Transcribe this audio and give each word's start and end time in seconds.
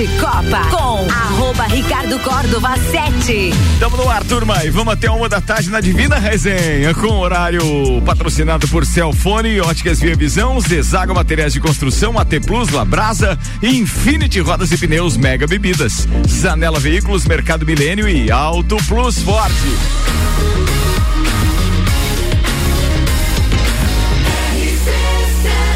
de 0.00 0.08
Copa 0.18 0.64
com 0.70 1.06
arroba 1.10 1.64
Ricardo 1.64 2.18
Córdova 2.20 2.74
7. 2.90 3.50
Tamo 3.78 3.98
no 3.98 4.08
ar, 4.08 4.24
turma, 4.24 4.64
e 4.64 4.70
vamos 4.70 4.94
até 4.94 5.10
uma 5.10 5.28
da 5.28 5.42
tarde 5.42 5.68
na 5.68 5.78
Divina 5.78 6.18
Resenha, 6.18 6.94
com 6.94 7.18
horário 7.18 7.60
patrocinado 8.06 8.66
por 8.68 8.86
Celfone, 8.86 9.60
Óticas 9.60 10.00
Via 10.00 10.16
Visão, 10.16 10.58
Zezago 10.58 11.14
Materiais 11.14 11.52
de 11.52 11.60
Construção, 11.60 12.18
AT 12.18 12.30
Plus, 12.46 12.70
Labrasa 12.70 13.38
Infinity 13.62 14.40
Rodas 14.40 14.72
e 14.72 14.78
Pneus 14.78 15.18
Mega 15.18 15.46
Bebidas. 15.46 16.08
Zanela 16.26 16.80
Veículos, 16.80 17.26
Mercado 17.26 17.66
Milênio 17.66 18.08
e 18.08 18.30
Auto 18.30 18.78
Plus 18.88 19.18
Forte. 19.18 19.54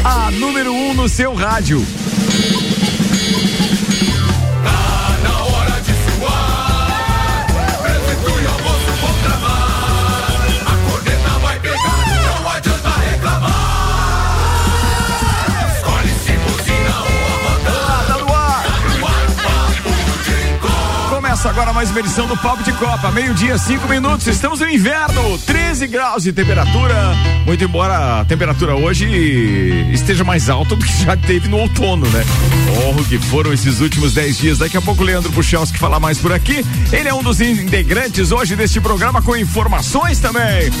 A 0.03 0.31
número 0.31 0.73
1 0.73 0.89
um 0.89 0.93
no 0.95 1.07
seu 1.07 1.35
rádio. 1.35 1.85
Começa 21.45 21.61
agora 21.61 21.73
mais 21.73 21.91
uma 21.91 21.99
edição 21.99 22.25
do 22.25 22.35
Papo 22.35 22.63
de 22.63 22.73
Copa, 22.73 23.11
meio-dia, 23.11 23.55
cinco 23.59 23.87
minutos. 23.87 24.25
Estamos 24.25 24.61
no 24.61 24.67
inverno, 24.67 25.37
13 25.37 25.85
graus 25.85 26.23
de 26.23 26.33
temperatura. 26.33 26.95
Muito 27.45 27.63
embora 27.63 28.21
a 28.21 28.25
temperatura 28.25 28.75
hoje 28.75 29.05
esteja 29.93 30.23
mais 30.23 30.49
alta 30.49 30.75
do 30.75 30.83
que 30.83 31.03
já 31.03 31.15
teve 31.15 31.47
no 31.47 31.59
outono, 31.59 32.07
né? 32.07 32.23
Oh, 32.89 33.03
que 33.03 33.19
foram 33.19 33.53
esses 33.53 33.79
últimos 33.79 34.15
10 34.15 34.37
dias. 34.39 34.57
Daqui 34.57 34.75
a 34.75 34.81
pouco 34.81 35.03
o 35.03 35.05
Leandro 35.05 35.31
Puchalski 35.33 35.77
fala 35.77 35.99
mais 35.99 36.17
por 36.17 36.33
aqui. 36.33 36.65
Ele 36.91 37.07
é 37.07 37.13
um 37.13 37.21
dos 37.21 37.39
integrantes 37.39 38.31
hoje 38.31 38.55
deste 38.55 38.81
programa 38.81 39.21
com 39.21 39.37
informações 39.37 40.19
também. 40.19 40.71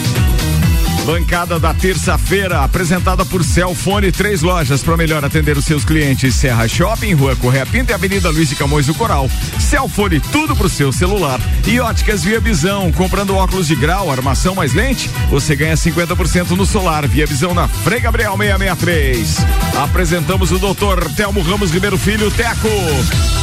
Bancada 1.05 1.59
da 1.59 1.71
terça-feira, 1.71 2.63
apresentada 2.63 3.23
por 3.23 3.43
Celfone, 3.43 4.11
três 4.11 4.41
lojas 4.41 4.81
para 4.81 4.97
melhor 4.97 5.23
atender 5.23 5.55
os 5.55 5.63
seus 5.63 5.85
clientes. 5.85 6.33
Serra 6.33 6.67
Shopping, 6.67 7.13
Rua 7.13 7.35
Correia 7.35 7.65
Pinta 7.65 7.91
e 7.91 7.93
Avenida 7.95 8.31
Luiz 8.31 8.49
de 8.49 8.55
Camões 8.55 8.87
do 8.87 8.95
Coral. 8.95 9.29
Celfone, 9.59 10.19
tudo 10.19 10.55
pro 10.55 10.67
seu 10.67 10.91
celular. 10.91 11.39
E 11.67 11.79
óticas 11.79 12.23
Via 12.23 12.39
Visão, 12.39 12.91
comprando 12.91 13.35
óculos 13.35 13.67
de 13.67 13.75
grau, 13.75 14.11
armação 14.11 14.55
mais 14.55 14.73
lente, 14.73 15.07
você 15.29 15.55
ganha 15.55 15.75
50% 15.75 16.51
no 16.51 16.65
solar. 16.65 17.07
Via 17.07 17.27
Visão 17.27 17.53
na 17.53 17.67
Frei 17.67 17.99
Gabriel 17.99 18.35
663. 18.35 19.37
Apresentamos 19.83 20.51
o 20.51 20.57
doutor 20.57 21.07
Telmo 21.11 21.41
Ramos 21.41 21.71
Ribeiro 21.71 21.99
Filho, 21.99 22.31
Teco. 22.31 22.67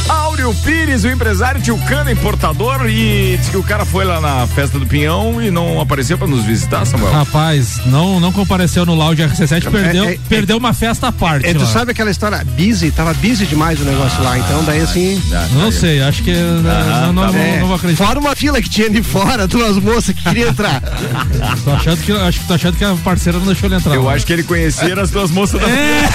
Áureo 0.09 0.53
Pires, 0.63 1.03
o 1.03 1.09
empresário 1.09 1.61
Tilcana, 1.61 2.11
importador, 2.11 2.87
e 2.87 3.37
disse 3.37 3.51
que 3.51 3.57
o 3.57 3.63
cara 3.63 3.85
foi 3.85 4.03
lá 4.03 4.19
na 4.19 4.45
festa 4.47 4.77
do 4.77 4.85
Pinhão 4.85 5.41
e 5.41 5.49
não 5.49 5.79
apareceu 5.79 6.17
para 6.17 6.27
nos 6.27 6.43
visitar, 6.43 6.85
Samuel. 6.85 7.13
Rapaz, 7.13 7.52
não, 7.85 8.19
não 8.19 8.31
compareceu 8.31 8.85
no 8.85 8.95
Lounge 8.95 9.21
RC7, 9.23 9.69
perdeu, 9.69 10.05
é, 10.05 10.13
é, 10.13 10.19
perdeu 10.27 10.57
uma 10.57 10.73
festa 10.73 11.07
à 11.07 11.11
parte. 11.11 11.45
É, 11.47 11.53
tu 11.53 11.65
sabe 11.65 11.91
aquela 11.91 12.11
história 12.11 12.43
busy, 12.57 12.91
tava 12.91 13.13
busy 13.15 13.45
demais 13.45 13.79
o 13.79 13.83
negócio 13.83 14.17
ah, 14.19 14.23
lá, 14.23 14.39
então 14.39 14.63
daí 14.63 14.81
assim. 14.81 15.21
Ah, 15.33 15.47
não 15.53 15.71
sei, 15.71 16.01
acho 16.01 16.23
que 16.23 16.31
ah, 16.31 17.05
não, 17.07 17.13
não, 17.13 17.23
tá 17.23 17.31
não, 17.31 17.59
não, 17.59 17.67
vou 17.67 17.75
acreditar. 17.75 18.05
Fora 18.05 18.19
uma 18.19 18.35
fila 18.35 18.61
que 18.61 18.69
tinha 18.69 18.89
de 18.89 19.03
fora, 19.03 19.47
duas 19.47 19.77
moças 19.77 20.15
que 20.15 20.23
queriam 20.23 20.49
entrar. 20.49 20.81
tô 21.63 21.71
achando 21.71 22.01
que, 22.01 22.11
acho 22.11 22.39
que 22.39 22.47
tô 22.47 22.53
achando 22.53 22.77
que 22.77 22.83
a 22.83 22.95
parceira 22.95 23.39
não 23.39 23.45
deixou 23.45 23.67
ele 23.67 23.75
entrar. 23.75 23.95
Eu 23.95 24.09
acho 24.09 24.25
que 24.25 24.33
ele 24.33 24.43
conhecia 24.43 24.99
as 24.99 25.11
duas 25.11 25.31
moças 25.31 25.59
da 25.59 25.67
é. 25.69 26.09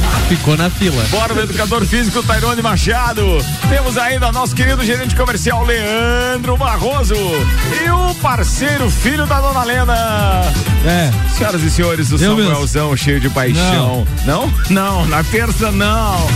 Ficou 0.28 0.56
na 0.56 0.70
fila. 0.70 1.04
Bora 1.10 1.34
o 1.34 1.40
educador 1.40 1.84
físico 1.84 2.22
Tairone 2.22 2.62
Machado. 2.62 3.22
Temos 3.68 3.98
ainda 3.98 4.32
nosso 4.32 4.54
querido 4.54 4.82
gerente 4.84 5.14
comercial 5.14 5.64
Leandro 5.64 6.56
Barroso 6.56 7.14
e 7.14 7.90
o 7.90 8.14
parceiro 8.16 8.88
filho 8.90 9.26
da 9.26 9.40
dona 9.40 9.64
Lena. 9.64 10.42
É. 10.86 11.10
Senhoras 11.36 11.62
e 11.62 11.70
senhores, 11.70 12.10
o 12.10 12.18
Samuelzão 12.18 12.96
cheio 12.96 13.20
de 13.20 13.28
paixão. 13.28 14.06
Não? 14.24 14.46
não? 14.46 14.64
Não, 14.70 15.06
na 15.06 15.22
terça 15.24 15.70
não. 15.70 16.26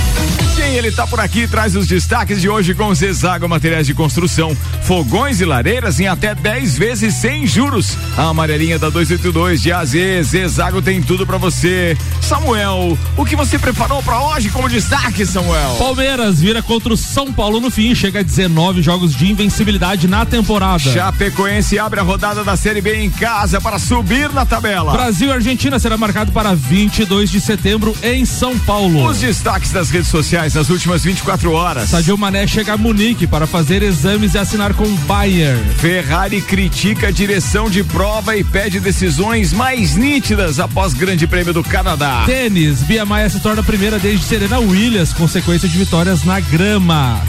Sim, 0.59 0.75
ele 0.75 0.91
tá 0.91 1.07
por 1.07 1.21
aqui 1.21 1.47
traz 1.47 1.77
os 1.77 1.87
destaques 1.87 2.41
de 2.41 2.49
hoje 2.49 2.75
com 2.75 2.93
Zezago 2.93 3.49
Materiais 3.49 3.87
de 3.87 3.95
Construção, 3.95 4.57
fogões 4.83 5.41
e 5.41 5.45
lareiras 5.45 6.01
em 6.01 6.09
até 6.09 6.35
10 6.35 6.77
vezes 6.77 7.15
sem 7.15 7.47
juros. 7.47 7.97
A 8.17 8.25
amarelinha 8.25 8.77
da 8.77 8.91
282 8.91 9.63
de 9.63 9.73
AZ, 9.73 9.93
Zezago 10.25 10.83
tem 10.83 11.01
tudo 11.01 11.25
para 11.25 11.39
você. 11.39 11.97
Samuel, 12.21 12.99
o 13.17 13.25
que 13.25 13.37
você 13.37 13.57
preparou 13.79 14.03
para 14.03 14.21
hoje 14.21 14.51
como 14.51 14.69
destaque, 14.69 15.25
Samuel? 15.25 15.77
Palmeiras 15.79 16.41
vira 16.41 16.61
contra 16.61 16.93
o 16.93 16.97
São 16.97 17.33
Paulo 17.33 17.61
no 17.61 17.71
fim, 17.71 17.95
chega 17.95 18.19
a 18.19 18.23
19 18.25 18.83
jogos 18.83 19.15
de 19.15 19.31
invencibilidade 19.31 20.09
na 20.09 20.27
temporada. 20.27 20.81
Chapecoense 20.81 21.79
abre 21.79 22.01
a 22.01 22.03
rodada 22.03 22.43
da 22.43 22.57
Série 22.57 22.81
B 22.81 22.97
em 22.97 23.09
casa 23.09 23.61
para 23.61 23.79
subir 23.79 24.33
na 24.33 24.45
tabela. 24.45 24.91
Brasil 24.91 25.29
e 25.29 25.33
Argentina 25.33 25.79
será 25.79 25.97
marcado 25.97 26.33
para 26.33 26.57
22 26.57 27.31
de 27.31 27.41
setembro 27.41 27.97
em 28.03 28.25
São 28.25 28.59
Paulo. 28.59 29.07
Os 29.07 29.21
destaques 29.21 29.71
das 29.71 29.91
redes 29.91 30.09
sociais 30.09 30.55
nas 30.55 30.71
últimas 30.71 31.05
24 31.05 31.53
horas. 31.53 31.91
Sadio 31.91 32.19
Mané 32.19 32.49
chega 32.49 32.73
a 32.73 32.77
Munique 32.77 33.29
para 33.29 33.47
fazer 33.47 33.85
exames 33.85 34.35
e 34.35 34.39
assinar 34.39 34.75
com 34.75 34.93
Bayern. 35.07 35.63
Ferrari 35.77 36.41
critica 36.41 37.09
a 37.09 37.11
direção 37.13 37.71
de 37.71 37.85
prova 37.85 38.37
e 38.37 38.43
pede 38.43 38.81
decisões 38.81 39.53
mais 39.53 39.95
nítidas 39.95 40.59
após 40.59 40.95
Grande 40.95 41.29
Prêmio 41.29 41.55
do 41.55 41.63
Canadá. 41.63 42.25
Tênis, 42.27 42.83
Bia 42.83 43.07
Maia 43.07 43.31
se 43.31 43.39
torna 43.39 43.68
primeira 43.69 43.99
desde 43.99 44.25
Serena 44.25 44.59
Williams, 44.59 45.13
consequência 45.13 45.69
de 45.69 45.77
vitórias 45.77 46.25
na 46.25 46.41
grama. 46.41 47.21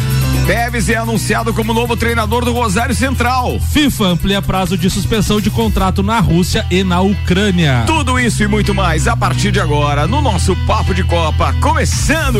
Teves 0.48 0.88
é 0.88 0.96
anunciado 0.96 1.54
como 1.54 1.74
novo 1.74 1.98
treinador 1.98 2.46
do 2.46 2.54
Rosário 2.54 2.96
Central. 2.96 3.60
FIFA 3.60 4.06
amplia 4.06 4.42
prazo 4.42 4.78
de 4.78 4.90
suspensão 4.90 5.42
de 5.42 5.50
contrato 5.50 6.02
na 6.02 6.22
Rússia 6.22 6.66
e 6.72 6.82
na 6.82 7.02
Ucrânia. 7.02 7.84
Tudo 7.86 8.18
isso 8.18 8.42
e 8.42 8.48
muito 8.48 8.74
mais 8.74 9.06
a 9.06 9.18
partir 9.18 9.52
de 9.52 9.60
agora 9.60 10.08
no 10.08 10.22
nosso 10.22 10.56
Papo 10.66 10.94
de 10.94 11.04
Copa. 11.04 11.54
Começando! 11.60 12.40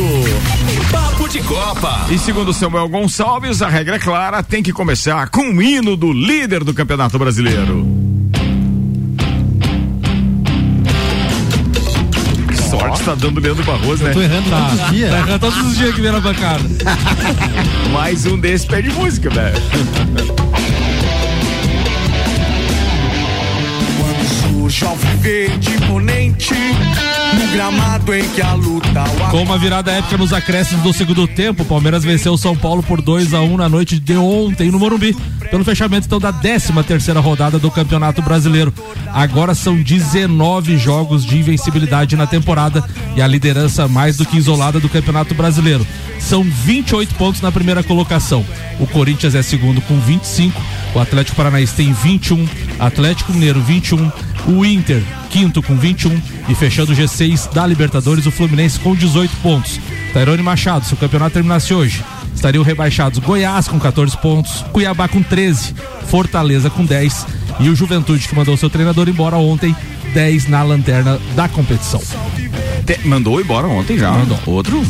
Papo 0.90 1.28
de 1.28 1.44
Copa. 1.44 2.06
E 2.10 2.18
segundo 2.18 2.54
Samuel 2.54 2.88
Gonçalves, 2.88 3.62
a 3.62 3.68
regra 3.68 3.98
é 3.98 4.00
clara, 4.00 4.42
tem 4.42 4.64
que 4.64 4.72
começar 4.72 5.28
com 5.28 5.42
o 5.42 5.62
hino 5.62 5.98
do 5.98 6.14
líder 6.14 6.64
do 6.64 6.74
Campeonato 6.74 7.20
Brasileiro. 7.20 7.99
Tá 13.10 13.16
dando 13.16 13.40
Leandro 13.40 13.64
Barroso, 13.64 14.04
né? 14.04 14.12
Eu 14.12 14.14
tô 14.14 14.22
errando 14.22 14.50
todos 14.50 14.74
os 14.74 14.90
dias. 14.92 15.12
Tá 15.12 15.18
errando 15.18 15.40
todos 15.40 15.58
os 15.58 15.78
dias 15.78 15.96
que 15.96 16.02
vem 16.02 16.12
na 16.12 16.20
bancada. 16.20 16.64
Mais 17.92 18.26
um 18.26 18.38
desse 18.38 18.68
pede 18.68 18.90
música, 18.92 19.30
velho. 19.30 19.58
Ao 24.70 24.96
verde 24.96 25.72
imponente 25.72 26.54
no 26.54 27.48
gramado 27.52 28.14
em 28.14 28.30
que 28.30 28.40
a 28.40 28.54
luta. 28.54 29.04
Com 29.32 29.42
uma 29.42 29.58
virada 29.58 29.92
épica 29.92 30.16
nos 30.16 30.32
acréscimos 30.32 30.84
do 30.84 30.94
segundo 30.94 31.28
tempo, 31.28 31.64
o 31.64 31.66
Palmeiras 31.66 32.04
venceu 32.04 32.34
o 32.34 32.38
São 32.38 32.56
Paulo 32.56 32.84
por 32.84 33.02
2 33.02 33.34
a 33.34 33.42
1 33.42 33.52
um 33.52 33.58
na 33.58 33.68
noite 33.68 34.00
de 34.00 34.16
ontem 34.16 34.70
no 34.70 34.78
Morumbi, 34.78 35.18
pelo 35.50 35.66
fechamento 35.66 36.06
então 36.06 36.20
da 36.20 36.32
13 36.32 36.72
terceira 36.84 37.20
rodada 37.20 37.58
do 37.58 37.72
Campeonato 37.72 38.22
Brasileiro. 38.22 38.72
Agora 39.08 39.56
são 39.56 39.76
19 39.76 40.78
jogos 40.78 41.26
de 41.26 41.40
invencibilidade 41.40 42.16
na 42.16 42.28
temporada 42.28 42.84
e 43.16 43.24
a 43.24 43.28
liderança 43.28 43.88
mais 43.88 44.18
do 44.18 44.26
que 44.26 44.38
isolada 44.38 44.80
do 44.80 44.88
Campeonato 44.88 45.34
Brasileiro. 45.34 45.86
São 46.20 46.44
28 46.44 47.16
pontos 47.16 47.42
na 47.42 47.52
primeira 47.52 47.82
colocação. 47.82 48.46
O 48.80 48.86
Corinthians 48.86 49.34
é 49.34 49.42
segundo 49.42 49.82
com 49.82 50.00
25, 50.00 50.62
o 50.94 51.00
Atlético 51.00 51.38
Paranaense 51.38 51.74
tem 51.74 51.92
21, 51.92 52.48
Atlético 52.80 53.34
Mineiro 53.34 53.62
21, 53.62 54.12
o 54.48 54.66
Inter 54.66 55.02
quinto 55.30 55.62
com 55.62 55.76
21 55.76 56.22
e 56.50 56.56
fechando 56.56 56.92
o 56.92 56.96
G6 56.96 57.52
da 57.54 57.66
Libertadores 57.66 58.26
o 58.26 58.32
Fluminense 58.32 58.80
com 58.80 58.96
18 58.96 59.36
pontos. 59.38 59.80
Tairone 60.14 60.42
Machado, 60.42 60.86
se 60.86 60.94
o 60.94 60.98
campeonato 60.98 61.34
terminasse 61.34 61.74
hoje, 61.74 62.04
estariam 62.34 62.64
rebaixados 62.64 63.20
Goiás 63.20 63.68
com 63.68 63.80
14 63.80 64.18
pontos, 64.18 64.64
Cuiabá 64.72 65.08
com 65.08 65.22
13, 65.22 65.76
Fortaleza 66.08 66.70
com 66.70 66.84
10 66.86 67.28
e 67.60 67.70
o 67.70 67.76
Juventude 67.76 68.28
que 68.28 68.36
mandou 68.36 68.58
seu 68.58 68.70
treinador 68.70 69.08
embora 69.08 69.36
ontem, 69.36 69.76
10 70.14 70.48
na 70.48 70.64
lanterna 70.64 71.20
da 71.36 71.48
competição. 71.48 72.02
Te, 72.86 73.08
mandou 73.08 73.40
embora 73.40 73.68
ontem 73.68 73.98
já. 73.98 74.12
Mandou. 74.12 74.40
Outro? 74.46 74.84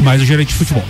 Mais 0.00 0.22
o 0.22 0.24
gerente 0.24 0.48
de 0.48 0.54
futebol 0.54 0.84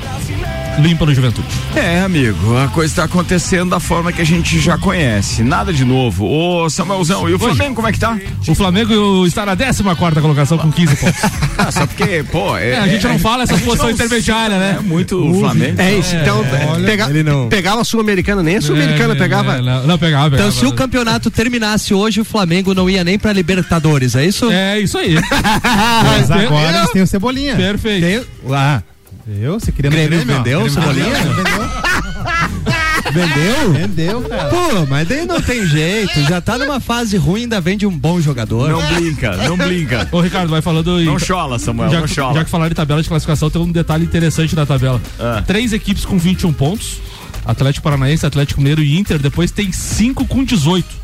limpa 0.79 1.07
no 1.07 1.15
Juventude. 1.15 1.47
É, 1.75 2.01
amigo, 2.01 2.57
a 2.57 2.69
coisa 2.69 2.93
está 2.93 3.05
acontecendo 3.05 3.71
da 3.71 3.81
forma 3.81 4.13
que 4.13 4.21
a 4.21 4.25
gente 4.25 4.59
já 4.59 4.77
conhece. 4.79 5.43
Nada 5.43 5.73
de 5.73 5.85
novo. 5.85 6.27
Ô, 6.27 6.69
Samuelzão, 6.69 7.29
e 7.29 7.35
o 7.35 7.39
Flamengo, 7.39 7.75
como 7.75 7.89
é 7.89 7.93
que 7.93 7.99
tá? 7.99 8.19
O 8.47 8.55
Flamengo 8.55 9.27
está 9.27 9.47
na 9.47 9.57
14 9.57 9.83
quarta 9.97 10.21
colocação 10.21 10.59
com 10.59 10.71
15 10.71 10.97
pontos. 10.97 11.21
ah, 11.59 11.71
só 11.71 11.87
porque, 11.87 12.25
pô, 12.31 12.57
é, 12.57 12.71
é, 12.71 12.79
a 12.79 12.89
gente 12.89 13.07
não 13.07 13.19
fala 13.19 13.45
essa 13.45 13.57
posição 13.59 13.91
intermediária, 13.91 14.59
né? 14.59 14.77
É 14.79 14.83
muito 14.83 15.17
o 15.17 15.39
Flamengo. 15.39 15.81
É 15.81 15.95
isso, 15.95 16.15
então, 16.17 16.45
é, 16.45 16.85
pega, 16.85 17.09
não... 17.23 17.49
pegava 17.49 17.81
a 17.81 17.85
Sul-Americana, 17.85 18.43
nem 18.43 18.57
a 18.57 18.61
Sul-Americana 18.61 19.15
pegava. 19.17 19.61
Não, 19.61 19.87
não, 19.87 19.99
pegava, 19.99 20.31
pegava. 20.31 20.35
Então, 20.35 20.51
se 20.51 20.67
o 20.67 20.73
campeonato 20.73 21.31
terminasse 21.31 21.95
hoje, 21.95 22.21
o 22.21 22.25
Flamengo 22.25 22.75
não 22.75 22.89
ia 22.89 23.05
nem 23.05 23.19
pra 23.19 23.33
Libertadores, 23.33 24.15
é 24.15 24.25
isso? 24.25 24.51
É, 24.51 24.81
isso 24.81 24.99
aí. 24.99 25.15
Mas 26.05 26.31
agora 26.31 26.79
eles 26.79 26.91
têm 26.91 27.03
o 27.03 27.07
Cebolinha. 27.07 27.57
Perfeito. 27.57 28.05
Tem, 28.05 28.25
lá. 28.49 28.83
Eu? 29.27 29.59
Você 29.59 29.73
queria 29.73 29.91
Grêmio 29.91 30.19
no 30.21 30.25
vendeu, 30.27 30.61
Grêmio 30.63 30.71
Cebolinha? 30.71 31.15
Vendeu? 33.13 33.73
Vendeu, 33.73 34.23
cara. 34.23 34.49
Pô, 34.49 34.87
mas 34.89 35.07
daí 35.07 35.25
não 35.27 35.41
tem 35.41 35.65
jeito. 35.67 36.21
Já 36.25 36.41
tá 36.41 36.57
numa 36.59 36.81
fase 36.81 37.17
ruim, 37.17 37.43
ainda 37.43 37.61
vende 37.61 37.87
um 37.87 37.97
bom 37.97 38.21
jogador. 38.21 38.69
Não 38.71 38.83
brinca, 38.95 39.37
não 39.37 39.57
brinca. 39.57 40.09
Ô, 40.11 40.21
Ricardo, 40.21 40.49
vai 40.51 40.61
falando. 40.63 41.01
em- 41.01 41.05
Não 41.05 41.19
chola, 41.19 41.59
Samuel, 41.59 41.91
já, 41.91 42.01
não 42.01 42.07
que- 42.07 42.15
chola. 42.15 42.35
já 42.35 42.45
que 42.45 42.51
falaram 42.51 42.73
em 42.73 42.75
tabela 42.75 43.03
de 43.03 43.09
classificação, 43.09 43.51
tem 43.51 43.61
um 43.61 43.71
detalhe 43.71 44.05
interessante 44.05 44.57
na 44.57 44.65
tabela. 44.67 45.01
Ah. 45.21 45.43
Três 45.47 45.73
equipes 45.73 46.05
com 46.05 46.19
21 46.19 46.53
pontos: 46.53 46.99
Atlético 47.45 47.85
Paranaense, 47.85 48.25
Atlético 48.27 48.61
Mineiro 48.61 48.83
e 48.83 48.99
Inter. 48.99 49.19
Depois 49.19 49.51
tem 49.51 49.71
cinco 49.71 50.27
com 50.27 50.43
18. 50.43 51.04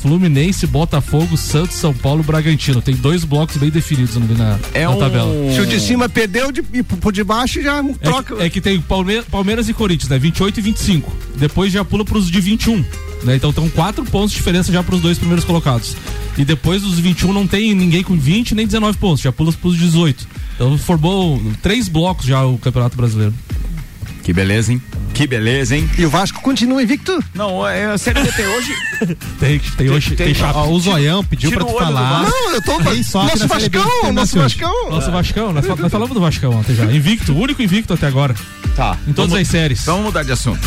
Fluminense, 0.00 0.66
Botafogo, 0.66 1.36
Santos, 1.36 1.76
São 1.76 1.92
Paulo, 1.92 2.22
Bragantino. 2.22 2.80
Tem 2.80 2.94
dois 2.94 3.24
blocos 3.24 3.56
bem 3.56 3.70
definidos 3.70 4.16
ali 4.16 4.34
na, 4.34 4.58
É 4.72 4.84
na 4.84 4.90
um... 4.90 4.98
tabela. 4.98 5.32
Se 5.54 5.60
o 5.60 5.66
de 5.66 5.78
cima 5.80 6.08
perdeu, 6.08 6.50
de, 6.50 6.62
e 6.72 6.82
por 6.82 7.12
de 7.12 7.22
baixo 7.22 7.62
já 7.62 7.78
É 7.78 7.92
troca. 8.02 8.36
que, 8.36 8.42
é 8.42 8.50
que 8.50 8.60
tem 8.60 8.80
Palme- 8.80 9.22
Palmeiras 9.22 9.68
e 9.68 9.74
Corinthians, 9.74 10.08
né? 10.08 10.18
28 10.18 10.58
e 10.58 10.62
25. 10.62 11.12
Depois 11.36 11.72
já 11.72 11.84
pula 11.84 12.04
pros 12.04 12.30
de 12.30 12.40
21. 12.40 12.84
Né? 13.22 13.36
Então 13.36 13.50
estão 13.50 13.68
quatro 13.68 14.02
pontos 14.04 14.30
de 14.30 14.36
diferença 14.38 14.72
já 14.72 14.82
pros 14.82 15.00
dois 15.02 15.18
primeiros 15.18 15.44
colocados. 15.44 15.94
E 16.38 16.44
depois 16.44 16.80
dos 16.80 16.98
21 16.98 17.32
não 17.34 17.46
tem 17.46 17.74
ninguém 17.74 18.02
com 18.02 18.16
20 18.16 18.54
nem 18.54 18.64
19 18.66 18.96
pontos, 18.96 19.20
já 19.20 19.30
pula 19.30 19.52
pros 19.52 19.76
18. 19.76 20.26
Então 20.54 20.78
formou 20.78 21.40
três 21.62 21.86
blocos 21.88 22.24
já 22.24 22.44
o 22.46 22.56
Campeonato 22.56 22.96
Brasileiro. 22.96 23.34
Que 24.30 24.34
beleza, 24.34 24.72
hein? 24.72 24.80
Que 25.12 25.26
beleza, 25.26 25.74
hein? 25.76 25.90
E 25.98 26.06
o 26.06 26.08
Vasco 26.08 26.40
continua 26.40 26.80
invicto? 26.80 27.18
Não, 27.34 27.66
é 27.66 27.86
a 27.86 27.98
Série 27.98 28.22
B 28.22 28.30
tem 28.30 28.46
hoje. 28.46 28.72
Tem, 29.40 29.58
tem, 29.58 29.90
hoje, 29.90 30.14
tem, 30.14 30.26
tem- 30.26 30.34
chapa. 30.34 30.58
Ó, 30.60 30.68
o 30.68 30.78
Zoião 30.78 31.24
pediu 31.24 31.50
pra 31.50 31.64
tu 31.64 31.72
falar. 31.72 32.22
Não, 32.28 32.54
eu 32.54 32.62
tô. 32.62 32.78
Nosso 32.78 33.48
Vascão, 33.48 33.90
tem 34.02 34.12
nosso. 34.12 34.38
Vascão. 34.38 34.90
Nosso 34.90 35.10
Vascão, 35.10 35.52
nós, 35.54 35.66
nós 35.66 35.90
falamos 35.90 36.14
do 36.14 36.20
Vascão 36.20 36.52
ontem 36.52 36.74
já. 36.74 36.84
Invicto, 36.84 37.32
o 37.32 37.38
único 37.40 37.62
invicto 37.62 37.94
até 37.94 38.06
agora. 38.06 38.34
Tá. 38.76 38.96
Em 39.08 39.12
todas 39.14 39.30
Vamos- 39.30 39.46
as 39.46 39.48
séries. 39.48 39.84
Vamos 39.86 40.04
mudar 40.04 40.22
de 40.22 40.32
assunto. 40.32 40.60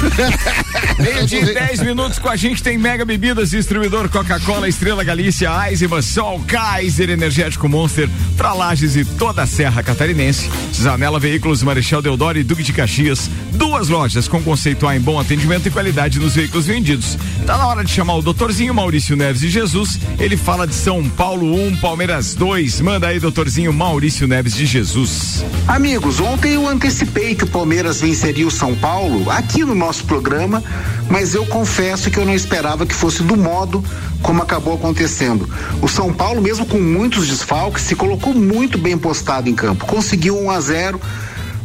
Meio 1.00 1.26
dia 1.28 1.42
e 1.42 1.54
10 1.54 1.82
minutos 1.82 2.20
com 2.20 2.28
a 2.30 2.36
gente 2.36 2.62
tem 2.62 2.78
Mega 2.78 3.06
Bebidas, 3.06 3.52
distribuidor 3.52 4.10
Coca-Cola, 4.10 4.68
Estrela 4.68 5.04
Galícia, 5.04 5.50
Eisenbahn, 5.70 6.02
Sol, 6.02 6.44
Kaiser, 6.48 7.10
Energético 7.12 7.70
Monster, 7.70 8.10
pra 8.36 8.54
Lages 8.54 8.96
e 8.96 9.06
toda 9.06 9.44
a 9.44 9.48
Serra 9.48 9.82
Catarinense. 9.84 10.50
Zanela 10.74 11.20
Veículos, 11.20 11.62
Marechal 11.64 12.02
Deodoro 12.02 12.40
e 12.40 12.44
Duque 12.44 12.64
de 12.64 12.74
Caxias. 12.74 13.30
Duas 13.54 13.88
lojas 13.88 14.28
com 14.28 14.42
conceito 14.42 14.88
A 14.88 14.96
em 14.96 15.00
bom 15.00 15.20
atendimento 15.20 15.68
e 15.68 15.72
qualidade 15.72 16.20
nos 16.20 16.36
veículos 16.36 16.66
vendidos. 16.66 17.18
Tá 17.46 17.58
na 17.58 17.68
hora 17.68 17.84
de 17.84 17.92
chamar 17.92 18.16
o 18.16 18.22
doutorzinho 18.22 18.74
Maurício 18.74 19.16
Neves 19.16 19.42
de 19.42 19.50
Jesus. 19.50 20.00
Ele 20.20 20.36
fala 20.36 20.66
de 20.66 20.74
São 20.74 21.08
Paulo 21.10 21.54
1, 21.68 21.78
Palmeiras 21.78 22.34
2. 22.34 22.82
Manda 22.82 23.08
aí, 23.08 23.20
doutorzinho 23.20 23.72
Maurício 23.72 24.28
Neves 24.28 24.56
de 24.56 24.66
Jesus. 24.66 25.44
Amigos, 25.68 26.20
ontem 26.20 26.54
eu 26.54 26.68
antecipei 26.68 27.36
que 27.36 27.44
o 27.44 27.48
Palmeiras 27.48 28.02
venceria 28.02 28.48
o 28.48 28.52
São 28.52 28.76
Paulo 28.76 29.30
aqui 29.30 29.64
no 29.64 29.76
nosso 29.76 30.06
programa, 30.06 30.64
mas 31.10 31.36
eu 31.36 31.46
confesso 31.46 32.10
que 32.10 32.18
eu 32.18 32.26
não 32.26 32.34
esperava 32.34 32.86
que 32.86 32.94
fosse 32.94 33.22
do 33.24 33.38
modo 33.38 33.84
como 34.22 34.42
acabou 34.42 34.74
acontecendo. 34.74 35.48
O 35.82 35.88
São 35.88 36.12
Paulo, 36.12 36.42
mesmo 36.42 36.66
com 36.66 36.80
muitos 36.80 37.28
desfalques, 37.28 37.84
se 37.84 37.96
colocou 37.96 38.34
muito 38.34 38.78
bem 38.78 38.98
postado 38.98 39.50
em 39.50 39.54
campo. 39.54 39.86
Conseguiu 39.86 40.40
1 40.40 40.50
a 40.50 40.60
0, 40.62 41.02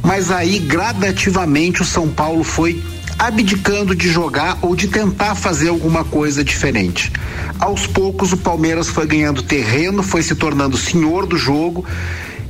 mas 0.03 0.31
aí 0.31 0.59
gradativamente 0.59 1.83
o 1.83 1.85
São 1.85 2.09
Paulo 2.09 2.43
foi 2.45 2.83
abdicando 3.19 3.95
de 3.95 4.09
jogar 4.09 4.59
ou 4.63 4.77
de 4.77 4.87
tentar 4.87 5.35
fazer 5.35 5.69
alguma 5.69 6.05
coisa 6.05 6.45
diferente. 6.45 7.13
Aos 7.59 7.87
poucos 7.87 8.33
o 8.33 8.37
Palmeiras 8.37 8.89
foi 8.89 9.07
ganhando 9.07 9.43
terreno, 9.43 10.03
foi 10.03 10.23
se 10.23 10.37
tornando 10.37 10.77
senhor 10.77 11.27
do 11.27 11.37
jogo 11.37 11.85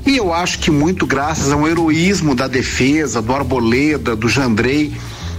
e 0.04 0.16
eu 0.16 0.32
acho 0.32 0.58
que 0.58 0.70
muito 0.70 1.06
graças 1.06 1.52
ao 1.52 1.66
heroísmo 1.66 2.34
da 2.34 2.46
defesa, 2.46 3.20
do 3.20 3.34
Arboleda, 3.34 4.14
do 4.14 4.28
Jandrei, 4.28 4.92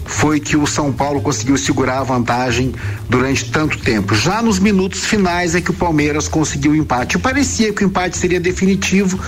foi 0.09 0.39
que 0.39 0.57
o 0.57 0.65
São 0.65 0.91
Paulo 0.91 1.21
conseguiu 1.21 1.55
segurar 1.55 1.99
a 1.99 2.03
vantagem 2.03 2.73
durante 3.07 3.45
tanto 3.51 3.77
tempo. 3.77 4.15
Já 4.15 4.41
nos 4.41 4.57
minutos 4.57 5.05
finais 5.05 5.53
é 5.53 5.61
que 5.61 5.69
o 5.69 5.73
Palmeiras 5.73 6.27
conseguiu 6.27 6.71
o 6.71 6.75
empate. 6.75 7.19
Parecia 7.19 7.71
que 7.71 7.83
o 7.83 7.87
empate 7.87 8.17
seria 8.17 8.39
definitivo, 8.39 9.19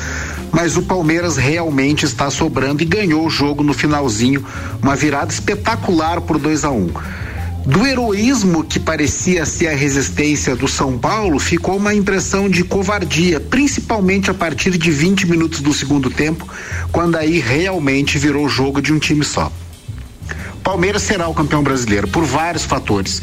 mas 0.52 0.76
o 0.78 0.82
Palmeiras 0.82 1.38
realmente 1.38 2.04
está 2.04 2.32
sobrando 2.32 2.82
e 2.82 2.86
ganhou 2.86 3.26
o 3.26 3.30
jogo 3.30 3.64
no 3.64 3.76
finalzinho, 3.76 4.44
uma 4.82 4.96
virada 4.96 5.32
espetacular 5.32 6.20
por 6.20 6.40
2 6.40 6.66
a 6.66 6.72
1 6.72 6.90
do 7.64 7.86
heroísmo 7.86 8.64
que 8.64 8.80
parecia 8.80 9.46
ser 9.46 9.68
a 9.68 9.76
resistência 9.76 10.56
do 10.56 10.68
São 10.68 10.98
Paulo, 10.98 11.38
ficou 11.38 11.78
uma 11.78 11.94
impressão 11.94 12.50
de 12.50 12.64
covardia, 12.64 13.40
principalmente 13.40 14.32
a 14.32 14.34
partir 14.34 14.72
de 14.80 14.90
20 14.90 15.28
minutos 15.28 15.62
do 15.62 15.72
segundo 15.72 16.10
tempo, 16.10 16.48
quando 16.92 17.18
aí 17.18 17.38
realmente 17.38 18.18
virou 18.18 18.50
jogo 18.50 18.82
de 18.82 18.92
um 18.92 18.98
time 18.98 19.24
só. 19.24 19.52
Palmeiras 20.64 21.02
será 21.02 21.28
o 21.28 21.34
campeão 21.34 21.64
brasileiro 21.64 22.08
por 22.08 22.24
vários 22.24 22.64
fatores. 22.64 23.22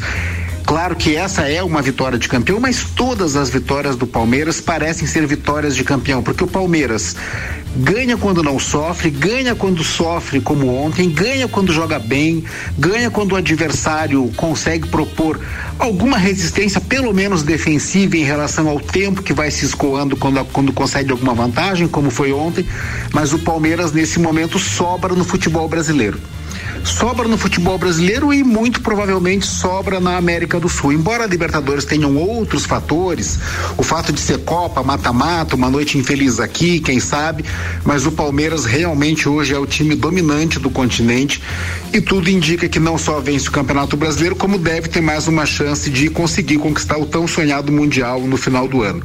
Claro 0.69 0.95
que 0.95 1.15
essa 1.15 1.49
é 1.49 1.63
uma 1.63 1.81
vitória 1.81 2.15
de 2.15 2.29
campeão, 2.29 2.59
mas 2.59 2.83
todas 2.95 3.35
as 3.35 3.49
vitórias 3.49 3.95
do 3.95 4.05
Palmeiras 4.05 4.61
parecem 4.61 5.07
ser 5.07 5.25
vitórias 5.25 5.75
de 5.75 5.83
campeão, 5.83 6.21
porque 6.21 6.43
o 6.43 6.47
Palmeiras 6.47 7.15
ganha 7.75 8.15
quando 8.15 8.43
não 8.43 8.59
sofre, 8.59 9.09
ganha 9.09 9.55
quando 9.55 9.83
sofre, 9.83 10.39
como 10.39 10.71
ontem, 10.71 11.09
ganha 11.09 11.47
quando 11.47 11.73
joga 11.73 11.97
bem, 11.97 12.43
ganha 12.77 13.09
quando 13.09 13.31
o 13.31 13.35
adversário 13.35 14.31
consegue 14.35 14.87
propor 14.89 15.39
alguma 15.79 16.19
resistência, 16.19 16.79
pelo 16.79 17.15
menos 17.15 17.41
defensiva, 17.41 18.15
em 18.15 18.23
relação 18.23 18.67
ao 18.67 18.79
tempo 18.79 19.23
que 19.23 19.33
vai 19.33 19.49
se 19.49 19.65
escoando 19.65 20.15
quando, 20.15 20.45
quando 20.45 20.71
consegue 20.71 21.11
alguma 21.11 21.33
vantagem, 21.33 21.87
como 21.87 22.11
foi 22.11 22.31
ontem. 22.31 22.63
Mas 23.11 23.33
o 23.33 23.39
Palmeiras, 23.39 23.91
nesse 23.91 24.19
momento, 24.19 24.59
sobra 24.59 25.15
no 25.15 25.23
futebol 25.23 25.67
brasileiro 25.67 26.19
sobra 26.83 27.27
no 27.27 27.37
futebol 27.37 27.77
brasileiro 27.77 28.33
e 28.33 28.43
muito 28.43 28.81
provavelmente 28.81 29.45
sobra 29.45 29.99
na 29.99 30.17
América 30.17 30.59
do 30.59 30.69
Sul. 30.69 30.93
Embora 30.93 31.23
a 31.23 31.27
Libertadores 31.27 31.85
tenham 31.85 32.15
outros 32.15 32.65
fatores, 32.65 33.39
o 33.77 33.83
fato 33.83 34.11
de 34.11 34.19
ser 34.19 34.39
Copa, 34.39 34.81
mata-mata, 34.83 35.55
uma 35.55 35.69
noite 35.69 35.97
infeliz 35.97 36.39
aqui, 36.39 36.79
quem 36.79 36.99
sabe, 36.99 37.43
mas 37.83 38.05
o 38.05 38.11
Palmeiras 38.11 38.65
realmente 38.65 39.27
hoje 39.27 39.53
é 39.53 39.57
o 39.57 39.65
time 39.65 39.95
dominante 39.95 40.59
do 40.59 40.69
continente 40.69 41.41
e 41.93 42.01
tudo 42.01 42.29
indica 42.29 42.69
que 42.69 42.79
não 42.79 42.97
só 42.97 43.19
vence 43.19 43.49
o 43.49 43.51
Campeonato 43.51 43.97
Brasileiro, 43.97 44.35
como 44.35 44.57
deve 44.57 44.87
ter 44.87 45.01
mais 45.01 45.27
uma 45.27 45.45
chance 45.45 45.89
de 45.89 46.09
conseguir 46.09 46.57
conquistar 46.57 46.97
o 46.97 47.05
tão 47.05 47.27
sonhado 47.27 47.71
Mundial 47.71 48.21
no 48.21 48.37
final 48.37 48.67
do 48.67 48.81
ano. 48.81 49.03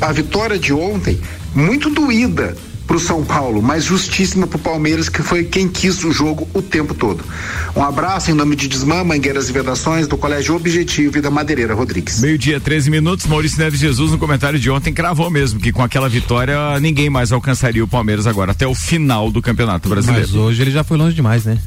A 0.00 0.12
vitória 0.12 0.58
de 0.58 0.72
ontem, 0.72 1.20
muito 1.54 1.90
doída 1.90 2.56
para 2.90 2.96
o 2.96 3.00
São 3.00 3.24
Paulo, 3.24 3.62
mas 3.62 3.84
justíssima 3.84 4.48
para 4.48 4.56
o 4.56 4.60
Palmeiras, 4.60 5.08
que 5.08 5.22
foi 5.22 5.44
quem 5.44 5.68
quis 5.68 6.02
o 6.02 6.10
jogo 6.10 6.48
o 6.52 6.60
tempo 6.60 6.92
todo. 6.92 7.24
Um 7.76 7.84
abraço 7.84 8.32
em 8.32 8.34
nome 8.34 8.56
de 8.56 8.66
Desmã, 8.66 9.04
Mangueiras 9.04 9.48
e 9.48 9.52
Vedações, 9.52 10.08
do 10.08 10.16
Colégio 10.16 10.56
Objetivo 10.56 11.18
e 11.18 11.20
da 11.20 11.30
Madeireira 11.30 11.72
Rodrigues. 11.72 12.20
Meio-dia, 12.20 12.58
13 12.58 12.90
minutos. 12.90 13.26
Maurício 13.26 13.60
Neves 13.60 13.78
Jesus, 13.78 14.10
no 14.10 14.18
comentário 14.18 14.58
de 14.58 14.68
ontem, 14.68 14.92
cravou 14.92 15.30
mesmo 15.30 15.60
que 15.60 15.70
com 15.70 15.84
aquela 15.84 16.08
vitória 16.08 16.80
ninguém 16.80 17.08
mais 17.08 17.30
alcançaria 17.30 17.84
o 17.84 17.86
Palmeiras 17.86 18.26
agora, 18.26 18.50
até 18.50 18.66
o 18.66 18.74
final 18.74 19.30
do 19.30 19.40
Campeonato 19.40 19.88
Brasileiro. 19.88 20.26
Mas 20.26 20.34
hoje 20.34 20.60
ele 20.60 20.72
já 20.72 20.82
foi 20.82 20.96
longe 20.96 21.14
demais, 21.14 21.44
né? 21.44 21.58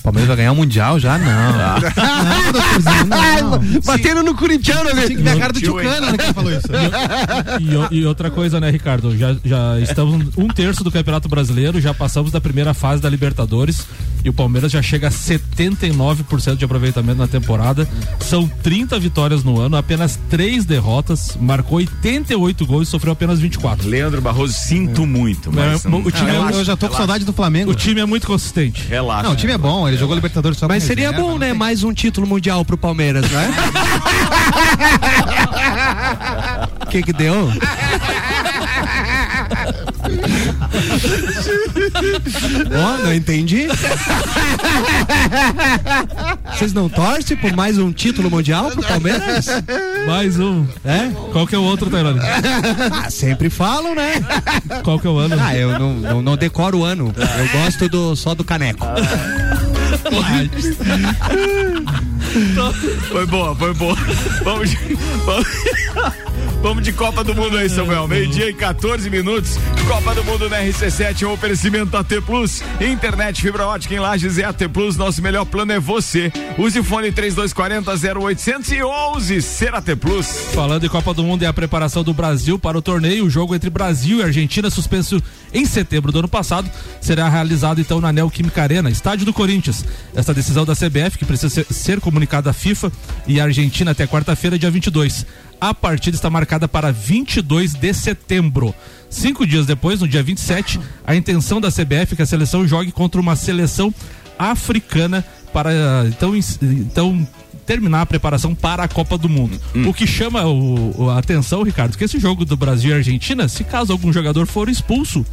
O 0.00 0.02
Palmeiras 0.02 0.28
vai 0.28 0.36
ganhar 0.38 0.52
o 0.52 0.56
Mundial 0.56 0.98
já? 0.98 1.18
Não. 1.18 1.30
Não, 2.20 2.52
doutorzinho, 2.52 3.06
não. 3.06 3.80
Batendo 3.84 4.22
no 4.22 4.34
corintiano, 4.34 4.90
Tinha 4.90 5.06
que 5.08 5.16
ver 5.16 5.30
a 5.30 5.36
cara 5.38 5.52
do? 5.52 5.60
Tchucana, 5.60 6.10
né, 6.12 6.18
que 6.18 6.32
falou 6.32 6.50
isso. 6.52 6.66
E, 7.60 7.76
o- 7.76 7.88
e 7.90 8.06
outra 8.06 8.30
coisa, 8.30 8.58
né, 8.60 8.70
Ricardo? 8.70 9.16
Já, 9.16 9.36
já 9.44 9.78
estamos 9.80 10.26
um 10.36 10.48
terço 10.48 10.82
do 10.82 10.90
Campeonato 10.90 11.28
Brasileiro, 11.28 11.80
já 11.80 11.92
passamos 11.92 12.30
da 12.32 12.40
primeira 12.40 12.72
fase 12.72 13.02
da 13.02 13.08
Libertadores 13.10 13.86
e 14.24 14.28
o 14.28 14.32
Palmeiras 14.32 14.70
já 14.72 14.80
chega 14.82 15.08
a 15.08 15.10
79% 15.10 16.56
de 16.56 16.64
aproveitamento 16.64 17.18
na 17.18 17.26
temporada. 17.28 17.88
São 18.20 18.46
30 18.62 18.98
vitórias 18.98 19.44
no 19.44 19.60
ano, 19.60 19.76
apenas 19.76 20.18
3 20.28 20.64
derrotas, 20.64 21.36
marcou 21.40 21.78
88 21.78 22.66
gols 22.66 22.88
e 22.88 22.90
sofreu 22.90 23.12
apenas 23.12 23.38
24. 23.40 23.88
Leandro 23.88 24.20
Barroso, 24.20 24.52
sinto 24.54 25.06
muito, 25.06 25.52
mas 25.52 25.84
É, 25.84 25.88
o 25.88 26.10
time 26.10 26.30
Eu, 26.30 26.48
é- 26.48 26.52
eu 26.54 26.64
já 26.64 26.76
tô 26.76 26.88
com 26.88 26.96
saudade 26.96 27.24
do 27.24 27.32
Flamengo. 27.32 27.70
O 27.70 27.74
time 27.74 28.00
é 28.00 28.06
muito 28.06 28.26
consistente. 28.26 28.86
relaxa. 28.88 29.22
Não, 29.24 29.32
o 29.32 29.36
time 29.36 29.52
é 29.52 29.58
bom, 29.58 29.88
ele 29.90 29.98
jogou 29.98 30.14
Libertadores 30.14 30.58
só 30.58 30.66
Mas 30.68 30.82
seria 30.84 31.10
reserva, 31.10 31.28
bom, 31.32 31.38
né? 31.38 31.48
tem- 31.50 31.58
Mais 31.58 31.82
um 31.84 31.92
título 31.92 32.26
mundial 32.26 32.64
pro 32.64 32.76
Palmeiras, 32.78 33.28
né? 33.30 33.50
O 36.82 36.86
que 36.90 37.02
que 37.02 37.12
deu? 37.12 37.50
Ó, 42.72 42.98
não 43.04 43.14
entendi. 43.14 43.66
Vocês 46.52 46.72
não 46.72 46.88
torcem 46.88 47.36
por 47.36 47.52
mais 47.54 47.78
um 47.78 47.92
título 47.92 48.30
mundial 48.30 48.70
pro 48.70 48.82
Palmeiras? 48.82 49.46
Mais 50.06 50.38
um. 50.38 50.66
É? 50.84 51.10
Qual 51.32 51.46
que 51.46 51.54
é 51.54 51.58
o 51.58 51.62
outro, 51.62 51.90
Tairone? 51.90 52.20
Ah, 52.92 53.10
sempre 53.10 53.50
falam, 53.50 53.94
né? 53.94 54.14
Qual 54.82 54.98
que 54.98 55.06
é 55.06 55.10
o 55.10 55.18
ano? 55.18 55.36
Ah, 55.40 55.56
eu 55.56 55.78
não, 55.78 55.94
não, 55.94 56.22
não 56.22 56.36
decoro 56.36 56.78
o 56.78 56.84
ano. 56.84 57.12
Eu 57.16 57.60
gosto 57.60 57.88
do, 57.88 58.14
só 58.16 58.34
do 58.34 58.44
caneco. 58.44 58.86
Foi 63.08 63.26
boa, 63.26 63.56
foi 63.56 63.74
boa. 63.74 63.96
Vamos, 64.44 64.70
vamos, 65.24 65.46
Vamos 66.62 66.84
de 66.84 66.92
Copa 66.92 67.24
do 67.24 67.34
Mundo 67.34 67.56
aí, 67.56 67.70
Samuel. 67.70 68.06
Meio-dia 68.06 68.50
e 68.50 68.52
14 68.52 69.08
minutos. 69.08 69.56
Copa 69.88 70.14
do 70.14 70.22
Mundo 70.22 70.46
na 70.50 70.58
RC7, 70.58 71.26
um 71.26 71.32
oferecimento 71.32 71.96
AT 71.96 72.20
Plus. 72.26 72.62
Internet 72.78 73.40
fibra 73.40 73.66
ótica 73.66 73.94
em 73.94 73.98
Lages 73.98 74.36
é 74.36 74.44
AT 74.44 74.68
Plus. 74.70 74.94
Nosso 74.94 75.22
melhor 75.22 75.46
plano 75.46 75.72
é 75.72 75.80
você. 75.80 76.30
Use 76.58 76.78
o 76.78 76.84
fone 76.84 77.10
3240 77.10 77.90
0811 78.20 79.40
ser 79.40 79.74
AT 79.74 79.96
Plus. 79.98 80.26
Falando 80.52 80.84
em 80.84 80.88
Copa 80.90 81.14
do 81.14 81.24
Mundo 81.24 81.42
e 81.42 81.46
a 81.46 81.52
preparação 81.52 82.04
do 82.04 82.12
Brasil 82.12 82.58
para 82.58 82.76
o 82.76 82.82
torneio, 82.82 83.24
o 83.24 83.30
jogo 83.30 83.54
entre 83.54 83.70
Brasil 83.70 84.18
e 84.18 84.22
Argentina, 84.22 84.68
suspenso 84.68 85.20
em 85.54 85.64
setembro 85.64 86.12
do 86.12 86.18
ano 86.18 86.28
passado, 86.28 86.70
será 87.00 87.26
realizado 87.26 87.80
então 87.80 88.02
na 88.02 88.12
Neoquímica 88.12 88.62
Arena, 88.62 88.90
estádio 88.90 89.24
do 89.24 89.32
Corinthians. 89.32 89.82
Essa 90.14 90.34
decisão 90.34 90.66
da 90.66 90.74
CBF, 90.74 91.16
que 91.16 91.24
precisa 91.24 91.48
ser, 91.48 91.64
ser 91.72 92.00
comunicada 92.00 92.50
à 92.50 92.52
FIFA 92.52 92.92
e 93.26 93.40
à 93.40 93.44
Argentina 93.44 93.92
até 93.92 94.06
quarta-feira, 94.06 94.58
dia 94.58 94.70
22. 94.70 95.24
A 95.60 95.74
partida 95.74 96.16
está 96.16 96.30
marcada 96.30 96.66
para 96.66 96.90
22 96.90 97.74
de 97.74 97.92
setembro. 97.92 98.74
Cinco 99.10 99.46
dias 99.46 99.66
depois, 99.66 100.00
no 100.00 100.08
dia 100.08 100.22
27, 100.22 100.80
a 101.06 101.14
intenção 101.14 101.60
da 101.60 101.68
CBF 101.68 102.14
é 102.14 102.16
que 102.16 102.22
a 102.22 102.26
seleção 102.26 102.66
jogue 102.66 102.90
contra 102.90 103.20
uma 103.20 103.36
seleção 103.36 103.92
africana 104.38 105.24
para 105.52 105.70
então, 106.06 106.34
então 106.62 107.28
terminar 107.66 108.02
a 108.02 108.06
preparação 108.06 108.54
para 108.54 108.84
a 108.84 108.88
Copa 108.88 109.18
do 109.18 109.28
Mundo. 109.28 109.60
Hum. 109.74 109.88
O 109.88 109.94
que 109.94 110.06
chama 110.06 110.46
o, 110.46 111.10
a 111.10 111.18
atenção, 111.18 111.62
Ricardo, 111.62 111.96
que 111.96 112.04
esse 112.04 112.18
jogo 112.18 112.44
do 112.44 112.56
Brasil 112.56 112.90
e 112.90 112.94
Argentina, 112.94 113.46
se 113.48 113.62
caso 113.62 113.92
algum 113.92 114.12
jogador 114.12 114.46
for 114.46 114.68
expulso, 114.68 115.26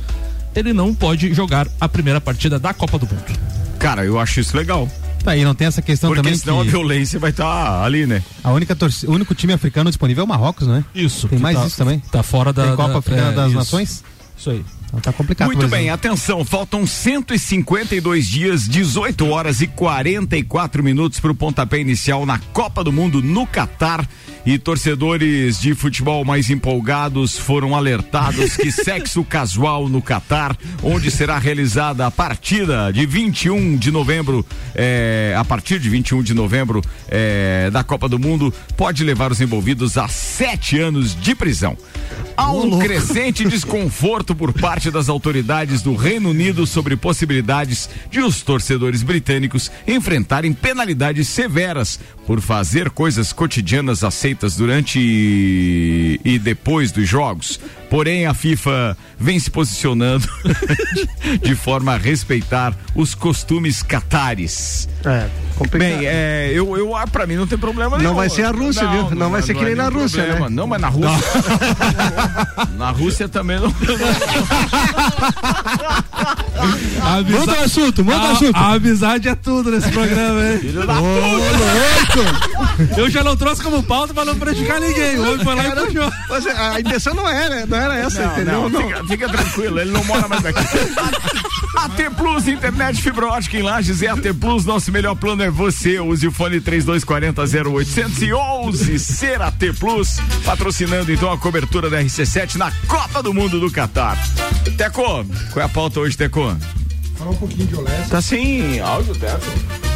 ele 0.56 0.74
não 0.74 0.94
pode 0.94 1.34
jogar 1.34 1.68
a 1.80 1.88
primeira 1.88 2.20
partida 2.20 2.60
da 2.60 2.74
Copa 2.74 3.00
do 3.00 3.08
Mundo. 3.08 3.40
Cara, 3.80 4.04
eu 4.04 4.20
acho 4.20 4.40
isso 4.40 4.58
legal. 4.58 4.90
Tá, 5.28 5.36
e 5.36 5.44
não 5.44 5.54
tem 5.54 5.68
essa 5.68 5.82
questão 5.82 6.10
Porque 6.10 6.22
também 6.22 6.38
senão 6.40 6.62
que 6.62 6.70
a 6.70 6.72
violência 6.72 7.20
vai 7.20 7.32
estar 7.32 7.44
tá 7.44 7.84
ali, 7.84 8.06
né? 8.06 8.24
A 8.42 8.50
única 8.54 8.74
torcida, 8.74 9.12
o 9.12 9.16
único 9.16 9.36
time 9.36 9.52
africano 9.52 9.90
disponível 9.90 10.22
é 10.22 10.24
o 10.24 10.28
Marrocos, 10.28 10.66
não 10.66 10.76
é? 10.76 10.86
Isso. 10.96 11.28
Tem 11.28 11.38
mais 11.38 11.58
tá, 11.58 11.68
isso 11.68 11.76
também? 11.76 12.00
Tá 12.00 12.24
fora 12.24 12.54
da, 12.54 12.64
tem 12.64 12.76
Copa 12.78 12.94
da, 12.94 13.00
Africana 13.00 13.32
é, 13.32 13.36
das 13.36 13.48
isso. 13.48 13.56
Nações? 13.58 14.04
Isso 14.38 14.50
aí. 14.52 14.64
Então 14.86 15.02
tá 15.02 15.12
complicado. 15.12 15.48
Muito 15.48 15.68
bem, 15.68 15.90
atenção, 15.90 16.46
faltam 16.46 16.88
152 16.88 18.26
dias, 18.26 18.70
18 18.70 19.28
horas 19.28 19.60
e 19.60 19.68
44 19.68 20.82
minutos 20.82 21.20
para 21.20 21.30
o 21.30 21.36
pontapé 21.36 21.78
inicial 21.78 22.26
na 22.26 22.40
Copa 22.54 22.82
do 22.82 22.94
Mundo 22.94 23.22
no 23.22 23.46
Catar. 23.46 24.08
E 24.48 24.58
torcedores 24.58 25.60
de 25.60 25.76
futebol 25.76 26.24
mais 26.24 26.50
empolgados 26.50 27.38
foram 27.38 27.76
alertados 27.76 28.56
que 28.56 28.72
sexo 28.72 29.22
casual 29.22 29.90
no 29.90 30.02
Catar, 30.02 30.58
onde 30.82 31.12
será 31.12 31.38
realizada 31.38 32.08
a 32.08 32.10
partida 32.10 32.90
de 32.94 33.06
21 33.06 33.76
de 33.76 33.92
novembro, 33.92 34.46
é, 34.74 35.36
a 35.38 35.44
partir 35.44 35.80
de 35.80 35.90
21 35.90 36.24
de 36.24 36.34
novembro 36.34 36.82
é, 37.10 37.70
da 37.74 37.84
Copa 37.84 38.08
do 38.08 38.18
Mundo, 38.18 38.54
pode 38.78 39.04
levar 39.04 39.34
os 39.34 39.42
envolvidos 39.42 39.98
a 39.98 40.08
sete 40.08 40.80
anos 40.80 41.14
de 41.14 41.36
prisão. 41.36 41.76
Há 42.38 42.50
um 42.50 42.80
crescente 42.80 43.44
desconforto 43.50 44.34
por 44.34 44.54
parte 44.54 44.90
das 44.90 45.10
autoridades 45.10 45.82
do 45.82 45.94
Reino 45.94 46.30
Unido 46.30 46.66
sobre 46.66 46.96
possibilidades 46.96 47.90
de 48.10 48.22
os 48.22 48.42
torcedores 48.42 49.04
britânicos 49.04 49.70
enfrentarem 49.86 50.54
penalidades 50.54 51.28
severas 51.28 52.00
por 52.26 52.40
fazer 52.40 52.90
coisas 52.92 53.34
cotidianas 53.34 54.06
aceitas 54.06 54.37
durante 54.56 55.00
e 56.24 56.40
depois 56.40 56.92
dos 56.92 57.08
jogos. 57.08 57.60
Porém, 57.90 58.26
a 58.26 58.34
FIFA 58.34 58.98
vem 59.18 59.40
se 59.40 59.50
posicionando 59.50 60.28
de 61.42 61.56
forma 61.56 61.94
a 61.94 61.98
respeitar 61.98 62.74
os 62.94 63.16
costumes 63.16 63.82
catares. 63.82 64.90
É, 65.06 65.28
complicado. 65.56 65.90
Bem, 65.98 66.06
é, 66.06 66.52
eu, 66.54 66.76
eu 66.78 66.96
ah, 66.96 67.08
pra 67.08 67.26
mim 67.26 67.36
não 67.36 67.48
tem 67.48 67.58
problema 67.58 67.98
nenhum. 67.98 68.10
Não 68.10 68.16
vai 68.16 68.30
ser 68.30 68.44
a 68.44 68.52
Rússia, 68.52 68.84
Não, 68.84 68.92
viu? 68.92 69.02
não 69.04 69.16
Não, 69.16 69.30
vai 69.32 69.40
é- 69.40 69.44
ser 69.44 69.54
não 69.54 69.60
que 69.60 69.66
é 69.66 69.68
nem 69.70 69.76
na 69.78 69.90
nenhum 69.90 70.02
Rússia, 70.02 70.24
problema. 70.24 70.50
né? 70.50 70.56
Não, 70.56 70.68
mas 70.68 70.82
na 70.82 70.88
Rússia. 70.90 71.18
na 72.78 72.90
Rússia 72.92 73.30
também 73.30 73.60
não. 73.60 73.74
A 77.02 77.14
amizade- 77.18 77.32
Muda 77.40 77.52
o 77.54 77.64
assunto, 77.64 78.04
muda 78.04 78.18
o 78.18 78.32
assunto. 78.32 78.56
a 78.58 78.74
amizade 78.74 79.30
é 79.30 79.36
tudo 79.36 79.72
nesse 79.72 79.90
programa, 79.92 80.52
hein? 80.52 80.60
Filho 80.60 80.86
da 80.86 80.96
Eu 82.98 83.10
já 83.10 83.24
não 83.24 83.38
trouxe 83.38 83.62
como 83.64 83.82
pauta 83.84 84.14
pra 84.14 84.26
não 84.26 84.36
prejudicar 84.36 84.80
ninguém. 84.82 85.18
O 85.18 85.24
homem 85.32 85.44
foi 85.44 85.56
lá 85.56 85.68
e 85.68 85.72
puxou. 85.72 86.12
Mas 86.30 86.46
é, 86.46 86.52
a 86.52 86.80
intenção 86.80 87.14
não 87.14 87.28
era, 87.28 87.66
né? 87.66 87.77
Não 87.78 87.84
era 87.84 87.96
essa, 87.98 88.24
entendeu? 88.24 88.70
Não, 88.70 88.82
Fica, 88.82 89.04
fica 89.06 89.30
tranquilo, 89.30 89.80
ele 89.80 89.92
não 89.92 90.04
mora 90.04 90.28
mais 90.28 90.46
aqui. 90.46 90.60
AT 91.78 92.16
Plus, 92.16 92.48
internet 92.48 93.02
fibra 93.02 93.28
ótica 93.28 93.58
em 93.58 93.62
Lages 93.62 94.02
é 94.02 94.08
AT 94.08 94.34
Plus, 94.40 94.66
nosso 94.66 94.92
melhor 94.92 95.16
plano 95.16 95.44
é 95.44 95.50
você. 95.50 96.00
Use 96.00 96.28
o 96.28 96.32
fone 96.32 96.60
3240 96.60 97.70
0811 97.70 99.00
ser 99.00 99.42
AT 99.42 99.74
Plus, 99.80 100.18
patrocinando 100.44 101.12
então 101.12 101.32
a 101.32 101.38
cobertura 101.38 101.90
da 101.90 102.02
RC7 102.02 102.56
na 102.56 102.72
Copa 102.88 103.22
do 103.22 103.34
Mundo 103.34 103.60
do 103.60 103.72
Catar. 103.72 104.18
Teco, 104.76 105.26
qual 105.52 105.62
é 105.62 105.64
a 105.64 105.70
pauta 105.70 106.00
hoje, 106.00 106.18
Teco? 106.18 106.58
Fala 107.16 107.32
um 107.32 107.36
pouquinho 107.36 107.68
de 107.68 107.76
Olés. 107.76 108.10
Tá 108.10 108.22
sem 108.22 108.80
áudio, 108.80 109.16
Teco. 109.16 109.46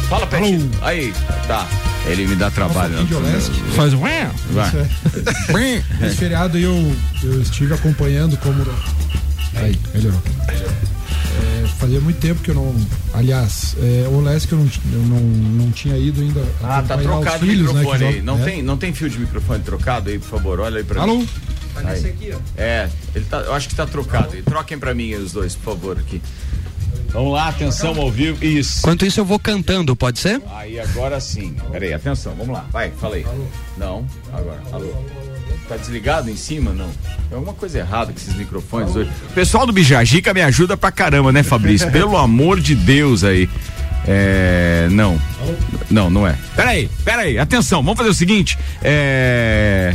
Fala, 0.08 0.26
Pet. 0.26 0.70
Aí, 0.82 1.12
tá. 1.48 1.66
Ele 2.06 2.26
me 2.26 2.34
dá 2.36 2.50
trabalho. 2.50 2.94
não. 3.08 3.18
Olesk. 3.18 3.52
Faz 3.76 3.94
um. 3.94 4.00
Vai. 4.50 4.70
Esse 6.06 6.16
feriado 6.16 6.58
eu, 6.58 6.94
eu 7.22 7.42
estive 7.42 7.72
acompanhando 7.74 8.36
como. 8.38 8.64
Aí, 9.54 9.78
melhorou. 9.94 10.20
É, 10.48 11.66
fazia 11.78 12.00
muito 12.00 12.18
tempo 12.18 12.40
que 12.42 12.50
eu 12.50 12.54
não. 12.54 12.74
Aliás, 13.14 13.76
é, 13.80 14.06
o 14.08 14.14
Olesk 14.16 14.50
eu, 14.50 14.58
não, 14.58 14.66
eu 14.92 14.98
não, 15.06 15.20
não 15.20 15.70
tinha 15.70 15.96
ido 15.96 16.20
ainda. 16.20 16.42
Ah, 16.62 16.82
tá 16.86 16.96
trocado 16.96 17.36
o 17.44 17.48
filhos, 17.48 17.72
né, 17.72 17.80
que 17.80 17.86
microfone 17.86 18.04
aí. 18.04 18.12
jogam- 18.18 18.36
Não, 18.36 18.42
é. 18.42 18.44
tem, 18.50 18.62
não 18.62 18.76
tem 18.76 18.92
fio 18.92 19.08
de 19.08 19.18
microfone 19.18 19.62
trocado 19.62 20.10
aí, 20.10 20.18
por 20.18 20.28
favor? 20.28 20.60
Olha 20.60 20.78
aí 20.78 20.84
pra 20.84 21.04
mim. 21.06 21.10
Alô? 21.10 21.24
Aí. 21.76 22.34
É, 22.56 22.88
ele 23.14 23.24
tá, 23.24 23.38
eu 23.38 23.54
acho 23.54 23.68
que 23.68 23.74
tá 23.74 23.86
trocado. 23.86 24.30
aí. 24.34 24.42
Troquem 24.42 24.78
pra 24.78 24.92
mim 24.94 25.14
aí 25.14 25.22
os 25.22 25.32
dois, 25.32 25.54
por 25.54 25.74
favor, 25.74 25.98
aqui. 25.98 26.20
Vamos 27.12 27.32
lá, 27.32 27.48
atenção 27.48 28.00
ao 28.00 28.10
vivo. 28.10 28.42
Isso. 28.42 28.78
Enquanto 28.78 29.04
isso 29.04 29.20
eu 29.20 29.24
vou 29.24 29.38
cantando, 29.38 29.94
pode 29.94 30.18
ser? 30.18 30.40
Aí 30.54 30.80
agora 30.80 31.20
sim. 31.20 31.54
Peraí, 31.70 31.92
atenção, 31.92 32.34
vamos 32.34 32.54
lá. 32.54 32.66
Vai, 32.72 32.90
fala 32.92 33.16
aí. 33.16 33.26
Não, 33.76 34.06
agora. 34.32 34.62
Alô. 34.72 34.92
Tá 35.68 35.76
desligado 35.76 36.30
em 36.30 36.36
cima? 36.36 36.72
Não. 36.72 36.88
Tem 37.28 37.36
alguma 37.36 37.52
coisa 37.54 37.78
errada 37.78 38.12
com 38.12 38.18
esses 38.18 38.34
microfones 38.34 38.96
hoje. 38.96 39.10
O 39.30 39.32
pessoal 39.34 39.66
do 39.66 39.72
Bijajica 39.72 40.32
me 40.32 40.42
ajuda 40.42 40.76
pra 40.76 40.90
caramba, 40.90 41.30
né, 41.30 41.42
Fabrício? 41.42 41.88
Pelo 41.92 42.16
amor 42.16 42.60
de 42.60 42.74
Deus 42.74 43.24
aí. 43.24 43.48
É. 44.06 44.88
Não. 44.90 45.20
Não, 45.90 46.10
não 46.10 46.26
é. 46.26 46.36
Peraí, 46.56 46.88
peraí, 47.04 47.38
atenção, 47.38 47.82
vamos 47.82 47.96
fazer 47.96 48.10
o 48.10 48.14
seguinte. 48.14 48.58
É. 48.82 49.94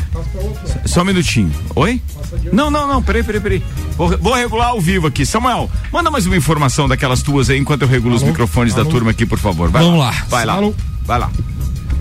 Só 0.85 1.01
um 1.01 1.05
minutinho. 1.05 1.51
Oi? 1.75 2.01
Não, 2.51 2.69
não, 2.69 2.87
não, 2.87 3.01
peraí, 3.01 3.23
peraí, 3.23 3.41
peraí. 3.41 3.63
Vou, 3.97 4.17
vou 4.17 4.33
regular 4.33 4.69
ao 4.69 4.81
vivo 4.81 5.07
aqui. 5.07 5.25
Samuel, 5.25 5.69
manda 5.91 6.11
mais 6.11 6.25
uma 6.25 6.37
informação 6.37 6.87
daquelas 6.87 7.21
tuas 7.21 7.49
aí 7.49 7.57
enquanto 7.57 7.81
eu 7.83 7.87
regulo 7.87 8.15
os 8.15 8.23
microfones 8.23 8.73
da 8.73 8.85
turma 8.85 9.11
aqui, 9.11 9.25
por 9.25 9.39
favor. 9.39 9.69
Vai 9.69 9.83
Vamos 9.83 9.99
lá. 9.99 10.05
lá. 10.11 10.25
Vai 10.29 10.45
lá. 10.45 10.53
Alô? 10.53 10.73
Vai 11.03 11.19
lá. 11.19 11.31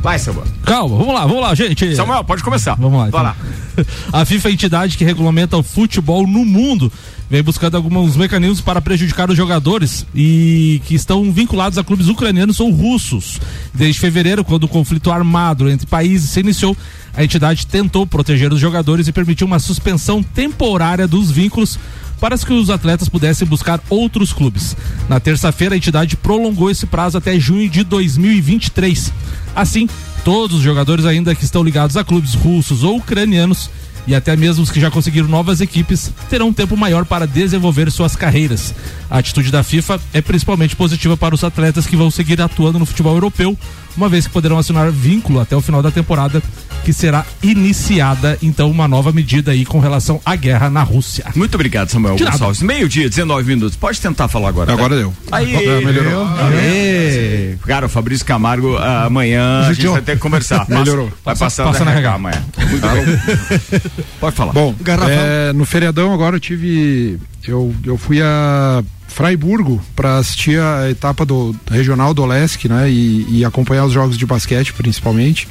Vai, 0.03 0.19
Samuel. 0.19 0.47
Calma, 0.65 0.97
vamos 0.97 1.15
lá, 1.15 1.27
vamos 1.27 1.43
lá, 1.43 1.55
gente. 1.55 1.97
Samuel, 1.97 2.25
pode 2.25 2.43
começar. 2.43 2.75
Vamos 2.75 2.99
lá. 2.99 3.09
Vai 3.09 3.09
então. 3.09 3.23
lá. 3.23 3.37
A 4.13 4.25
FIFA 4.25 4.49
é 4.49 4.51
a 4.51 4.53
entidade 4.53 4.97
que 4.97 5.05
regulamenta 5.05 5.57
o 5.57 5.63
futebol 5.63 6.27
no 6.27 6.45
mundo. 6.45 6.91
Vem 7.29 7.43
buscando 7.43 7.77
alguns 7.77 8.17
mecanismos 8.17 8.61
para 8.61 8.81
prejudicar 8.81 9.29
os 9.29 9.37
jogadores 9.37 10.07
e 10.15 10.81
que 10.87 10.95
estão 10.95 11.31
vinculados 11.33 11.77
a 11.77 11.83
clubes 11.83 12.07
ucranianos 12.07 12.61
ou 12.61 12.71
russos. 12.71 13.41
Desde 13.75 14.01
fevereiro, 14.01 14.45
quando 14.45 14.65
o 14.65 14.69
conflito 14.69 15.11
armado 15.11 15.69
entre 15.69 15.87
países 15.87 16.31
se 16.31 16.41
iniciou, 16.41 16.77
a 17.15 17.25
entidade 17.25 17.67
tentou 17.67 18.07
proteger 18.07 18.53
os 18.53 18.61
jogadores 18.61 19.09
e 19.09 19.13
permitiu 19.13 19.47
uma 19.47 19.59
suspensão 19.59 20.23
temporária 20.23 21.09
dos 21.09 21.31
vínculos 21.31 21.79
para 22.21 22.37
que 22.39 22.53
os 22.53 22.71
atletas 22.71 23.09
pudessem 23.09 23.47
buscar 23.47 23.81
outros 23.89 24.33
clubes. 24.33 24.77
Na 25.09 25.21
terça-feira, 25.21 25.75
a 25.75 25.79
entidade 25.79 26.17
prolongou 26.17 26.71
esse 26.71 26.87
prazo 26.87 27.19
até 27.19 27.39
junho 27.39 27.69
de 27.69 27.85
2023. 27.85 29.13
Assim, 29.55 29.89
todos 30.25 30.57
os 30.57 30.63
jogadores 30.63 31.05
ainda 31.05 31.35
que 31.35 31.45
estão 31.45 31.63
ligados 31.63 31.97
a 31.97 32.05
clubes 32.05 32.35
russos 32.35 32.83
ou 32.83 32.97
ucranianos 32.97 33.71
e 34.07 34.15
até 34.15 34.37
mesmo 34.37 34.63
os 34.63 34.71
que 34.71 34.81
já 34.81 34.91
conseguiram 34.91 35.29
novas 35.29 35.61
equipes 35.61 36.13
terão 36.31 36.49
um 36.49 36.53
tempo 36.53 36.77
maior 36.77 37.05
para 37.05 37.27
desenvolver 37.27 37.91
suas 37.91 38.15
carreiras. 38.15 38.73
A 39.11 39.19
atitude 39.19 39.51
da 39.51 39.63
FIFA 39.63 40.01
é 40.13 40.21
principalmente 40.21 40.77
positiva 40.77 41.17
para 41.17 41.35
os 41.35 41.43
atletas 41.43 41.87
que 41.87 41.97
vão 41.97 42.11
seguir 42.11 42.41
atuando 42.41 42.79
no 42.79 42.87
futebol 42.87 43.15
europeu, 43.15 43.59
uma 43.97 44.09
vez 44.09 44.27
que 44.27 44.33
poderão 44.33 44.59
assinar 44.59 44.91
vínculo 44.91 45.41
até 45.41 45.57
o 45.57 45.61
final 45.61 45.83
da 45.83 45.91
temporada, 45.91 46.43
que 46.85 46.93
será 46.93 47.25
iniciada 47.43 48.39
então 48.43 48.71
uma 48.71 48.87
nova 48.87 49.13
medida 49.13 49.53
aí 49.53 49.65
com 49.65 49.79
relação 49.81 50.21
à 50.25 50.37
guerra 50.37 50.71
na 50.71 50.83
Rússia. 50.83 51.25
Muito 51.35 51.55
obrigado, 51.55 51.89
Samuel 51.91 52.17
De. 52.17 52.25
Gonçalves. 52.25 52.63
Meio-dia, 52.63 53.09
19 53.09 53.45
minutos. 53.49 53.77
Pode 53.77 54.01
tentar 54.01 54.29
falar 54.29 54.49
agora. 54.49 54.67
tá? 54.67 54.73
Agora 54.73 54.97
deu. 54.97 55.13
Aí, 55.33 55.53
melhorou. 55.85 56.27
Aê. 56.27 57.57
Cara, 57.67 57.87
o 57.87 57.89
Fabrício 57.89 58.25
Camargo, 58.25 58.77
amanhã 58.77 59.61
a 59.61 59.63
gente 59.69 59.77
Judiou. 59.77 59.95
vai 59.95 60.03
ter 60.03 60.13
que 60.13 60.19
conversar. 60.21 60.67
Melhorou. 60.71 61.11
Vai 61.25 61.37
passar 61.37 61.65
passa 61.65 61.85
na 61.85 61.93
RH. 61.93 62.15
amanhã. 62.15 62.45
Muito 62.69 62.87
bem. 62.87 63.81
Pode 64.21 64.37
falar. 64.37 64.53
Bom, 64.53 64.75
é, 65.09 65.53
no 65.53 65.65
feriadão 65.65 66.13
agora 66.13 66.37
eu 66.37 66.41
tive. 66.41 67.19
Eu, 67.47 67.75
eu 67.85 67.97
fui 67.97 68.21
a 68.21 68.83
Fraiburgo 69.09 69.81
para 69.95 70.19
assistir 70.19 70.61
a 70.61 70.91
etapa 70.91 71.25
do 71.25 71.55
regional 71.71 72.13
do 72.13 72.23
Olesk, 72.23 72.65
né? 72.67 72.91
E, 72.91 73.27
e 73.39 73.45
acompanhar 73.45 73.85
os 73.85 73.93
jogos 73.93 74.19
de 74.19 74.27
basquete, 74.27 74.73
principalmente. 74.73 75.49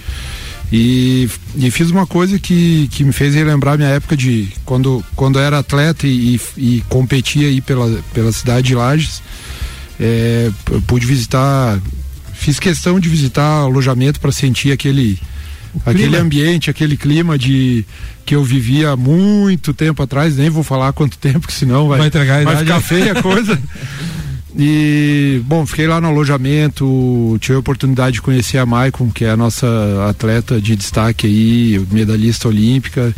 E, 0.72 1.30
e 1.56 1.70
fiz 1.72 1.92
uma 1.92 2.08
coisa 2.08 2.40
que, 2.40 2.88
que 2.92 3.04
me 3.04 3.12
fez 3.12 3.36
relembrar 3.36 3.78
minha 3.78 3.90
época 3.90 4.18
de 4.18 4.50
quando, 4.66 5.04
quando 5.16 5.40
era 5.40 5.60
atleta 5.60 6.08
e, 6.08 6.36
e, 6.36 6.40
e 6.58 6.84
competia 6.90 7.48
aí 7.48 7.62
pela, 7.62 8.04
pela 8.14 8.32
cidade 8.32 8.68
de 8.68 8.76
Lages. 8.76 9.22
É, 10.00 10.52
pude 10.88 11.06
visitar, 11.06 11.80
fiz 12.34 12.60
questão 12.60 13.00
de 13.00 13.08
visitar 13.08 13.62
alojamento 13.62 14.20
para 14.20 14.32
sentir 14.32 14.72
aquele, 14.72 15.18
aquele 15.86 16.18
ambiente, 16.18 16.70
aquele 16.70 16.96
clima 16.98 17.38
de 17.38 17.86
que 18.26 18.36
eu 18.36 18.44
vivia 18.44 18.92
há 18.92 18.98
muito 18.98 19.74
tempo 19.74 20.02
atrás, 20.02 20.38
nem 20.38 20.50
vou 20.50 20.64
falar 20.64 20.94
quanto 20.94 21.18
tempo, 21.18 21.42
porque 21.42 21.54
senão 21.54 21.88
vai, 21.88 22.00
Vai 22.00 22.08
entregar 22.08 22.44
vai 22.44 22.58
ficar 22.58 22.82
feia 22.82 23.14
a 23.14 23.22
coisa. 23.22 23.60
E, 24.58 25.42
bom, 25.46 25.66
fiquei 25.66 25.86
lá 25.86 26.00
no 26.00 26.08
alojamento, 26.08 27.38
tive 27.42 27.58
a 27.58 27.60
oportunidade 27.60 28.16
de 28.16 28.22
conhecer 28.22 28.58
a 28.58 28.66
Maicon, 28.66 29.12
que 29.12 29.26
é 29.26 29.32
a 29.32 29.36
nossa 29.36 29.68
atleta 30.10 30.62
de 30.62 30.78
destaque 30.78 31.28
aí, 31.28 31.86
medalhista 31.92 32.48
olímpica. 32.48 33.14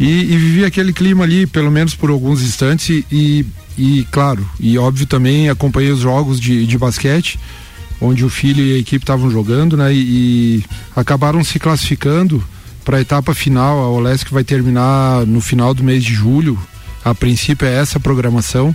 E, 0.00 0.06
e 0.06 0.36
vivi 0.36 0.64
aquele 0.64 0.92
clima 0.92 1.24
ali, 1.24 1.46
pelo 1.46 1.70
menos 1.70 1.94
por 1.94 2.08
alguns 2.08 2.40
instantes, 2.42 2.88
e, 2.88 3.04
e, 3.12 3.46
e, 3.76 4.06
claro, 4.10 4.48
e 4.58 4.78
óbvio 4.78 5.06
também 5.06 5.50
acompanhei 5.50 5.90
os 5.90 6.00
jogos 6.00 6.40
de, 6.40 6.66
de 6.66 6.78
basquete, 6.78 7.38
onde 8.00 8.24
o 8.24 8.28
filho 8.30 8.64
e 8.64 8.74
a 8.74 8.78
equipe 8.78 9.02
estavam 9.02 9.30
jogando, 9.30 9.76
né? 9.76 9.92
E, 9.92 9.98
e 9.98 10.64
acabaram 10.94 11.42
se 11.42 11.58
classificando 11.58 12.42
para 12.84 12.98
a 12.98 13.00
etapa 13.00 13.34
final. 13.34 13.78
A 13.80 13.88
Olesc 13.90 14.30
vai 14.32 14.44
terminar 14.44 15.26
no 15.26 15.40
final 15.40 15.74
do 15.74 15.82
mês 15.82 16.02
de 16.04 16.14
julho. 16.14 16.58
A 17.04 17.14
princípio 17.14 17.66
é 17.66 17.74
essa 17.80 17.98
a 17.98 18.00
programação. 18.00 18.74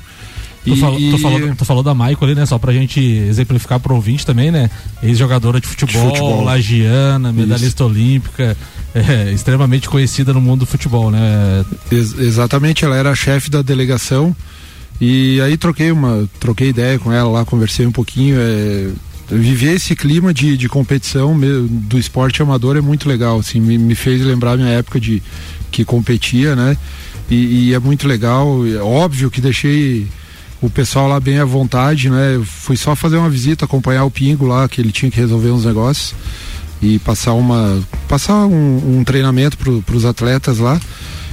Tu 1.58 1.66
falou 1.66 1.84
da 1.84 1.94
Maico 1.94 2.24
ali, 2.24 2.36
né? 2.36 2.46
Só 2.46 2.58
pra 2.58 2.72
gente 2.72 3.00
exemplificar 3.02 3.80
pro 3.82 3.96
ouvinte 3.96 4.26
também, 4.26 4.50
né? 4.50 4.70
Ex-jogadora 5.02 5.60
de 5.60 5.68
futebol, 5.68 6.02
De 6.04 6.08
futebol. 6.08 6.44
lagiana, 6.44 7.34
medalhista 7.34 7.84
olímpica, 7.84 8.56
é, 8.96 9.32
extremamente 9.34 9.90
conhecida 9.90 10.32
no 10.34 10.40
mundo 10.40 10.62
do 10.62 10.66
futebol, 10.66 11.12
né? 11.12 11.66
Ex- 11.92 12.18
exatamente, 12.18 12.86
ela 12.86 12.96
era 12.96 13.14
chefe 13.14 13.50
da 13.50 13.62
delegação 13.62 14.34
e 15.02 15.42
aí 15.42 15.58
troquei 15.58 15.92
uma, 15.92 16.30
troquei 16.40 16.70
ideia 16.70 16.98
com 16.98 17.12
ela 17.12 17.30
lá, 17.30 17.46
conversei 17.46 17.86
um 17.86 17.92
pouquinho. 17.92 18.38
É, 18.40 18.90
viver 19.30 19.76
esse 19.76 19.96
clima 19.96 20.34
de, 20.34 20.58
de 20.58 20.70
competição 20.70 21.38
do 21.38 21.98
esporte 21.98 22.42
amador 22.42 22.78
é 22.78 22.82
muito 22.82 23.08
legal, 23.08 23.40
assim, 23.40 23.60
me, 23.60 23.78
me 23.78 23.96
fez 23.96 24.22
lembrar 24.22 24.58
minha 24.58 24.70
época 24.70 25.00
de 25.00 25.22
que 25.72 25.84
competia, 25.84 26.56
né? 26.56 26.78
E, 27.30 27.70
e 27.70 27.74
é 27.74 27.80
muito 27.80 28.08
legal, 28.08 28.66
é 28.68 28.82
óbvio 28.82 29.32
que 29.32 29.42
deixei 29.42 30.08
o 30.62 30.70
pessoal 30.70 31.08
lá 31.08 31.20
bem 31.20 31.40
à 31.40 31.46
vontade, 31.46 32.10
né? 32.10 32.42
Fui 32.46 32.78
só 32.78 32.96
fazer 32.96 33.18
uma 33.18 33.30
visita, 33.30 33.66
acompanhar 33.66 34.06
o 34.06 34.12
Pingo 34.12 34.46
lá, 34.46 34.68
que 34.70 34.80
ele 34.80 34.92
tinha 34.92 35.12
que 35.12 35.20
resolver 35.20 35.50
uns 35.50 35.66
negócios 35.66 36.16
e 36.82 37.00
passar 37.00 37.34
uma 37.34 37.82
passar 38.08 38.46
um, 38.46 39.00
um 39.00 39.04
treinamento 39.04 39.58
para 39.58 39.96
os 39.96 40.06
atletas 40.06 40.60
lá. 40.60 40.80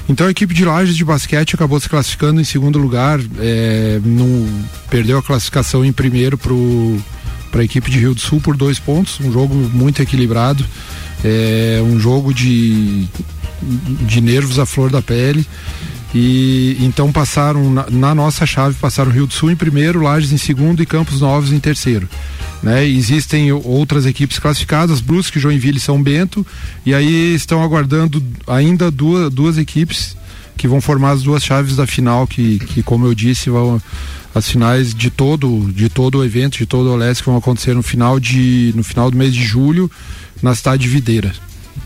Então 0.08 0.26
a 0.26 0.30
equipe 0.30 0.52
de 0.52 0.64
Lages 0.64 0.96
de 0.96 1.04
basquete 1.04 1.54
acabou 1.54 1.78
se 1.78 1.88
classificando 1.88 2.40
em 2.40 2.44
segundo 2.44 2.78
lugar, 2.78 3.20
é, 3.38 4.00
perdeu 4.88 5.18
a 5.18 5.22
classificação 5.22 5.84
em 5.84 5.92
primeiro 5.92 6.36
para 7.50 7.62
a 7.62 7.64
equipe 7.64 7.90
de 7.90 7.98
Rio 7.98 8.14
do 8.14 8.20
Sul 8.20 8.40
por 8.40 8.56
dois 8.56 8.78
pontos, 8.78 9.20
um 9.20 9.32
jogo 9.32 9.54
muito 9.54 10.00
equilibrado, 10.00 10.64
é, 11.24 11.80
um 11.84 11.98
jogo 11.98 12.32
de, 12.32 13.06
de 13.62 14.20
nervos 14.20 14.58
à 14.58 14.66
flor 14.66 14.90
da 14.90 15.02
pele. 15.02 15.46
E 16.12 16.76
então 16.80 17.12
passaram 17.12 17.70
na, 17.70 17.88
na 17.88 18.14
nossa 18.14 18.44
chave 18.44 18.74
passaram 18.80 19.12
Rio 19.12 19.28
do 19.28 19.32
Sul 19.32 19.48
em 19.48 19.54
primeiro, 19.54 20.02
Lages 20.02 20.32
em 20.32 20.38
segundo 20.38 20.82
e 20.82 20.86
Campos 20.86 21.20
Novos 21.20 21.52
em 21.52 21.60
terceiro. 21.60 22.08
Né? 22.62 22.84
Existem 22.84 23.52
outras 23.52 24.06
equipes 24.06 24.38
classificadas, 24.38 25.00
Brusque, 25.00 25.38
Joinville 25.38 25.78
e 25.78 25.80
São 25.80 26.02
Bento, 26.02 26.44
e 26.84 26.92
aí 26.92 27.34
estão 27.34 27.62
aguardando 27.62 28.22
ainda 28.46 28.90
duas, 28.90 29.32
duas 29.32 29.56
equipes 29.56 30.16
que 30.60 30.68
vão 30.68 30.78
formar 30.78 31.12
as 31.12 31.22
duas 31.22 31.42
chaves 31.42 31.74
da 31.74 31.86
final, 31.86 32.26
que, 32.26 32.58
que 32.58 32.82
como 32.82 33.06
eu 33.06 33.14
disse, 33.14 33.48
vão 33.48 33.80
as 34.34 34.46
finais 34.46 34.94
de 34.94 35.08
todo 35.08 35.72
de 35.72 35.88
todo 35.88 36.18
o 36.18 36.24
evento, 36.24 36.58
de 36.58 36.66
todo 36.66 36.90
o 36.90 36.96
Leste 36.96 37.22
que 37.22 37.30
vão 37.30 37.38
acontecer 37.38 37.74
no 37.74 37.82
final 37.82 38.20
de 38.20 38.70
no 38.76 38.84
final 38.84 39.10
do 39.10 39.16
mês 39.16 39.32
de 39.32 39.42
julho 39.42 39.90
na 40.42 40.54
cidade 40.54 40.82
de 40.82 40.88
Videira. 40.90 41.32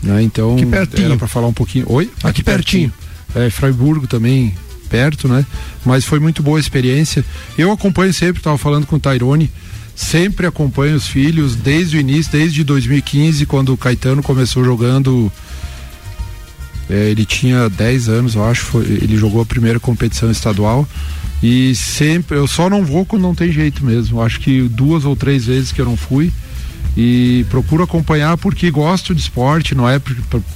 Né? 0.03 0.21
Então 0.23 0.55
Aqui 0.55 0.65
pertinho. 0.65 1.05
era 1.05 1.15
para 1.15 1.27
falar 1.27 1.47
um 1.47 1.53
pouquinho. 1.53 1.85
Oi, 1.87 2.11
Aqui 2.21 2.43
pertinho. 2.43 2.91
É, 3.33 3.49
Freiburgo 3.49 4.07
também 4.07 4.53
perto, 4.89 5.29
né? 5.29 5.45
Mas 5.85 6.03
foi 6.03 6.19
muito 6.19 6.43
boa 6.43 6.57
a 6.57 6.59
experiência. 6.59 7.23
Eu 7.57 7.71
acompanho 7.71 8.13
sempre, 8.13 8.41
estava 8.41 8.57
falando 8.57 8.85
com 8.85 8.97
o 8.97 8.99
Tairone, 8.99 9.49
sempre 9.95 10.45
acompanho 10.45 10.97
os 10.97 11.07
filhos 11.07 11.55
desde 11.55 11.95
o 11.95 11.99
início, 12.01 12.29
desde 12.29 12.61
2015, 12.61 13.45
quando 13.45 13.71
o 13.71 13.77
Caetano 13.77 14.21
começou 14.21 14.65
jogando. 14.65 15.31
É, 16.89 17.09
ele 17.09 17.25
tinha 17.25 17.69
10 17.69 18.09
anos, 18.09 18.35
eu 18.35 18.43
acho, 18.43 18.61
foi- 18.63 18.85
ele 18.85 19.17
jogou 19.17 19.41
a 19.41 19.45
primeira 19.45 19.79
competição 19.79 20.29
estadual. 20.31 20.87
E 21.43 21.75
sempre, 21.75 22.37
eu 22.37 22.47
só 22.47 22.69
não 22.69 22.83
vou 22.83 23.05
quando 23.05 23.21
não 23.21 23.35
tem 23.35 23.51
jeito 23.51 23.85
mesmo. 23.85 24.21
Acho 24.21 24.39
que 24.39 24.61
duas 24.63 25.05
ou 25.05 25.15
três 25.15 25.45
vezes 25.45 25.71
que 25.71 25.81
eu 25.81 25.85
não 25.85 25.97
fui. 25.97 26.31
E 26.97 27.45
procuro 27.49 27.83
acompanhar 27.83 28.37
porque 28.37 28.71
gosto 28.71 29.13
de 29.13 29.19
esporte, 29.21 29.75
não 29.75 29.87
é 29.87 29.99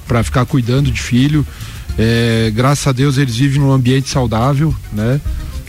para 0.08 0.24
ficar 0.24 0.46
cuidando 0.46 0.90
de 0.90 1.02
filho. 1.02 1.46
É, 1.98 2.50
graças 2.56 2.88
a 2.88 2.92
Deus 2.94 3.18
eles 3.18 3.36
vivem 3.36 3.60
num 3.60 3.72
ambiente 3.72 4.08
saudável, 4.10 4.74
né? 4.94 5.20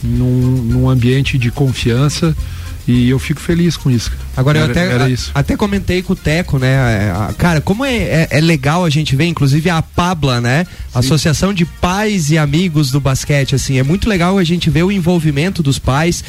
Num, 0.01 0.61
num 0.63 0.89
ambiente 0.89 1.37
de 1.37 1.51
confiança. 1.51 2.35
E 2.91 3.09
eu 3.09 3.17
fico 3.19 3.39
feliz 3.39 3.77
com 3.77 3.89
isso. 3.89 4.11
Agora 4.35 4.59
eu 4.59 4.63
Era- 4.63 4.71
até, 4.71 4.91
era 4.91 5.09
isso. 5.09 5.31
até 5.33 5.55
comentei 5.55 6.01
com 6.01 6.13
o 6.13 6.15
Teco, 6.15 6.57
né? 6.59 7.13
Cara, 7.37 7.61
como 7.61 7.85
é, 7.85 7.95
é- 7.95 8.27
é 8.31 8.41
legal 8.41 8.83
a 8.83 8.89
gente 8.89 9.15
ver, 9.15 9.25
inclusive 9.25 9.69
a 9.69 9.81
Pabla, 9.81 10.41
né? 10.41 10.65
Associação 10.93 11.53
de 11.53 11.65
Pais 11.65 12.31
e 12.31 12.37
Amigos 12.37 12.91
do 12.91 12.99
Basquete, 12.99 13.55
assim, 13.55 13.77
é 13.79 13.83
muito 13.83 14.09
legal 14.09 14.37
a 14.37 14.43
gente 14.43 14.69
ver 14.69 14.83
o 14.83 14.91
envolvimento 14.91 15.63
dos 15.63 15.79
pais. 15.79 16.23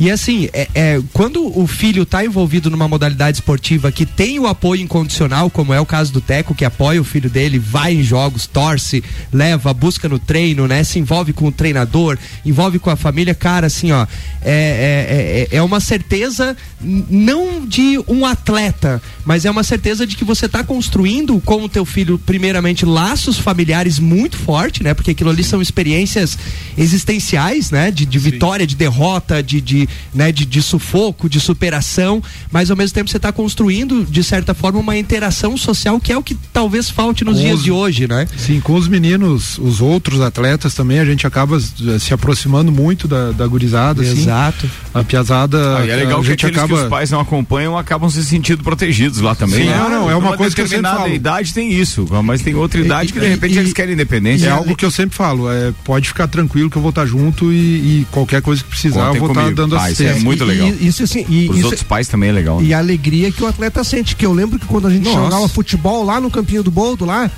E 0.00 0.10
assim, 0.10 0.48
é, 0.52 0.68
é, 0.74 1.02
quando 1.12 1.58
o 1.58 1.66
filho 1.66 2.04
está 2.04 2.24
envolvido 2.24 2.70
numa 2.70 2.86
modalidade 2.86 3.38
esportiva 3.38 3.90
que 3.90 4.06
tem 4.06 4.38
o 4.38 4.46
apoio 4.46 4.82
incondicional, 4.82 5.50
como 5.50 5.74
é 5.74 5.80
o 5.80 5.86
caso 5.86 6.12
do 6.12 6.20
Teco, 6.20 6.54
que 6.54 6.64
apoia 6.64 7.00
o 7.00 7.04
filho 7.04 7.28
dele, 7.28 7.58
vai 7.58 7.94
em 7.94 8.02
jogos, 8.02 8.46
torce, 8.46 9.02
leva, 9.32 9.74
busca 9.74 10.08
no 10.08 10.18
treino, 10.18 10.68
né? 10.68 10.84
Se 10.84 11.00
envolve 11.00 11.32
com 11.32 11.46
o 11.46 11.52
treinador, 11.52 12.16
envolve 12.46 12.78
com 12.78 12.90
a 12.90 12.96
família, 12.96 13.34
cara, 13.34 13.66
assim, 13.66 13.90
ó, 13.90 14.06
é, 14.40 15.48
é, 15.50 15.54
é, 15.54 15.56
é 15.56 15.62
uma 15.62 15.80
certeza 15.80 16.56
não 16.80 17.66
de 17.66 17.98
um 18.06 18.24
atleta, 18.24 19.02
mas 19.24 19.44
é 19.44 19.50
uma 19.50 19.64
certeza 19.64 20.06
de 20.06 20.16
que 20.16 20.24
você 20.24 20.46
está 20.46 20.62
construindo 20.62 21.40
com 21.40 21.64
o 21.64 21.68
teu 21.68 21.84
filho, 21.84 22.18
primeiramente, 22.18 22.86
laços 22.86 23.36
familiares 23.36 23.98
muito 23.98 24.36
forte, 24.36 24.82
né? 24.82 24.94
Porque 24.94 25.10
aquilo 25.10 25.30
ali 25.30 25.42
são 25.42 25.60
experiências 25.60 26.38
existenciais, 26.76 27.72
né? 27.72 27.90
De, 27.90 28.06
de 28.06 28.18
vitória, 28.18 28.66
de 28.66 28.76
derrota, 28.76 29.42
de, 29.42 29.60
de, 29.60 29.87
né? 30.14 30.30
de, 30.32 30.44
de 30.46 30.62
sufoco, 30.62 31.28
de 31.28 31.40
superação, 31.40 32.22
mas 32.50 32.70
ao 32.70 32.76
mesmo 32.76 32.94
tempo 32.94 33.10
você 33.10 33.16
está 33.16 33.32
construindo, 33.32 34.04
de 34.08 34.22
certa 34.22 34.54
forma, 34.54 34.78
uma 34.78 34.96
interação 34.96 35.56
social 35.56 35.98
que 36.00 36.12
é 36.12 36.16
o 36.16 36.22
que 36.22 36.34
talvez 36.52 36.90
falte 36.90 37.24
nos 37.24 37.36
Com 37.36 37.42
dias 37.42 37.58
os- 37.58 37.64
de 37.64 37.70
hoje, 37.70 38.06
né? 38.08 38.26
Sim, 38.36 38.60
com 38.60 38.74
os 38.74 38.88
meninos, 38.88 39.58
os 39.58 39.80
outros 39.80 40.20
atletas 40.20 40.74
também, 40.74 40.98
a 40.98 41.04
gente 41.04 41.26
acaba 41.26 41.56
eh, 41.58 41.98
se 41.98 42.12
aproximando 42.14 42.70
muito 42.72 43.06
da, 43.08 43.32
da 43.32 43.46
gurizada. 43.46 44.02
assim. 44.02 44.22
Exato. 44.22 44.68
A 44.94 45.02
piazada. 45.04 45.78
Ah, 45.78 45.86
e 45.86 45.90
é 45.90 45.96
legal 45.96 46.18
a 46.18 46.22
que 46.22 46.28
gente 46.28 46.46
aqueles 46.46 46.58
acaba. 46.58 46.76
que 46.78 46.82
os 46.84 46.88
pais 46.90 47.10
não 47.10 47.20
acompanham 47.20 47.76
acabam 47.76 48.08
se 48.10 48.24
sentindo 48.24 48.62
protegidos 48.62 49.20
lá 49.20 49.34
também. 49.34 49.60
Sim, 49.62 49.66
né? 49.68 49.76
não, 49.76 49.90
não, 49.90 50.10
é 50.10 50.14
uma 50.14 50.28
Numa 50.28 50.36
coisa 50.36 50.54
que 50.54 50.60
eu 50.62 50.68
sempre 50.68 50.90
falo. 50.90 51.12
idade 51.14 51.52
tem 51.54 51.72
isso, 51.72 52.06
mas 52.24 52.42
tem 52.42 52.54
outra 52.54 52.80
idade 52.80 53.12
que 53.12 53.18
de 53.20 53.26
E- 53.26 53.28
repente 53.28 53.54
e- 53.54 53.58
eles 53.58 53.72
querem 53.72 53.94
independência. 53.94 54.46
É 54.48 54.50
algo 54.50 54.74
que 54.76 54.84
eu 54.84 54.90
sempre 54.90 55.16
falo, 55.16 55.50
é, 55.50 55.72
pode 55.84 56.08
ficar 56.08 56.26
tranquilo 56.28 56.70
que 56.70 56.76
eu 56.76 56.82
vou 56.82 56.90
estar 56.90 57.06
junto 57.06 57.52
e, 57.52 57.56
e 58.00 58.06
qualquer 58.10 58.42
coisa 58.42 58.62
que 58.62 58.68
precisar 58.68 59.06
Contem 59.06 59.14
eu 59.16 59.20
vou 59.20 59.28
estar 59.30 59.40
comigo. 59.42 59.56
dando 59.56 59.76
Ah, 59.78 59.90
isso 59.90 60.02
é 60.02 60.14
muito 60.14 60.44
legal. 60.44 60.68
E, 60.68 60.86
isso 60.86 61.02
assim, 61.02 61.24
e, 61.28 61.48
Os 61.48 61.64
outros 61.64 61.82
pais 61.82 62.08
também 62.08 62.30
é 62.30 62.32
legal. 62.32 62.62
e 62.62 62.72
a 62.74 62.78
alegria 62.78 63.30
que 63.30 63.42
o 63.42 63.46
atleta 63.46 63.82
sente. 63.84 64.16
Que 64.16 64.26
eu 64.26 64.32
lembro 64.32 64.58
que 64.58 64.66
quando 64.66 64.86
a 64.86 64.90
gente 64.90 65.04
Nossa. 65.04 65.20
jogava 65.20 65.48
futebol 65.48 66.04
lá 66.04 66.20
no 66.20 66.30
Campinho 66.30 66.62
do 66.62 66.70
Boldo, 66.70 67.04
lá, 67.04 67.30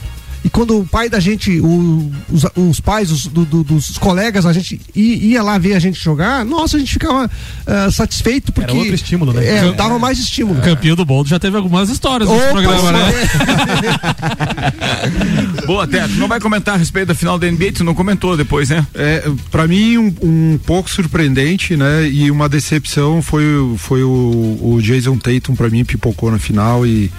e 0.45 0.49
quando 0.49 0.79
o 0.79 0.87
pai 0.87 1.09
da 1.09 1.21
gente, 1.21 1.61
o- 1.61 2.11
os, 2.31 2.45
os 2.57 2.81
pais 2.81 3.11
os- 3.11 3.27
do- 3.27 3.45
do- 3.45 3.65
dos 3.65 3.99
colegas, 3.99 4.47
a 4.47 4.53
gente 4.53 4.81
ia 4.95 5.43
lá 5.43 5.59
ver 5.59 5.75
a 5.75 5.79
gente 5.79 6.03
jogar, 6.03 6.45
nossa, 6.45 6.77
a 6.77 6.81
gente 6.81 6.93
ficava 6.93 7.31
ah, 7.67 7.91
satisfeito 7.91 8.53
porque. 8.53 8.77
outro 8.77 8.95
estímulo, 8.95 9.33
né? 9.33 9.47
É, 9.47 9.73
dava 9.73 9.99
mais 9.99 10.19
estímulo. 10.19 10.61
Campeão 10.63 10.97
do 10.97 11.05
Boldo 11.05 11.29
já 11.29 11.39
teve 11.39 11.57
algumas 11.57 11.89
histórias 11.91 12.29
nesse 12.29 12.43
Opa, 12.43 12.53
programa, 12.53 12.93
né? 12.93 13.11
Boa, 15.67 15.87
Té, 15.87 16.07
tu 16.09 16.15
não 16.15 16.29
vai 16.29 16.41
comentar 16.41 16.75
a 16.75 16.79
respeito 16.79 17.09
da 17.09 17.15
final 17.15 17.39
da 17.39 17.51
NBA, 17.51 17.73
tu 17.73 17.85
não 17.85 17.95
comentou 17.95 18.37
depois, 18.37 18.69
né? 18.71 18.87
É, 18.95 19.31
para 19.51 19.67
mim 19.69 19.97
um, 19.99 20.15
um 20.23 20.59
pouco 20.65 20.91
surpreendente, 20.91 21.77
né? 21.77 22.09
E 22.09 22.31
uma 22.31 22.49
decepção 22.49 23.23
foi, 23.23 23.45
o- 23.57 23.77
foi 23.79 24.03
o, 24.03 24.59
o 24.63 24.79
Jason 24.83 25.17
Tatum 25.17 25.55
para 25.55 25.69
mim 25.69 25.85
pipocou 25.85 26.31
na 26.31 26.39
final 26.39 26.87
e 26.87 27.11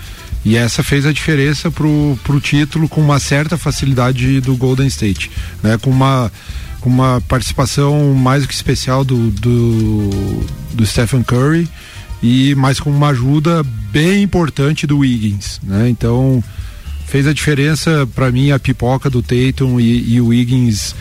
e 0.43 0.55
essa 0.57 0.83
fez 0.83 1.05
a 1.05 1.13
diferença 1.13 1.69
pro, 1.69 2.17
pro 2.23 2.39
título 2.39 2.89
com 2.89 3.01
uma 3.01 3.19
certa 3.19 3.57
facilidade 3.57 4.41
do 4.41 4.55
Golden 4.55 4.87
State, 4.87 5.31
né? 5.61 5.77
Com 5.77 5.89
uma 5.89 6.31
com 6.79 6.89
uma 6.89 7.21
participação 7.27 8.15
mais 8.15 8.41
do 8.41 8.47
que 8.47 8.55
especial 8.55 9.05
do, 9.05 9.29
do, 9.29 10.09
do 10.73 10.83
Stephen 10.83 11.21
Curry 11.21 11.69
e 12.23 12.55
mais 12.55 12.79
com 12.79 12.89
uma 12.89 13.09
ajuda 13.09 13.63
bem 13.91 14.23
importante 14.23 14.87
do 14.87 14.97
Wiggins, 14.97 15.59
né? 15.61 15.87
Então 15.89 16.43
fez 17.05 17.27
a 17.27 17.33
diferença 17.33 18.07
para 18.15 18.31
mim 18.31 18.51
a 18.51 18.57
pipoca 18.57 19.11
do 19.11 19.21
Tatum 19.21 19.79
e, 19.79 20.13
e 20.13 20.21
o 20.21 20.27
Wiggins 20.27 20.95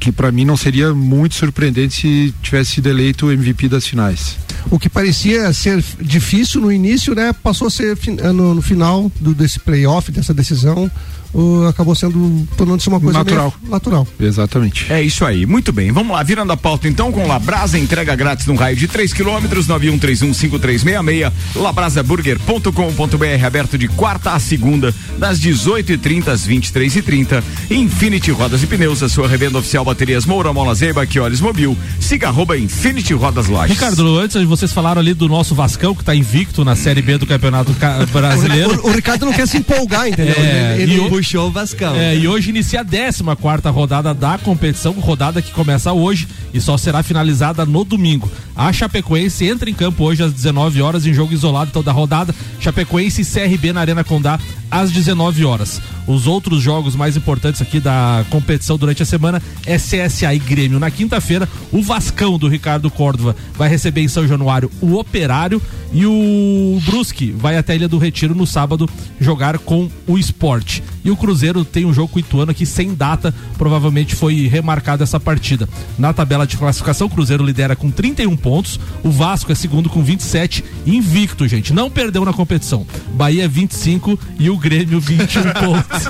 que 0.00 0.10
para 0.10 0.32
mim 0.32 0.44
não 0.46 0.56
seria 0.56 0.92
muito 0.94 1.34
surpreendente 1.34 1.94
se 2.00 2.34
tivesse 2.42 2.72
sido 2.72 2.88
eleito 2.88 3.26
o 3.26 3.30
MVP 3.32 3.68
das 3.68 3.86
finais. 3.86 4.36
O 4.70 4.78
que 4.78 4.88
parecia 4.88 5.52
ser 5.52 5.82
difícil 6.00 6.60
no 6.60 6.72
início, 6.72 7.14
né, 7.14 7.32
passou 7.42 7.66
a 7.68 7.70
ser 7.70 7.96
fin- 7.96 8.16
no, 8.16 8.54
no 8.54 8.62
final 8.62 9.12
do, 9.20 9.34
desse 9.34 9.58
playoff, 9.60 10.10
dessa 10.10 10.32
decisão, 10.34 10.90
o- 11.32 11.66
acabou 11.68 11.94
sendo 11.94 12.46
tornando-se 12.56 12.88
uma 12.88 13.00
coisa 13.00 13.18
Natural. 13.18 13.52
meio 13.60 13.70
natural. 13.72 14.06
Exatamente. 14.20 14.92
É 14.92 15.02
isso 15.02 15.24
aí, 15.24 15.46
muito 15.46 15.72
bem. 15.72 15.90
Vamos 15.92 16.12
lá, 16.16 16.22
virando 16.22 16.52
a 16.52 16.56
pauta 16.56 16.88
então 16.88 17.10
com 17.12 17.26
Labrasa, 17.26 17.78
entrega 17.78 18.14
grátis 18.16 18.46
no 18.46 18.54
raio 18.54 18.76
de 18.76 18.86
3 18.88 19.12
quilômetros, 19.12 19.66
91315366, 19.68 21.32
labrasaburger.com.br, 21.56 23.44
aberto 23.46 23.78
de 23.78 23.88
quarta 23.88 24.32
a 24.32 24.38
segunda, 24.40 24.94
das 25.18 25.38
18h30 25.40 26.28
às 26.28 26.46
23h30. 26.46 27.42
Infinity 27.70 28.30
Rodas 28.30 28.62
e 28.62 28.66
Pneus, 28.66 29.02
a 29.02 29.08
sua 29.08 29.28
revenda 29.28 29.58
oficial 29.58 29.84
baterias 29.84 30.24
Moura, 30.26 30.52
Mola 30.52 30.74
Zeiba, 30.74 31.06
Olhos 31.22 31.40
Mobil. 31.40 31.76
Siga 31.98 32.28
arroba 32.28 32.56
Infinity 32.56 33.14
Rodas 33.14 33.48
Lages. 33.48 33.76
Ricardo, 33.76 34.18
antes 34.18 34.40
vocês 34.44 34.72
falaram 34.72 35.00
ali 35.00 35.14
do 35.14 35.28
nosso 35.28 35.54
Vascão, 35.54 35.94
que 35.94 36.04
tá 36.04 36.14
invicto 36.14 36.64
na 36.64 36.74
Série 36.76 37.02
B 37.02 37.18
do 37.18 37.26
Campeonato 37.26 37.72
Ca- 37.74 38.06
Brasileiro. 38.12 38.80
O, 38.84 38.88
o 38.88 38.92
Ricardo 38.92 39.26
não 39.26 39.32
quer 39.32 39.46
se 39.46 39.56
empolgar, 39.58 40.08
entendeu? 40.08 40.34
É, 40.38 40.76
ele, 40.78 40.92
e 40.92 40.96
ele- 40.96 41.00
o- 41.08 41.19
Puxou 41.20 41.48
o 41.48 41.50
Vascão. 41.50 41.94
É, 41.94 42.16
e 42.16 42.26
hoje 42.26 42.48
inicia 42.48 42.80
a 42.80 42.84
14 42.84 43.22
quarta 43.38 43.68
rodada 43.68 44.14
da 44.14 44.38
competição, 44.38 44.92
rodada 44.92 45.42
que 45.42 45.52
começa 45.52 45.92
hoje 45.92 46.26
e 46.52 46.58
só 46.58 46.78
será 46.78 47.02
finalizada 47.02 47.66
no 47.66 47.84
domingo. 47.84 48.30
A 48.56 48.72
Chapecoense 48.72 49.44
entra 49.44 49.68
em 49.68 49.74
campo 49.74 50.02
hoje 50.02 50.22
às 50.22 50.32
19 50.32 50.80
horas 50.80 51.04
em 51.04 51.12
jogo 51.12 51.34
isolado 51.34 51.68
então 51.68 51.82
da 51.82 51.92
rodada. 51.92 52.34
Chapecoense 52.58 53.20
e 53.20 53.24
CRB 53.24 53.74
na 53.74 53.82
Arena 53.82 54.02
Condá 54.02 54.40
às 54.70 54.90
19 54.90 55.44
horas. 55.44 55.80
Os 56.06 56.26
outros 56.26 56.62
jogos 56.62 56.96
mais 56.96 57.16
importantes 57.16 57.60
aqui 57.60 57.80
da 57.80 58.24
competição 58.30 58.78
durante 58.78 59.02
a 59.02 59.06
semana 59.06 59.42
é 59.66 59.76
CSA 59.76 60.34
e 60.34 60.38
Grêmio. 60.38 60.80
Na 60.80 60.90
quinta-feira, 60.90 61.48
o 61.70 61.82
Vascão 61.82 62.38
do 62.38 62.48
Ricardo 62.48 62.90
Córdova 62.90 63.36
vai 63.56 63.68
receber 63.68 64.00
em 64.00 64.08
São 64.08 64.26
Januário 64.26 64.70
o 64.80 64.96
Operário 64.96 65.60
e 65.92 66.06
o 66.06 66.80
Brusque 66.84 67.32
vai 67.32 67.56
até 67.56 67.72
a 67.72 67.76
Ilha 67.76 67.88
do 67.88 67.98
Retiro 67.98 68.34
no 68.34 68.46
sábado 68.46 68.88
jogar 69.20 69.58
com 69.58 69.90
o 70.06 70.18
Esporte. 70.18 70.82
E 71.04 71.09
o 71.10 71.16
Cruzeiro 71.16 71.64
tem 71.64 71.84
um 71.84 71.92
jogo 71.92 72.08
com 72.08 72.16
o 72.16 72.20
Ituano 72.20 72.50
aqui 72.50 72.66
sem 72.66 72.94
data, 72.94 73.34
provavelmente 73.56 74.14
foi 74.14 74.46
remarcada 74.46 75.02
essa 75.02 75.18
partida. 75.20 75.68
Na 75.98 76.12
tabela 76.12 76.46
de 76.46 76.56
classificação, 76.56 77.06
o 77.06 77.10
Cruzeiro 77.10 77.44
lidera 77.44 77.74
com 77.76 77.90
31 77.90 78.36
pontos, 78.36 78.78
o 79.02 79.10
Vasco 79.10 79.52
é 79.52 79.54
segundo 79.54 79.88
com 79.88 80.02
27, 80.02 80.64
invicto, 80.86 81.46
gente, 81.46 81.72
não 81.72 81.90
perdeu 81.90 82.24
na 82.24 82.32
competição. 82.32 82.86
Bahia 83.14 83.48
25 83.48 84.18
e 84.38 84.50
o 84.50 84.56
Grêmio 84.56 85.00
21 85.00 85.42
pontos. 85.52 86.02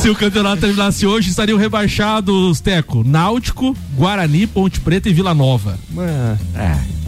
Se 0.00 0.10
o 0.10 0.14
campeonato 0.14 0.60
terminasse 0.62 1.06
hoje, 1.06 1.30
estariam 1.30 1.58
rebaixados, 1.58 2.60
Teco, 2.60 3.02
Náutico, 3.04 3.76
Guarani, 3.96 4.46
Ponte 4.46 4.80
Preta 4.80 5.08
e 5.08 5.12
Vila 5.12 5.34
Nova. 5.34 5.78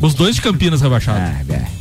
Os 0.00 0.14
dois 0.14 0.34
de 0.36 0.42
Campinas 0.42 0.80
rebaixados. 0.80 1.22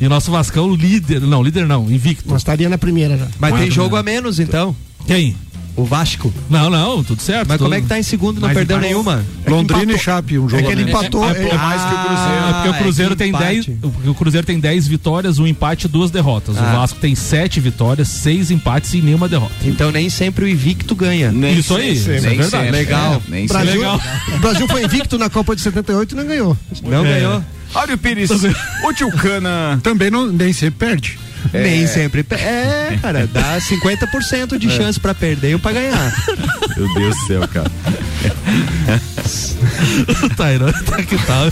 E 0.00 0.06
o 0.06 0.08
nosso 0.08 0.30
Vascão 0.30 0.74
líder, 0.74 1.20
não, 1.20 1.42
líder 1.42 1.66
não, 1.66 1.90
invicto. 1.90 2.28
Nós 2.28 2.40
estaria 2.40 2.68
na 2.68 2.78
primeira 2.78 3.16
já. 3.16 3.26
Mas 3.38 3.54
tem 3.58 3.70
jogo 3.70 3.96
a 3.96 4.02
menos, 4.02 4.38
então. 4.40 4.74
Quem? 5.06 5.36
O 5.76 5.84
Vasco. 5.84 6.32
Não, 6.48 6.70
não, 6.70 7.04
tudo 7.04 7.20
certo. 7.20 7.46
Mas 7.48 7.58
tudo- 7.58 7.66
como 7.66 7.74
é 7.74 7.82
que 7.82 7.86
tá 7.86 7.98
em 7.98 8.02
segundo 8.02 8.38
e 8.38 8.40
não 8.40 8.48
Mas 8.48 8.56
perdeu 8.56 8.78
empatou. 8.78 8.90
nenhuma? 9.04 9.24
Londrina 9.46 9.92
e 9.92 9.98
Chape, 9.98 10.38
um 10.38 10.48
jogo 10.48 10.56
É 10.56 10.62
que 10.62 10.68
a 10.68 10.72
ele 10.72 10.84
empatou. 10.90 11.22
É, 11.28 11.32
é- 11.36 11.48
é 11.50 11.54
mais 11.58 11.82
que 11.82 11.88
o 11.94 11.98
Cruzeiro. 11.98 12.32
É 12.48 12.52
porque 12.54 12.68
o 12.68 12.72
Ah, 12.72 12.78
Cruzeiro 12.78 13.12
é 13.12 13.16
tem 13.16 13.32
10. 13.32 13.68
empate. 13.68 14.08
O 14.08 14.14
Cruzeiro 14.14 14.46
tem 14.46 14.58
10 14.58 14.86
vitórias, 14.88 15.38
um 15.38 15.46
empate 15.46 15.84
e 15.84 15.88
duas 15.90 16.10
derrotas. 16.10 16.56
O 16.56 16.60
Ah. 16.60 16.72
Vasco 16.76 16.98
tem 16.98 17.14
7 17.14 17.60
vitórias, 17.60 18.08
6 18.08 18.50
empates 18.50 18.94
e 18.94 19.02
nenhuma 19.02 19.28
derrota. 19.28 19.52
Então 19.64 19.92
nem 19.92 20.08
sempre 20.08 20.46
o 20.46 20.48
invicto 20.48 20.94
ganha. 20.96 21.30
Nem 21.30 21.58
Isso 21.58 21.76
aí, 21.76 21.92
isso 21.92 22.10
é 22.10 22.20
verdade. 22.20 22.50
sempre. 22.50 22.70
Legal. 22.70 23.22
É, 23.26 23.30
nem 23.30 23.46
Brasil. 23.46 23.72
Legal. 23.74 24.00
o 24.34 24.38
Brasil 24.38 24.66
foi 24.68 24.82
invicto 24.82 25.18
na 25.18 25.28
Copa 25.28 25.54
de 25.54 25.60
78 25.60 26.12
e 26.12 26.16
não 26.16 26.26
ganhou. 26.26 26.56
Não 26.84 27.02
ganhou. 27.02 27.44
Áureo 27.76 27.98
Pires, 27.98 28.30
o 28.84 28.92
tio 28.94 29.10
Cana. 29.12 29.78
Também 29.82 30.10
não, 30.10 30.26
nem 30.26 30.50
sempre 30.52 30.86
perde. 30.86 31.18
Nem 31.62 31.86
sempre. 31.86 32.24
É, 32.30 32.98
cara, 33.00 33.26
dá 33.26 33.58
50% 33.58 34.58
de 34.58 34.70
chance 34.70 34.98
pra 34.98 35.14
perder 35.14 35.54
ou 35.54 35.60
pra 35.60 35.72
ganhar. 35.72 36.12
Meu 36.76 36.92
Deus 36.94 37.16
do 37.16 37.26
céu, 37.26 37.48
cara. 37.48 37.70
Tairão, 40.36 40.72
tá 40.72 41.02
que 41.02 41.16
tal? 41.26 41.50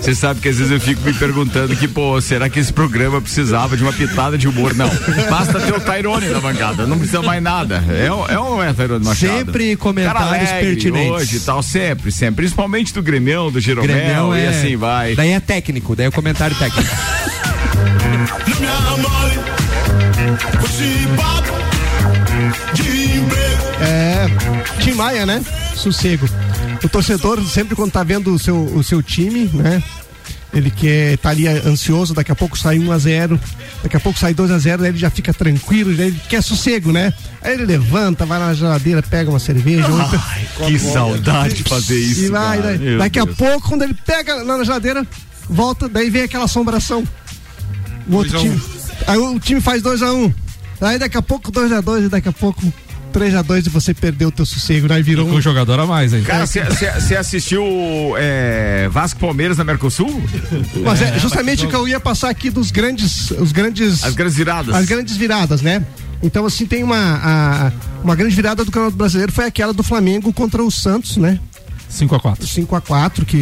Você 0.00 0.14
sabe 0.14 0.40
que 0.40 0.48
às 0.48 0.56
vezes 0.56 0.72
eu 0.72 0.80
fico 0.80 1.02
me 1.02 1.12
perguntando 1.12 1.74
que, 1.76 1.86
pô, 1.88 2.20
será 2.20 2.48
que 2.48 2.58
esse 2.60 2.72
programa 2.72 3.20
precisava 3.20 3.76
de 3.76 3.82
uma 3.82 3.92
pitada 3.92 4.38
de 4.38 4.46
humor? 4.48 4.74
Não. 4.74 4.88
Basta 5.28 5.60
ter 5.60 5.74
o 5.74 5.80
Tyrone 5.80 6.28
na 6.28 6.40
bancada, 6.40 6.86
não 6.86 6.96
precisa 6.98 7.20
mais 7.22 7.42
nada. 7.42 7.82
É, 7.88 8.10
ou- 8.10 8.28
é 8.28 8.38
ou 8.38 8.56
não 8.56 8.62
é, 8.62 8.72
Tyrone 8.72 9.04
Machado? 9.04 9.36
Sempre 9.36 9.76
comentários 9.76 10.22
Cara 10.24 10.36
alegre 10.38 10.60
pertinentes. 10.66 11.10
Hoje 11.10 11.36
e 11.36 11.40
tal, 11.40 11.62
sempre, 11.62 12.12
sempre. 12.12 12.36
Principalmente 12.36 12.94
do 12.94 13.02
Grêmio, 13.02 13.50
do 13.50 13.60
Jeromel 13.60 13.94
Grêmio 13.96 14.36
e 14.36 14.40
é- 14.40 14.48
assim 14.48 14.76
vai. 14.76 15.14
Daí 15.14 15.30
é 15.32 15.40
técnico, 15.40 15.94
daí 15.96 16.06
é 16.06 16.08
o 16.08 16.12
comentário 16.12 16.56
técnico. 16.56 16.88
É. 23.80 24.26
Tim 24.82 24.92
Maia, 24.92 25.26
né? 25.26 25.42
Sossego. 25.76 26.28
O 26.82 26.88
torcedor, 26.88 27.42
sempre 27.46 27.74
quando 27.74 27.92
tá 27.92 28.02
vendo 28.02 28.34
o 28.34 28.38
seu, 28.38 28.56
o 28.64 28.82
seu 28.82 29.02
time, 29.02 29.50
né? 29.52 29.82
Ele 30.52 30.70
quer 30.70 31.18
tá 31.18 31.30
ali 31.30 31.48
ansioso, 31.48 32.14
daqui 32.14 32.30
a 32.30 32.34
pouco 32.34 32.56
sai 32.56 32.78
1 32.78 32.92
a 32.92 32.98
0 32.98 33.40
daqui 33.82 33.96
a 33.96 34.00
pouco 34.00 34.16
sai 34.20 34.32
2 34.32 34.52
a 34.52 34.58
0 34.58 34.84
aí 34.84 34.88
ele 34.90 34.98
já 34.98 35.10
fica 35.10 35.34
tranquilo, 35.34 35.90
ele 35.90 36.16
quer 36.28 36.42
sossego, 36.44 36.92
né? 36.92 37.12
Aí 37.42 37.54
ele 37.54 37.66
levanta, 37.66 38.24
vai 38.24 38.38
na 38.38 38.54
geladeira, 38.54 39.02
pega 39.02 39.28
uma 39.30 39.40
cerveja, 39.40 39.88
ou- 39.88 40.66
Que 40.68 40.78
saudade 40.78 41.54
de 41.54 41.64
fazer 41.64 41.98
isso. 41.98 42.24
e 42.26 42.28
vai? 42.28 42.60
Meu 42.78 42.98
daqui 42.98 43.18
a 43.18 43.24
Deus. 43.24 43.36
pouco, 43.36 43.68
quando 43.68 43.82
ele 43.82 43.94
pega 44.06 44.36
lá 44.44 44.56
na 44.56 44.62
geladeira, 44.64 45.04
volta, 45.50 45.88
daí 45.88 46.08
vem 46.08 46.22
aquela 46.22 46.44
assombração. 46.44 47.02
O 48.08 48.16
outro 48.16 48.32
Dois 48.32 48.34
a 48.34 48.38
um. 48.48 48.58
time. 48.58 48.62
Aí 49.06 49.18
o 49.18 49.40
time 49.40 49.60
faz 49.60 49.82
2x1. 49.82 50.34
Aí 50.80 50.98
daqui 50.98 51.16
a 51.16 51.22
pouco 51.22 51.50
2x2 51.52 52.06
e 52.06 52.08
daqui 52.08 52.28
a 52.28 52.32
pouco 52.32 52.62
3x2 53.12 53.66
e 53.66 53.68
você 53.70 53.94
perdeu 53.94 54.28
o 54.28 54.32
teu 54.32 54.44
sossego, 54.44 54.88
né? 54.88 54.98
E 54.98 55.02
virou 55.02 55.28
um. 55.28 55.40
jogador 55.40 55.78
a 55.78 55.86
mais, 55.86 56.12
hein? 56.12 56.22
Cara, 56.24 56.46
você 56.46 57.16
assistiu 57.16 57.64
é, 58.18 58.88
Vasco 58.90 59.20
Palmeiras 59.20 59.56
na 59.58 59.64
Mercosul? 59.64 60.22
Mas 60.84 61.00
é 61.00 61.18
justamente 61.18 61.64
o 61.64 61.68
que 61.68 61.76
eu 61.76 61.86
ia 61.88 62.00
passar 62.00 62.28
aqui 62.30 62.50
dos 62.50 62.70
grandes. 62.70 63.30
Os 63.32 63.52
grandes. 63.52 64.02
As 64.04 64.14
grandes 64.14 64.36
viradas. 64.36 64.74
As 64.74 64.84
grandes 64.86 65.16
viradas, 65.16 65.62
né? 65.62 65.84
Então, 66.22 66.44
assim, 66.46 66.66
tem 66.66 66.82
uma. 66.82 66.96
a- 67.22 67.72
uma 68.02 68.14
grande 68.14 68.34
virada 68.36 68.64
do 68.64 68.70
Campeonato 68.70 68.96
Brasileiro 68.96 69.32
foi 69.32 69.46
aquela 69.46 69.72
do 69.72 69.82
Flamengo 69.82 70.30
contra 70.32 70.62
o 70.62 70.70
Santos, 70.70 71.16
né? 71.16 71.38
5x4. 71.94 72.38
5x4, 72.40 73.24
que 73.24 73.36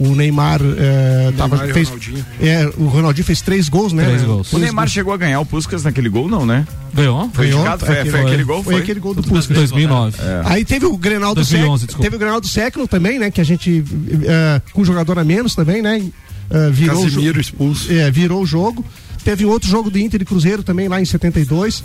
o, 0.00 0.10
o 0.10 0.14
Neymar, 0.16 0.60
eh, 0.62 1.32
tava, 1.36 1.56
Neymar 1.56 1.70
e 1.70 1.72
fez. 1.74 1.88
Ronaldinho. 1.88 2.26
É, 2.40 2.66
o 2.78 2.86
Ronaldinho 2.86 3.24
fez 3.24 3.40
três 3.42 3.68
gols, 3.68 3.92
né? 3.92 4.04
Três 4.04 4.22
gols. 4.22 4.52
O 4.52 4.58
Neymar 4.58 4.88
chegou 4.88 5.12
a 5.12 5.16
ganhar 5.16 5.40
o 5.40 5.46
Puskas 5.46 5.82
naquele 5.84 6.08
gol, 6.08 6.28
não, 6.28 6.46
né? 6.46 6.66
Ganhou? 6.94 7.30
Foi 7.34 7.46
Ganhou, 7.46 7.60
indicado? 7.60 7.84
Foi, 7.86 7.94
foi 7.94 8.04
foi 8.04 8.08
aquele- 8.20 8.26
aquele 8.26 8.44
gol? 8.44 8.62
Foi, 8.62 8.72
Foi? 8.74 8.82
aquele 8.82 9.00
gol 9.00 9.14
do 9.14 9.22
Puskas. 9.22 9.56
2009. 9.56 10.16
Aí 10.44 10.64
teve 10.64 10.86
o 10.86 10.96
Grenal 10.96 11.30
do 11.34 11.36
2011, 11.36 11.62
século. 11.62 11.86
desculpa. 11.86 12.02
Teve 12.04 12.16
o 12.16 12.18
Grenal 12.18 12.40
do 12.40 12.46
século 12.48 12.88
também, 12.88 13.18
né? 13.18 13.30
Que 13.30 13.40
a 13.40 13.44
gente. 13.44 13.84
eh, 14.24 14.60
com 14.72 14.84
jogador 14.84 15.18
a 15.18 15.24
menos 15.24 15.54
também, 15.54 15.82
né? 15.82 16.02
eh, 16.50 16.70
virou 16.70 17.00
o 17.00 17.04
Casimiro 17.04 17.40
expulso. 17.40 17.92
é, 17.92 18.10
virou 18.10 18.40
o 18.42 18.46
jogo. 18.46 18.84
Teve 19.26 19.44
outro 19.44 19.68
jogo 19.68 19.90
de 19.90 20.00
Inter 20.00 20.22
e 20.22 20.24
Cruzeiro 20.24 20.62
também 20.62 20.86
lá 20.86 21.00
em 21.00 21.04
72. 21.04 21.82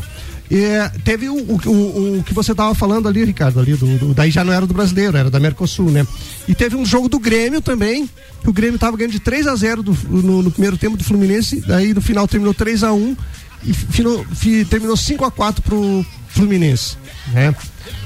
E, 0.51 0.57
é, 0.59 0.89
teve 1.03 1.27
o, 1.27 1.33
o, 1.35 1.59
o, 1.65 2.19
o 2.19 2.23
que 2.23 2.35
você 2.35 2.51
estava 2.51 2.75
falando 2.75 3.07
ali, 3.07 3.25
Ricardo, 3.25 3.59
ali 3.59 3.73
do, 3.73 3.87
do- 3.97 4.13
daí 4.13 4.29
já 4.29 4.43
não 4.43 4.53
era 4.53 4.67
do 4.67 4.75
brasileiro, 4.75 5.17
era 5.17 5.27
da 5.31 5.39
Mercosul, 5.39 5.89
né? 5.89 6.05
E 6.47 6.53
teve 6.53 6.75
um 6.75 6.85
jogo 6.85 7.09
do 7.09 7.17
Grêmio 7.17 7.59
também, 7.59 8.07
que 8.43 8.49
o 8.49 8.53
Grêmio 8.53 8.75
estava 8.75 8.95
ganhando 8.95 9.13
de 9.13 9.19
3 9.19 9.47
a 9.47 9.55
0 9.55 9.81
do, 9.81 9.97
no, 10.07 10.43
no 10.43 10.51
primeiro 10.51 10.77
tempo 10.77 10.95
do 10.95 11.03
Fluminense, 11.03 11.61
daí 11.61 11.95
no 11.95 12.01
final 12.01 12.27
terminou 12.27 12.53
3 12.53 12.83
a 12.83 12.93
1 12.93 13.17
e 13.63 13.73
fi- 13.73 14.63
terminou 14.65 14.95
5 14.95 15.25
a 15.25 15.31
4 15.31 15.63
pro 15.63 16.05
Fluminense, 16.29 16.95
né? 17.33 17.55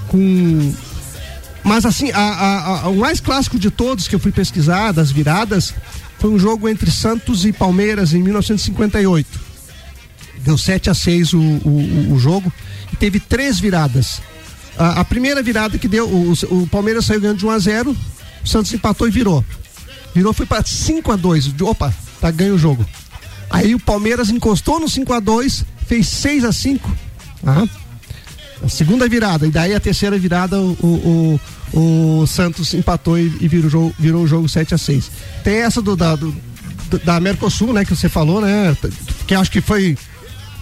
Com 0.08 0.74
mas 1.62 1.84
assim, 1.86 2.10
a- 2.12 2.20
a- 2.20 2.82
a- 2.84 2.90
o 2.90 2.96
mais 2.98 3.20
clássico 3.20 3.58
de 3.60 3.70
todos 3.72 4.08
que 4.08 4.16
eu 4.16 4.20
fui 4.20 4.32
pesquisar, 4.32 4.92
das 4.94 5.12
viradas, 5.12 5.74
foi 6.26 6.34
um 6.34 6.40
jogo 6.40 6.68
entre 6.68 6.90
Santos 6.90 7.46
e 7.46 7.54
Palmeiras 7.54 8.16
em 8.16 8.24
1958. 8.24 9.40
Deu 10.40 10.58
7 10.58 10.90
a 10.90 10.94
6 10.96 11.34
o, 11.34 11.40
o, 11.40 12.14
o 12.14 12.18
jogo 12.18 12.52
e 12.92 12.96
teve 12.96 13.20
três 13.20 13.60
viradas. 13.60 14.24
A, 14.76 15.02
a 15.02 15.06
primeira 15.06 15.44
virada 15.44 15.78
que 15.78 15.88
deu, 15.88 16.10
o, 16.10 16.34
o 16.50 16.66
Palmeiras 16.66 17.06
saiu 17.06 17.22
ganhando 17.22 17.38
de 17.38 17.46
1 17.46 17.50
a 17.52 17.60
0 17.60 17.96
o 18.44 18.48
Santos 18.48 18.74
empatou 18.74 19.08
e 19.08 19.12
virou. 19.12 19.46
Virou, 20.16 20.34
foi 20.34 20.48
para 20.48 20.66
5 20.66 21.12
a 21.12 21.16
2 21.16 21.62
Opa, 21.62 21.94
tá 22.20 22.32
ganho 22.32 22.56
o 22.56 22.58
jogo. 22.58 22.84
Aí 23.52 23.76
o 23.76 23.80
Palmeiras 23.80 24.32
encostou 24.32 24.80
no 24.80 24.90
5 24.90 25.14
a 25.14 25.20
2 25.20 25.64
fez 25.86 26.08
6 26.08 26.44
a 26.44 26.52
5 26.52 26.98
Aham. 27.46 27.70
A 28.64 28.70
segunda 28.70 29.08
virada, 29.08 29.46
e 29.46 29.52
daí 29.52 29.76
a 29.76 29.80
terceira 29.80 30.18
virada 30.18 30.60
o, 30.60 30.72
o, 30.82 31.40
o, 31.76 32.26
Santos 32.26 32.74
empatou 32.74 33.18
e, 33.20 33.36
e 33.42 33.48
virou, 33.48 33.68
o 33.68 33.70
jogo, 33.70 33.96
virou 34.00 34.24
o 34.24 34.28
jogo 34.28 34.48
7 34.50 34.74
a 34.74 34.78
6 34.78 35.12
Tem 35.44 35.56
essa 35.58 35.82
do, 35.82 35.96
da, 35.96 36.16
do- 36.16 36.36
da 37.04 37.20
Mercosul, 37.20 37.74
né, 37.74 37.84
que 37.84 37.96
você 37.96 38.08
falou, 38.08 38.40
né? 38.40 38.76
Que 39.28 39.34
acho 39.36 39.52
que 39.52 39.60
foi 39.60 39.98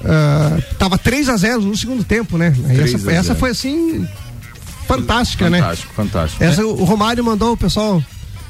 ah, 0.06 0.58
tava 0.80 0.98
3 0.98 1.30
a 1.30 1.38
0 1.38 1.62
no 1.62 1.78
segundo 1.78 2.04
tempo, 2.04 2.38
né? 2.38 2.54
Aí 2.70 2.76
3 2.78 2.94
essa, 2.96 3.12
essa 3.12 3.24
0. 3.30 3.40
foi 3.40 3.50
assim 3.52 4.08
fantástica, 4.88 5.50
né? 5.50 5.60
Fantástico, 5.60 5.94
fantástico. 5.94 6.44
Essa 6.44 6.66
o 6.66 6.84
Romário 6.84 7.24
mandou 7.24 7.54
o 7.54 7.58
pessoal 7.58 8.04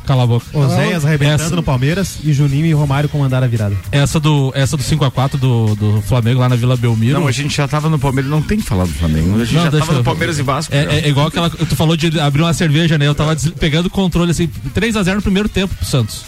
Cala 0.06 0.24
a 0.24 0.28
boca. 0.28 0.46
Oséias 0.54 1.06
arrebentando 1.06 1.44
Essa- 1.44 1.56
no 1.56 1.64
Palmeiras 1.64 2.18
e 2.24 2.34
Juninho 2.34 2.66
e 2.66 2.74
Romário 2.74 3.08
comandaram 3.08 3.46
a 3.46 3.48
virada. 3.50 3.76
Essa 3.92 4.20
do, 4.20 4.52
essa 4.54 4.76
do 4.76 4.84
5x4 4.84 5.38
do, 5.38 5.76
do 5.76 6.02
Flamengo 6.02 6.42
lá 6.42 6.50
na 6.50 6.56
Vila 6.58 6.76
Belmiro. 6.76 7.20
Não, 7.20 7.28
a 7.28 7.32
gente 7.32 7.56
já 7.56 7.68
tava 7.68 7.90
no 7.90 7.98
Palmeiras, 7.98 8.30
não 8.30 8.42
tem 8.42 8.58
que 8.60 8.66
falar 8.66 8.84
do 8.84 8.92
Flamengo. 8.94 9.36
A 9.40 9.46
gente 9.46 9.56
Não, 9.56 9.64
já 9.64 9.72
tava 9.72 9.94
no 9.94 10.00
eu- 10.00 10.04
Palmeiras 10.04 10.38
e 10.38 10.42
Vasco. 10.44 10.76
É, 10.76 10.84
já. 10.84 10.92
é- 10.92 11.00
é 11.06 11.10
igual 11.10 11.28
aquela. 11.28 11.50
Tu 11.50 11.76
falou 11.76 11.96
de 11.96 12.20
abrir 12.20 12.42
uma 12.42 12.54
cerveja, 12.54 12.98
né? 12.98 13.08
Eu 13.08 13.16
tava 13.16 13.34
des- 13.36 13.50
pegando 13.52 13.86
o 13.86 13.90
controle 13.90 14.32
assim, 14.32 14.48
3x0 14.74 15.16
no 15.16 15.22
primeiro 15.22 15.48
tempo 15.48 15.74
pro 15.74 15.86
Santos. 15.86 16.22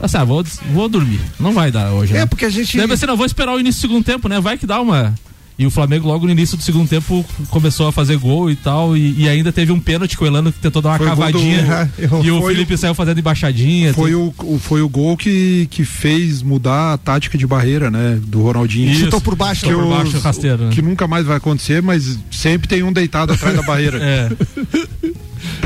Assim, 0.00 0.16
ah, 0.16 0.22
vou, 0.24 0.44
vou 0.72 0.88
dormir. 0.88 1.20
Não 1.40 1.52
vai 1.52 1.72
dar 1.72 1.90
hoje. 1.90 2.14
É, 2.14 2.20
né? 2.20 2.26
porque 2.26 2.44
a 2.44 2.50
gente- 2.50 2.76
Daí 2.78 2.86
você 2.86 3.04
não 3.04 3.16
vou 3.16 3.26
esperar 3.26 3.52
o 3.52 3.58
início 3.58 3.80
do 3.80 3.88
segundo 3.88 4.04
tempo, 4.04 4.28
né? 4.28 4.40
Vai 4.40 4.56
que 4.56 4.64
dá 4.64 4.80
uma. 4.80 5.12
E 5.58 5.66
o 5.66 5.70
Flamengo, 5.72 6.06
logo 6.06 6.24
no 6.24 6.30
início 6.30 6.56
do 6.56 6.62
segundo 6.62 6.88
tempo, 6.88 7.24
começou 7.50 7.88
a 7.88 7.92
fazer 7.92 8.16
gol 8.16 8.48
e 8.48 8.54
tal. 8.54 8.96
E, 8.96 9.22
e 9.22 9.28
ainda 9.28 9.50
teve 9.52 9.72
um 9.72 9.80
pênalti 9.80 10.16
que 10.16 10.22
o 10.22 10.26
Elano 10.26 10.52
que 10.52 10.60
tentou 10.60 10.80
dar 10.80 10.90
uma 10.90 10.98
Foi 10.98 11.06
o 11.06 11.10
cavadinha. 11.10 11.90
do- 11.98 12.24
e 12.24 12.30
o 12.30 12.40
Foi 12.40 12.54
Felipe 12.54 12.76
saiu 12.78 12.94
fazendo 12.94 13.18
embaixadinha. 13.18 13.92
Foi 13.92 14.12
tudo. 14.12 14.34
o, 14.38 14.54
o- 14.54 14.58
foi 14.60 14.82
o 14.82 14.88
gol 14.88 15.16
que, 15.16 15.66
que 15.68 15.84
fez 15.84 16.42
mudar 16.42 16.92
a 16.92 16.96
tática 16.98 17.36
de 17.36 17.44
barreira, 17.44 17.90
né? 17.90 18.20
Do 18.22 18.40
Ronaldinho. 18.42 18.88
Isso. 18.92 19.00
Chutou 19.06 19.20
por 19.20 19.34
baixo, 19.34 19.66
que 19.66 19.72
por 19.74 19.82
os- 19.82 19.88
baixo, 19.90 20.18
rasteiro, 20.20 20.64
né? 20.66 20.70
Que 20.72 20.80
nunca 20.80 21.08
mais 21.08 21.26
vai 21.26 21.36
acontecer, 21.38 21.82
mas 21.82 22.16
sempre 22.30 22.68
tem 22.68 22.84
um 22.84 22.92
deitado 22.92 23.32
atrás 23.32 23.56
da 23.56 23.62
barreira. 23.62 23.98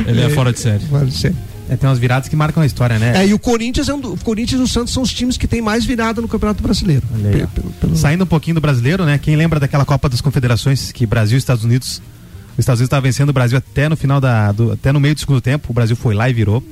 É. 0.05 0.11
Ele 0.11 0.21
é, 0.23 0.29
fora 0.31 0.53
de 0.53 0.59
série. 0.61 0.85
Fora 0.87 1.05
de 1.07 1.15
série. 1.17 1.35
É, 1.73 1.77
tem 1.77 1.89
umas 1.89 1.99
viradas 1.99 2.29
que 2.29 2.37
marcam 2.37 2.63
a 2.63 2.67
história, 2.67 2.99
né? 2.99 3.23
É, 3.23 3.27
e 3.27 3.33
o 3.33 3.39
Corinthians, 3.39 3.89
é 3.89 3.95
um 3.95 4.01
do- 4.01 4.13
o 4.13 4.19
Corinthians 4.19 4.61
e 4.61 4.65
o 4.65 4.67
Santos 4.69 4.93
são 4.93 5.03
os 5.03 5.13
times 5.13 5.37
que 5.39 5.47
tem 5.47 5.63
mais 5.63 5.85
virada 5.85 6.21
no 6.21 6.29
Campeonato 6.29 6.63
Brasileiro. 6.63 7.03
Ó. 7.91 7.95
Saindo 7.97 8.25
um 8.25 8.27
pouquinho 8.27 8.57
do 8.57 8.61
brasileiro, 8.61 9.05
né? 9.07 9.17
Quem 9.19 9.37
lembra 9.37 9.59
daquela 9.59 9.85
Copa 9.85 10.09
das 10.09 10.21
Confederações 10.21 10.93
que 10.93 11.07
Brasil 11.07 11.37
e 11.37 11.39
Estados 11.39 11.65
Unidos. 11.65 12.03
Os 12.53 12.59
Estados 12.59 12.81
Unidos 12.81 12.89
estava 12.89 13.01
vencendo 13.03 13.31
o 13.31 13.33
Brasil 13.33 13.57
até 13.57 13.89
no 13.89 13.97
final 13.97 14.21
da. 14.21 14.53
do- 14.53 14.73
até 14.73 14.93
no 14.93 15.01
meio 15.01 15.15
do 15.15 15.21
segundo 15.21 15.41
tempo. 15.41 15.69
O 15.71 15.73
Brasil 15.73 15.97
foi 15.97 16.15
lá 16.15 16.29
e 16.29 16.33
virou. 16.35 16.63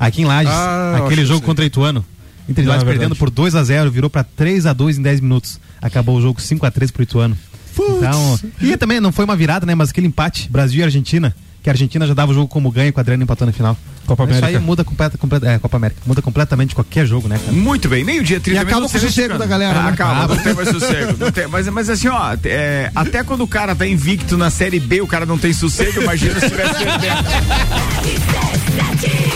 Aqui 0.00 0.22
em 0.22 0.24
Lages, 0.24 0.52
Ah, 0.52 1.02
aquele 1.04 1.22
que 1.22 1.26
jogo 1.28 1.44
contra 1.46 1.64
Ituano. 1.64 2.04
Inter 2.48 2.62
de 2.64 2.68
Não, 2.68 2.74
Lages 2.74 2.88
é 2.88 2.90
perdendo 2.90 3.14
por 3.14 3.30
2 3.30 3.54
a 3.54 3.62
0 3.62 3.90
virou 3.90 4.08
para 4.10 4.24
3 4.24 4.66
a 4.66 4.72
2 4.72 4.98
em 4.98 5.02
10 5.02 5.20
minutos. 5.20 5.60
Acabou 5.80 6.16
o 6.16 6.20
jogo 6.20 6.40
5 6.40 6.64
a 6.66 6.70
3 6.70 6.90
pro 6.90 7.02
Ituano. 7.04 7.36
Então, 7.78 8.40
e 8.60 8.76
também 8.76 8.98
não 8.98 9.12
foi 9.12 9.24
uma 9.24 9.36
virada, 9.36 9.64
né? 9.64 9.74
Mas 9.74 9.90
aquele 9.90 10.06
empate, 10.08 10.48
Brasil 10.50 10.80
e 10.80 10.82
Argentina, 10.82 11.34
que 11.68 11.70
a 11.70 11.74
Argentina 11.74 12.06
já 12.06 12.14
dava 12.14 12.32
o 12.32 12.34
jogo 12.34 12.48
como 12.48 12.70
ganho, 12.70 12.88
e 12.88 12.92
o 12.96 12.98
Adriano 12.98 13.22
empatou 13.22 13.46
na 13.46 13.52
final. 13.52 13.76
Copa 14.06 14.24
Isso 14.24 14.32
aí 14.32 14.38
América. 14.38 14.60
muda 14.60 14.82
completa, 14.84 15.18
completa, 15.18 15.46
é, 15.50 15.58
Copa 15.58 15.76
América. 15.76 16.00
Muda 16.06 16.22
completamente 16.22 16.74
qualquer 16.74 17.04
jogo, 17.06 17.28
né, 17.28 17.38
cara? 17.38 17.52
Muito 17.52 17.90
bem, 17.90 18.02
meio-dia, 18.04 18.40
30 18.40 18.56
E 18.56 18.58
acaba 18.58 18.76
minutos. 18.76 18.98
com 19.00 19.06
o 19.06 19.10
sossego 19.10 19.36
da 19.36 19.44
galera, 19.44 19.78
Ah, 19.80 19.82
né? 19.82 19.90
Acaba, 19.90 20.12
Acaba. 20.24 20.34
não 20.34 20.42
tem 20.42 20.54
mais 20.54 20.68
sossego. 20.70 21.14
Não 21.18 21.30
tem, 21.30 21.46
mas, 21.46 21.68
mas 21.68 21.90
assim, 21.90 22.08
ó, 22.08 22.34
é, 22.44 22.90
até 22.94 23.22
quando 23.22 23.42
o 23.42 23.48
cara 23.48 23.74
tá 23.74 23.86
invicto 23.86 24.38
na 24.38 24.48
Série 24.50 24.80
B, 24.80 25.02
o 25.02 25.06
cara 25.06 25.26
não 25.26 25.36
tem 25.36 25.52
sossego, 25.52 26.00
imagina 26.02 26.40
se 26.40 26.48
tivesse. 26.48 26.84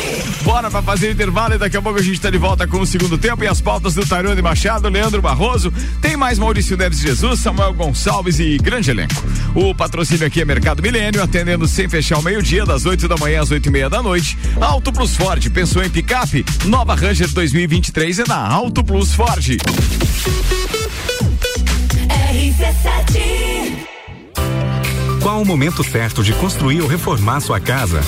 Bora 0.45 0.71
pra 0.71 0.83
fazer 0.83 1.09
o 1.09 1.13
intervalo 1.13 1.55
e 1.55 1.59
daqui 1.59 1.77
a 1.77 1.83
pouco 1.83 1.99
a 1.99 2.03
gente 2.03 2.21
tá 2.21 2.29
de 2.29 2.39
volta 2.39 2.67
com 2.67 2.81
o 2.81 2.87
segundo 2.87 3.17
tempo 3.17 3.45
e 3.45 3.47
as 3.47 3.61
pautas 3.61 3.95
do 3.95 4.05
Tarone 4.05 4.43
Machado, 4.43 4.89
Leandro 4.89 5.23
Barroso. 5.23 5.73
Tem 6.01 6.17
mais 6.17 6.39
Maurício 6.39 6.77
Neves 6.77 6.99
Jesus, 6.99 7.41
Samuel 7.41 7.73
Gonçalves 7.75 8.41
e 8.41 8.59
grande 8.59 8.91
elenco. 8.91 9.15
O 9.55 9.75
patrocínio 9.75 10.27
aqui 10.27 10.41
é 10.41 10.45
Mercado 10.45 10.83
Milênio, 10.83 11.23
atendendo 11.23 11.69
sem 11.69 11.89
fechar 11.89 12.19
o 12.19 12.23
meio-dia, 12.23 12.65
das 12.65 12.85
8 12.85 13.07
da 13.07 13.17
manhã 13.17 13.43
às 13.43 13.51
8 13.51 13.67
e 13.69 13.71
meia 13.71 13.89
da 13.89 14.03
noite. 14.03 14.37
Auto 14.61 14.93
Plus 14.93 15.17
Ford, 15.17 15.49
pensou 15.51 15.83
em 15.83 15.91
picape? 15.91 16.45
Nova 16.65 16.95
Ranger 16.95 17.31
2023 17.31 18.21
é 18.21 18.25
na 18.27 18.49
Auto 18.49 18.83
Plus 18.83 19.15
Ford. 19.15 19.57
Qual 25.23 25.41
o 25.41 25.47
momento 25.47 25.85
certo 25.85 26.25
de 26.25 26.33
construir 26.33 26.81
ou 26.81 26.89
reformar 26.89 27.41
sua 27.41 27.61
casa? 27.61 28.01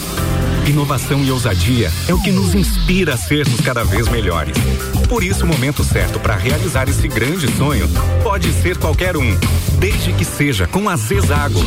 Inovação 0.67 1.23
e 1.23 1.31
ousadia 1.31 1.93
é 2.09 2.15
o 2.15 2.23
que 2.23 2.31
nos 2.31 2.55
inspira 2.55 3.15
a 3.15 3.17
sermos 3.19 3.61
cada 3.61 3.85
vez 3.85 4.09
melhores. 4.09 4.57
Por 5.09 5.23
isso, 5.23 5.45
o 5.45 5.49
momento 5.49 5.85
certo 5.85 6.19
para 6.19 6.37
realizar 6.37 6.89
esse 6.89 7.07
grande 7.07 7.55
sonho 7.55 7.87
pode 8.23 8.51
ser 8.51 8.79
qualquer 8.79 9.15
um, 9.15 9.39
desde 9.79 10.13
que 10.15 10.25
seja 10.25 10.67
com 10.67 10.89
a 10.89 10.97
Zezago. 10.97 11.61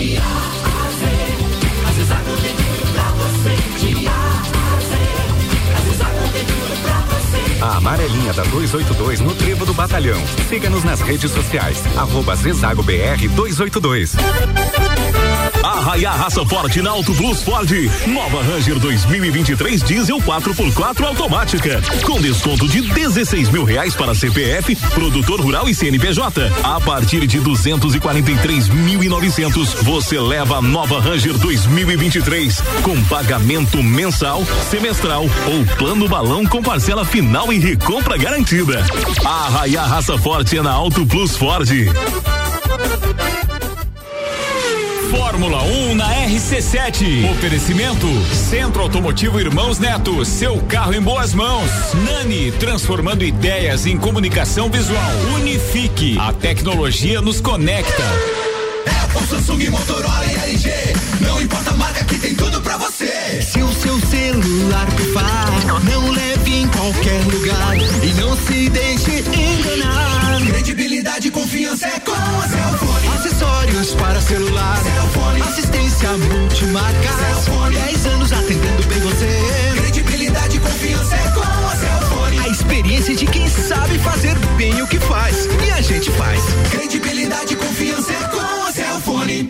A 7.61 7.77
amarelinha 7.77 8.33
da 8.33 8.43
282 8.43 9.19
no 9.19 9.35
Trevo 9.35 9.65
do 9.65 9.73
Batalhão. 9.75 10.21
Siga-nos 10.49 10.83
nas 10.83 11.01
redes 11.01 11.29
sociais. 11.29 11.83
Arroba 11.95 12.35
Zezago 12.35 12.81
BR 12.81 13.27
282. 13.35 14.15
Arraia 15.67 16.11
raça 16.11 16.45
forte 16.45 16.81
na 16.81 16.91
Auto 16.91 17.13
Plus 17.13 17.43
Ford. 17.43 17.69
Nova 18.07 18.41
Ranger 18.41 18.79
2023 18.79 19.83
Diesel 19.83 20.17
4x4 20.19 21.05
automática. 21.05 21.81
Com 22.05 22.21
desconto 22.21 22.69
de 22.69 22.83
16 22.83 23.49
mil 23.49 23.65
reais 23.65 23.93
para 23.93 24.15
CPF, 24.15 24.77
produtor 24.93 25.41
rural 25.41 25.67
e 25.67 25.75
CNPJ. 25.75 26.49
A 26.63 26.79
partir 26.79 27.27
de 27.27 27.41
243.900, 27.41 29.83
você 29.83 30.17
leva 30.17 30.59
a 30.59 30.61
nova 30.61 31.01
Ranger 31.01 31.37
2023 31.37 32.61
com 32.81 33.03
pagamento 33.03 33.83
mensal, 33.83 34.45
semestral 34.69 35.23
ou 35.23 35.65
plano 35.77 36.07
balão 36.07 36.45
com 36.45 36.63
parcela 36.63 37.03
final 37.03 37.51
e 37.51 37.59
recompra 37.59 38.17
garantida. 38.17 38.85
Arraia 39.25 39.81
raça 39.81 40.17
forte 40.17 40.57
é 40.57 40.61
na 40.61 40.71
Auto 40.71 41.05
Plus 41.05 41.35
Ford. 41.35 41.67
Fórmula 45.09 45.63
1 45.63 45.95
na 45.95 46.09
RC7. 46.25 47.31
Oferecimento 47.31 48.07
Centro 48.33 48.81
Automotivo 48.81 49.39
Irmãos 49.39 49.79
Neto. 49.79 50.25
Seu 50.25 50.57
carro 50.63 50.93
em 50.93 51.01
boas 51.01 51.33
mãos. 51.33 51.69
Nani, 52.05 52.51
transformando 52.53 53.23
ideias 53.23 53.85
em 53.85 53.97
comunicação 53.97 54.69
visual. 54.69 55.11
Unifique. 55.35 56.17
A 56.19 56.33
tecnologia 56.33 57.21
nos 57.21 57.39
conecta. 57.39 58.03
Apple, 59.03 59.27
Samsung, 59.27 59.69
Motorola 59.69 60.25
e 60.25 60.35
LG. 60.51 60.71
Não 61.21 61.41
importa 61.41 61.69
a 61.71 61.73
marca 61.73 62.03
que 62.03 62.19
tem 62.19 62.35
tudo 62.35 62.59
pra 62.61 62.77
você. 62.77 63.41
Se 63.41 63.61
o 63.61 63.71
seu 63.73 63.99
celular 64.01 64.87
pifar, 64.95 65.83
não 65.85 66.11
leve 66.11 66.53
em 66.53 66.67
qualquer 66.67 67.23
lugar 67.23 67.77
e 67.77 68.13
não 68.19 68.35
se 68.35 68.69
deixe 68.69 69.19
enganar. 69.19 70.41
Credibilidade 70.47 71.29
e 71.29 71.31
confiança 71.31 71.87
é 71.87 71.99
com 71.99 72.11
a 72.11 72.47
Cellfone. 72.47 72.96
Acessórios 73.37 73.93
para 73.93 74.19
celular. 74.19 74.79
Assistência 75.47 76.09
multimarca. 76.17 77.09
Cellfone. 77.43 77.75
10 77.75 78.05
anos 78.07 78.33
atendendo 78.33 78.83
bem 78.87 78.99
você. 78.99 79.27
Credibilidade 79.77 80.57
e 80.57 80.59
confiança 80.59 81.15
é 81.15 81.31
com 81.35 81.41
a 81.41 81.75
Cellfone. 81.75 82.39
A 82.39 82.47
experiência 82.47 83.15
de 83.15 83.27
quem 83.27 83.47
sabe 83.47 83.99
fazer 83.99 84.35
bem 84.57 84.81
o 84.81 84.87
que 84.87 84.99
faz. 84.99 85.45
E 85.45 85.69
a 85.69 85.81
gente 85.81 86.09
faz. 86.11 86.41
Credibilidade 86.71 87.53
e 87.53 87.57
confiança 87.57 88.11
é 88.11 88.27
com 88.27 88.39
a 88.39 88.71
Cellfone. 88.71 89.43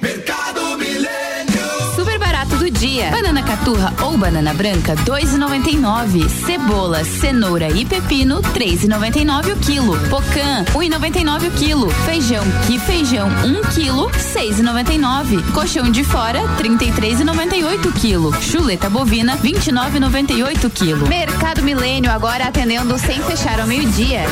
Do 2.68 2.80
dia. 2.80 3.12
Banana 3.12 3.44
caturra 3.44 3.94
ou 4.02 4.18
banana 4.18 4.52
branca, 4.54 4.94
2,99. 4.96 6.28
Cebola, 6.46 7.06
cenoura 7.06 7.70
e 7.70 7.86
pepino, 7.86 8.42
3,99 8.42 9.54
o 9.54 9.58
quilo. 9.58 9.96
Pocã, 10.10 10.66
1,99 10.74 11.48
o 11.48 11.52
quilo. 11.52 11.90
Feijão, 12.06 12.44
que 12.66 12.80
feijão, 12.80 13.30
1 13.30 13.62
quilo, 13.74 14.10
6,99. 14.10 15.42
Colchão 15.54 15.90
de 15.90 16.04
fora, 16.04 16.42
33,98 16.58 17.86
o 17.86 17.92
quilo. 17.94 18.34
Chuleta 18.42 18.90
bovina, 18.90 19.38
29,98 19.38 20.66
o 20.66 20.70
quilo. 20.70 21.08
Mercado 21.08 21.64
Milênio 21.64 22.12
agora 22.12 22.48
atendendo 22.48 23.00
sem 23.00 23.24
fechar 23.24 23.62
ao 23.62 23.68
meio-dia. 23.68 24.24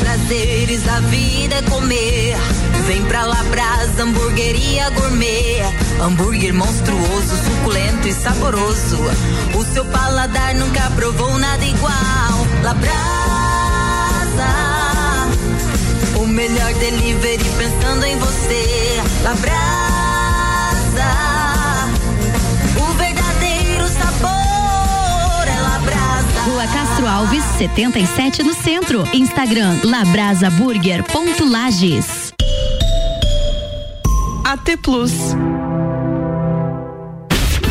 Prazeres 0.00 0.82
da 0.82 1.00
vida 1.00 1.56
é 1.56 1.62
comer. 1.62 2.36
Vem 2.86 3.02
pra 3.04 3.24
Labrasa, 3.24 4.02
hamburgueria 4.02 4.90
gourmet. 4.90 5.62
Hambúrguer 6.00 6.54
monstruoso, 6.54 7.36
suculento 7.44 8.08
e 8.08 8.12
saboroso. 8.12 8.98
O 9.54 9.64
seu 9.72 9.84
paladar 9.86 10.54
nunca 10.54 10.90
provou 10.96 11.38
nada 11.38 11.64
igual. 11.64 12.46
Labrasa, 12.62 12.88
o 16.16 16.26
melhor 16.26 16.72
delivery 16.74 17.44
pensando 17.58 18.04
em 18.04 18.18
você. 18.18 19.02
Labrasa, 19.22 19.57
Alves, 27.18 27.42
77 27.58 28.44
no 28.44 28.54
centro. 28.54 29.04
Instagram 29.12 29.80
labrasaburger.lages. 29.82 32.32
AT 34.44 34.76
Plus. 34.80 35.10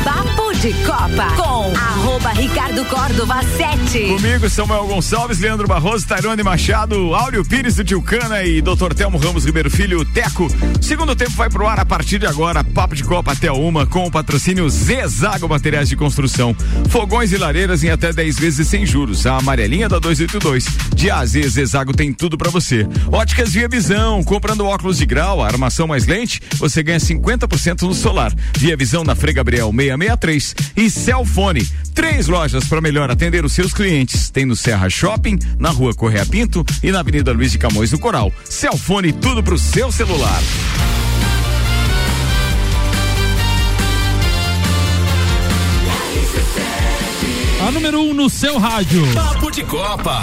Papo 0.04 0.52
de 0.52 0.74
Copa 0.84 1.34
com 1.38 1.72
arroba 1.78 2.17
Ricardo 2.38 2.86
Córdova 2.86 3.42
7. 3.42 4.10
Comigo, 4.10 4.48
Samuel 4.48 4.86
Gonçalves, 4.86 5.40
Leandro 5.40 5.68
Barroso, 5.68 6.08
Tairone 6.08 6.44
Machado, 6.44 7.16
Áureo 7.16 7.44
Pires 7.44 7.74
do 7.74 7.84
Tilcana 7.84 8.44
e 8.44 8.62
Dr. 8.62 8.94
Telmo 8.96 9.18
Ramos 9.18 9.44
Ribeiro 9.44 9.72
Filho, 9.72 10.06
Teco. 10.06 10.48
Segundo 10.80 11.16
tempo 11.16 11.32
vai 11.32 11.50
pro 11.50 11.66
ar 11.66 11.80
a 11.80 11.86
partir 11.86 12.20
de 12.20 12.28
agora, 12.28 12.64
Papo 12.64 12.94
de 12.94 13.04
Copa 13.04 13.32
até 13.32 13.52
uma, 13.52 13.88
com 13.88 14.06
o 14.06 14.12
patrocínio 14.12 14.70
Zezago 14.70 15.50
Materiais 15.50 15.90
de 15.90 15.96
Construção. 15.96 16.56
Fogões 16.90 17.32
e 17.32 17.38
lareiras 17.38 17.84
em 17.84 17.90
até 17.90 18.14
10 18.14 18.38
vezes 18.38 18.68
sem 18.68 18.86
juros. 18.86 19.26
A 19.26 19.38
amarelinha 19.38 19.90
da 19.90 19.98
282. 19.98 20.66
De 20.94 21.10
A 21.10 21.18
a 21.22 21.26
Z, 21.26 21.42
Zezago 21.50 21.92
tem 21.92 22.14
tudo 22.14 22.38
pra 22.38 22.52
você. 22.52 22.88
Óticas 23.12 23.54
Via 23.54 23.68
Visão, 23.68 24.24
comprando 24.24 24.64
óculos 24.64 25.00
de 25.00 25.08
grau, 25.08 25.42
a 25.42 25.48
armação 25.48 25.88
mais 25.88 26.06
lente, 26.06 26.40
você 26.58 26.84
ganha 26.84 27.00
50% 27.00 27.82
no 27.82 27.96
solar. 27.96 28.32
Via 28.56 28.78
Visão 28.78 29.04
na 29.04 29.16
Frei 29.16 29.34
Gabriel 29.34 29.72
663 29.72 30.56
e 30.76 30.90
Celfone. 30.92 31.68
Três 32.28 32.40
lojas 32.40 32.66
para 32.66 32.82
melhor 32.82 33.10
atender 33.10 33.46
os 33.46 33.54
seus 33.54 33.74
clientes. 33.74 34.30
Tem 34.30 34.46
no 34.46 34.54
Serra 34.54 34.90
Shopping, 34.90 35.40
na 35.58 35.70
Rua 35.70 35.94
Correia 35.94 36.26
Pinto 36.26 36.66
e 36.84 36.92
na 36.92 37.00
Avenida 37.00 37.32
Luiz 37.32 37.54
de 37.54 37.58
Camões 37.58 37.92
do 37.92 38.00
Coral. 38.00 38.34
Celfone, 38.44 39.14
tudo 39.14 39.42
pro 39.42 39.58
seu 39.58 39.90
celular. 39.94 40.42
A 47.68 47.72
número 47.72 48.00
1 48.00 48.10
um 48.12 48.14
no 48.14 48.30
seu 48.30 48.58
rádio. 48.58 49.06
Papo 49.14 49.52
de 49.52 49.62
Copa. 49.62 50.14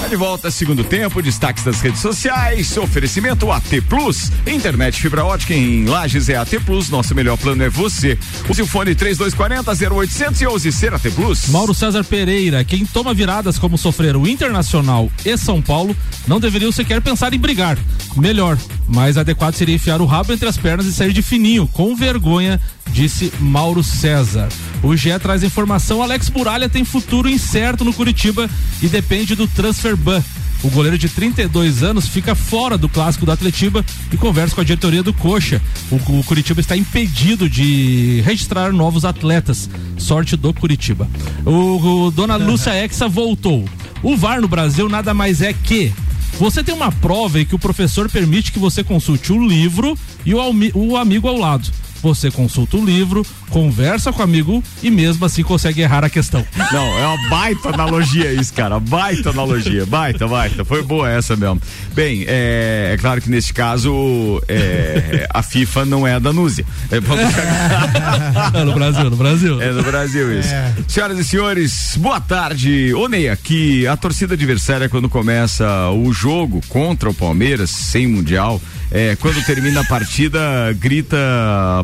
Tá 0.00 0.08
de 0.08 0.16
volta, 0.16 0.50
segundo 0.50 0.82
tempo, 0.82 1.20
destaques 1.20 1.62
das 1.62 1.78
redes 1.82 2.00
sociais, 2.00 2.74
oferecimento 2.78 3.52
AT 3.52 3.82
Plus, 3.86 4.32
internet 4.46 4.98
fibra 5.02 5.22
ótica 5.22 5.52
em 5.52 5.84
Lages 5.84 6.30
é 6.30 6.36
AT 6.36 6.58
Plus, 6.64 6.88
nosso 6.88 7.14
melhor 7.14 7.36
plano 7.36 7.62
é 7.62 7.68
você. 7.68 8.18
Use 8.48 8.62
o 8.62 8.66
fone 8.66 8.94
3240 8.94 9.94
0800 9.94 10.64
e 10.64 10.72
ser 10.72 10.94
AT 10.94 11.10
Plus. 11.10 11.50
Mauro 11.50 11.74
César 11.74 12.04
Pereira, 12.04 12.64
quem 12.64 12.86
toma 12.86 13.12
viradas 13.12 13.58
como 13.58 13.76
sofreram 13.76 14.22
o 14.22 14.26
Internacional 14.26 15.10
e 15.26 15.36
São 15.36 15.60
Paulo, 15.60 15.94
não 16.26 16.40
deveriam 16.40 16.72
sequer 16.72 17.02
pensar 17.02 17.34
em 17.34 17.38
brigar. 17.38 17.76
Melhor, 18.16 18.56
mais 18.88 19.18
adequado 19.18 19.52
seria 19.52 19.74
enfiar 19.74 20.00
o 20.00 20.06
rabo 20.06 20.32
entre 20.32 20.48
as 20.48 20.56
pernas 20.56 20.86
e 20.86 20.92
sair 20.94 21.12
de 21.12 21.20
fininho, 21.20 21.68
com 21.68 21.94
vergonha, 21.94 22.58
disse 22.90 23.32
Mauro 23.40 23.82
César. 23.82 24.48
O 24.82 24.96
GE 24.96 25.18
traz 25.18 25.42
informação, 25.42 26.02
Alex 26.02 26.30
Muralha 26.30 26.68
tem 26.68 26.84
futuro 26.84 27.28
incerto 27.28 27.84
no 27.84 27.92
Curitiba 27.92 28.48
e 28.82 28.88
depende 28.88 29.34
do 29.34 29.46
transfer 29.46 29.96
ban. 29.96 30.22
O 30.62 30.70
goleiro 30.70 30.96
de 30.96 31.10
32 31.10 31.82
anos 31.82 32.08
fica 32.08 32.34
fora 32.34 32.78
do 32.78 32.88
clássico 32.88 33.26
do 33.26 33.32
Atletiba 33.32 33.84
e 34.10 34.16
conversa 34.16 34.54
com 34.54 34.62
a 34.62 34.64
diretoria 34.64 35.02
do 35.02 35.12
Coxa. 35.12 35.60
O, 35.90 35.96
o 36.18 36.24
Curitiba 36.24 36.58
está 36.58 36.74
impedido 36.74 37.50
de 37.50 38.22
registrar 38.24 38.72
novos 38.72 39.04
atletas. 39.04 39.68
Sorte 39.98 40.36
do 40.36 40.54
Curitiba. 40.54 41.06
O, 41.44 42.06
o 42.06 42.10
Dona 42.10 42.36
Lúcia 42.36 42.72
Exa 42.82 43.06
voltou. 43.08 43.68
O 44.02 44.16
VAR 44.16 44.40
no 44.40 44.48
Brasil 44.48 44.88
nada 44.88 45.12
mais 45.12 45.42
é 45.42 45.52
que 45.52 45.92
você 46.38 46.64
tem 46.64 46.74
uma 46.74 46.90
prova 46.90 47.40
em 47.40 47.44
que 47.44 47.54
o 47.54 47.58
professor 47.58 48.10
permite 48.10 48.50
que 48.50 48.58
você 48.58 48.82
consulte 48.82 49.32
o 49.32 49.46
livro 49.46 49.96
e 50.24 50.34
o, 50.34 50.40
o 50.74 50.96
amigo 50.96 51.28
ao 51.28 51.36
lado. 51.36 51.70
Você 52.04 52.30
consulta 52.30 52.76
o 52.76 52.84
livro, 52.84 53.24
conversa 53.48 54.12
com 54.12 54.20
o 54.20 54.22
amigo 54.22 54.62
e 54.82 54.90
mesmo 54.90 55.24
assim 55.24 55.42
consegue 55.42 55.80
errar 55.80 56.04
a 56.04 56.10
questão. 56.10 56.44
Não, 56.70 56.98
é 56.98 57.06
uma 57.06 57.30
baita 57.30 57.70
analogia 57.70 58.30
isso, 58.30 58.52
cara. 58.52 58.78
Baita 58.78 59.30
analogia. 59.30 59.86
Baita, 59.86 60.28
baita. 60.28 60.66
Foi 60.66 60.82
boa 60.82 61.10
essa 61.10 61.34
mesmo. 61.34 61.62
Bem, 61.94 62.26
é, 62.28 62.90
é 62.92 62.98
claro 62.98 63.22
que 63.22 63.30
neste 63.30 63.54
caso 63.54 64.38
é, 64.46 65.26
a 65.30 65.42
FIFA 65.42 65.86
não 65.86 66.06
é 66.06 66.12
a 66.12 66.18
Danúzia. 66.18 66.66
É, 66.90 66.96
É 68.60 68.64
no 68.64 68.74
Brasil, 68.74 69.08
no 69.08 69.16
Brasil. 69.16 69.62
É 69.62 69.72
no 69.72 69.82
Brasil 69.82 70.38
isso. 70.38 70.50
Senhoras 70.86 71.18
e 71.18 71.24
senhores, 71.24 71.96
boa 71.96 72.20
tarde. 72.20 72.92
Ô 72.92 73.08
Ney, 73.08 73.30
aqui 73.30 73.86
a 73.86 73.96
torcida 73.96 74.34
adversária 74.34 74.90
quando 74.90 75.08
começa 75.08 75.88
o 75.88 76.12
jogo 76.12 76.60
contra 76.68 77.08
o 77.08 77.14
Palmeiras, 77.14 77.70
sem 77.70 78.06
Mundial, 78.06 78.60
é, 78.94 79.16
quando 79.16 79.44
termina 79.44 79.80
a 79.80 79.84
partida, 79.84 80.40
grita 80.78 81.16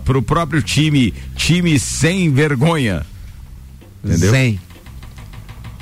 pro 0.05 0.23
próprio 0.23 0.63
time, 0.63 1.13
time 1.35 1.79
sem 1.79 2.33
vergonha. 2.33 3.05
Entendeu? 4.05 4.31
Sem. 4.31 4.61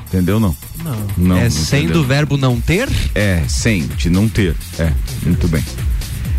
Entendeu 0.08 0.40
não? 0.40 0.56
Não. 0.82 1.06
Não, 1.18 1.36
é 1.36 1.44
não 1.44 1.50
sem 1.50 1.84
entendeu. 1.84 2.02
do 2.02 2.08
verbo 2.08 2.36
não 2.38 2.58
ter? 2.58 2.88
É, 3.14 3.42
sem, 3.46 3.86
de 3.88 4.08
não 4.08 4.26
ter. 4.26 4.56
É, 4.78 4.90
muito 5.22 5.46
bem. 5.48 5.62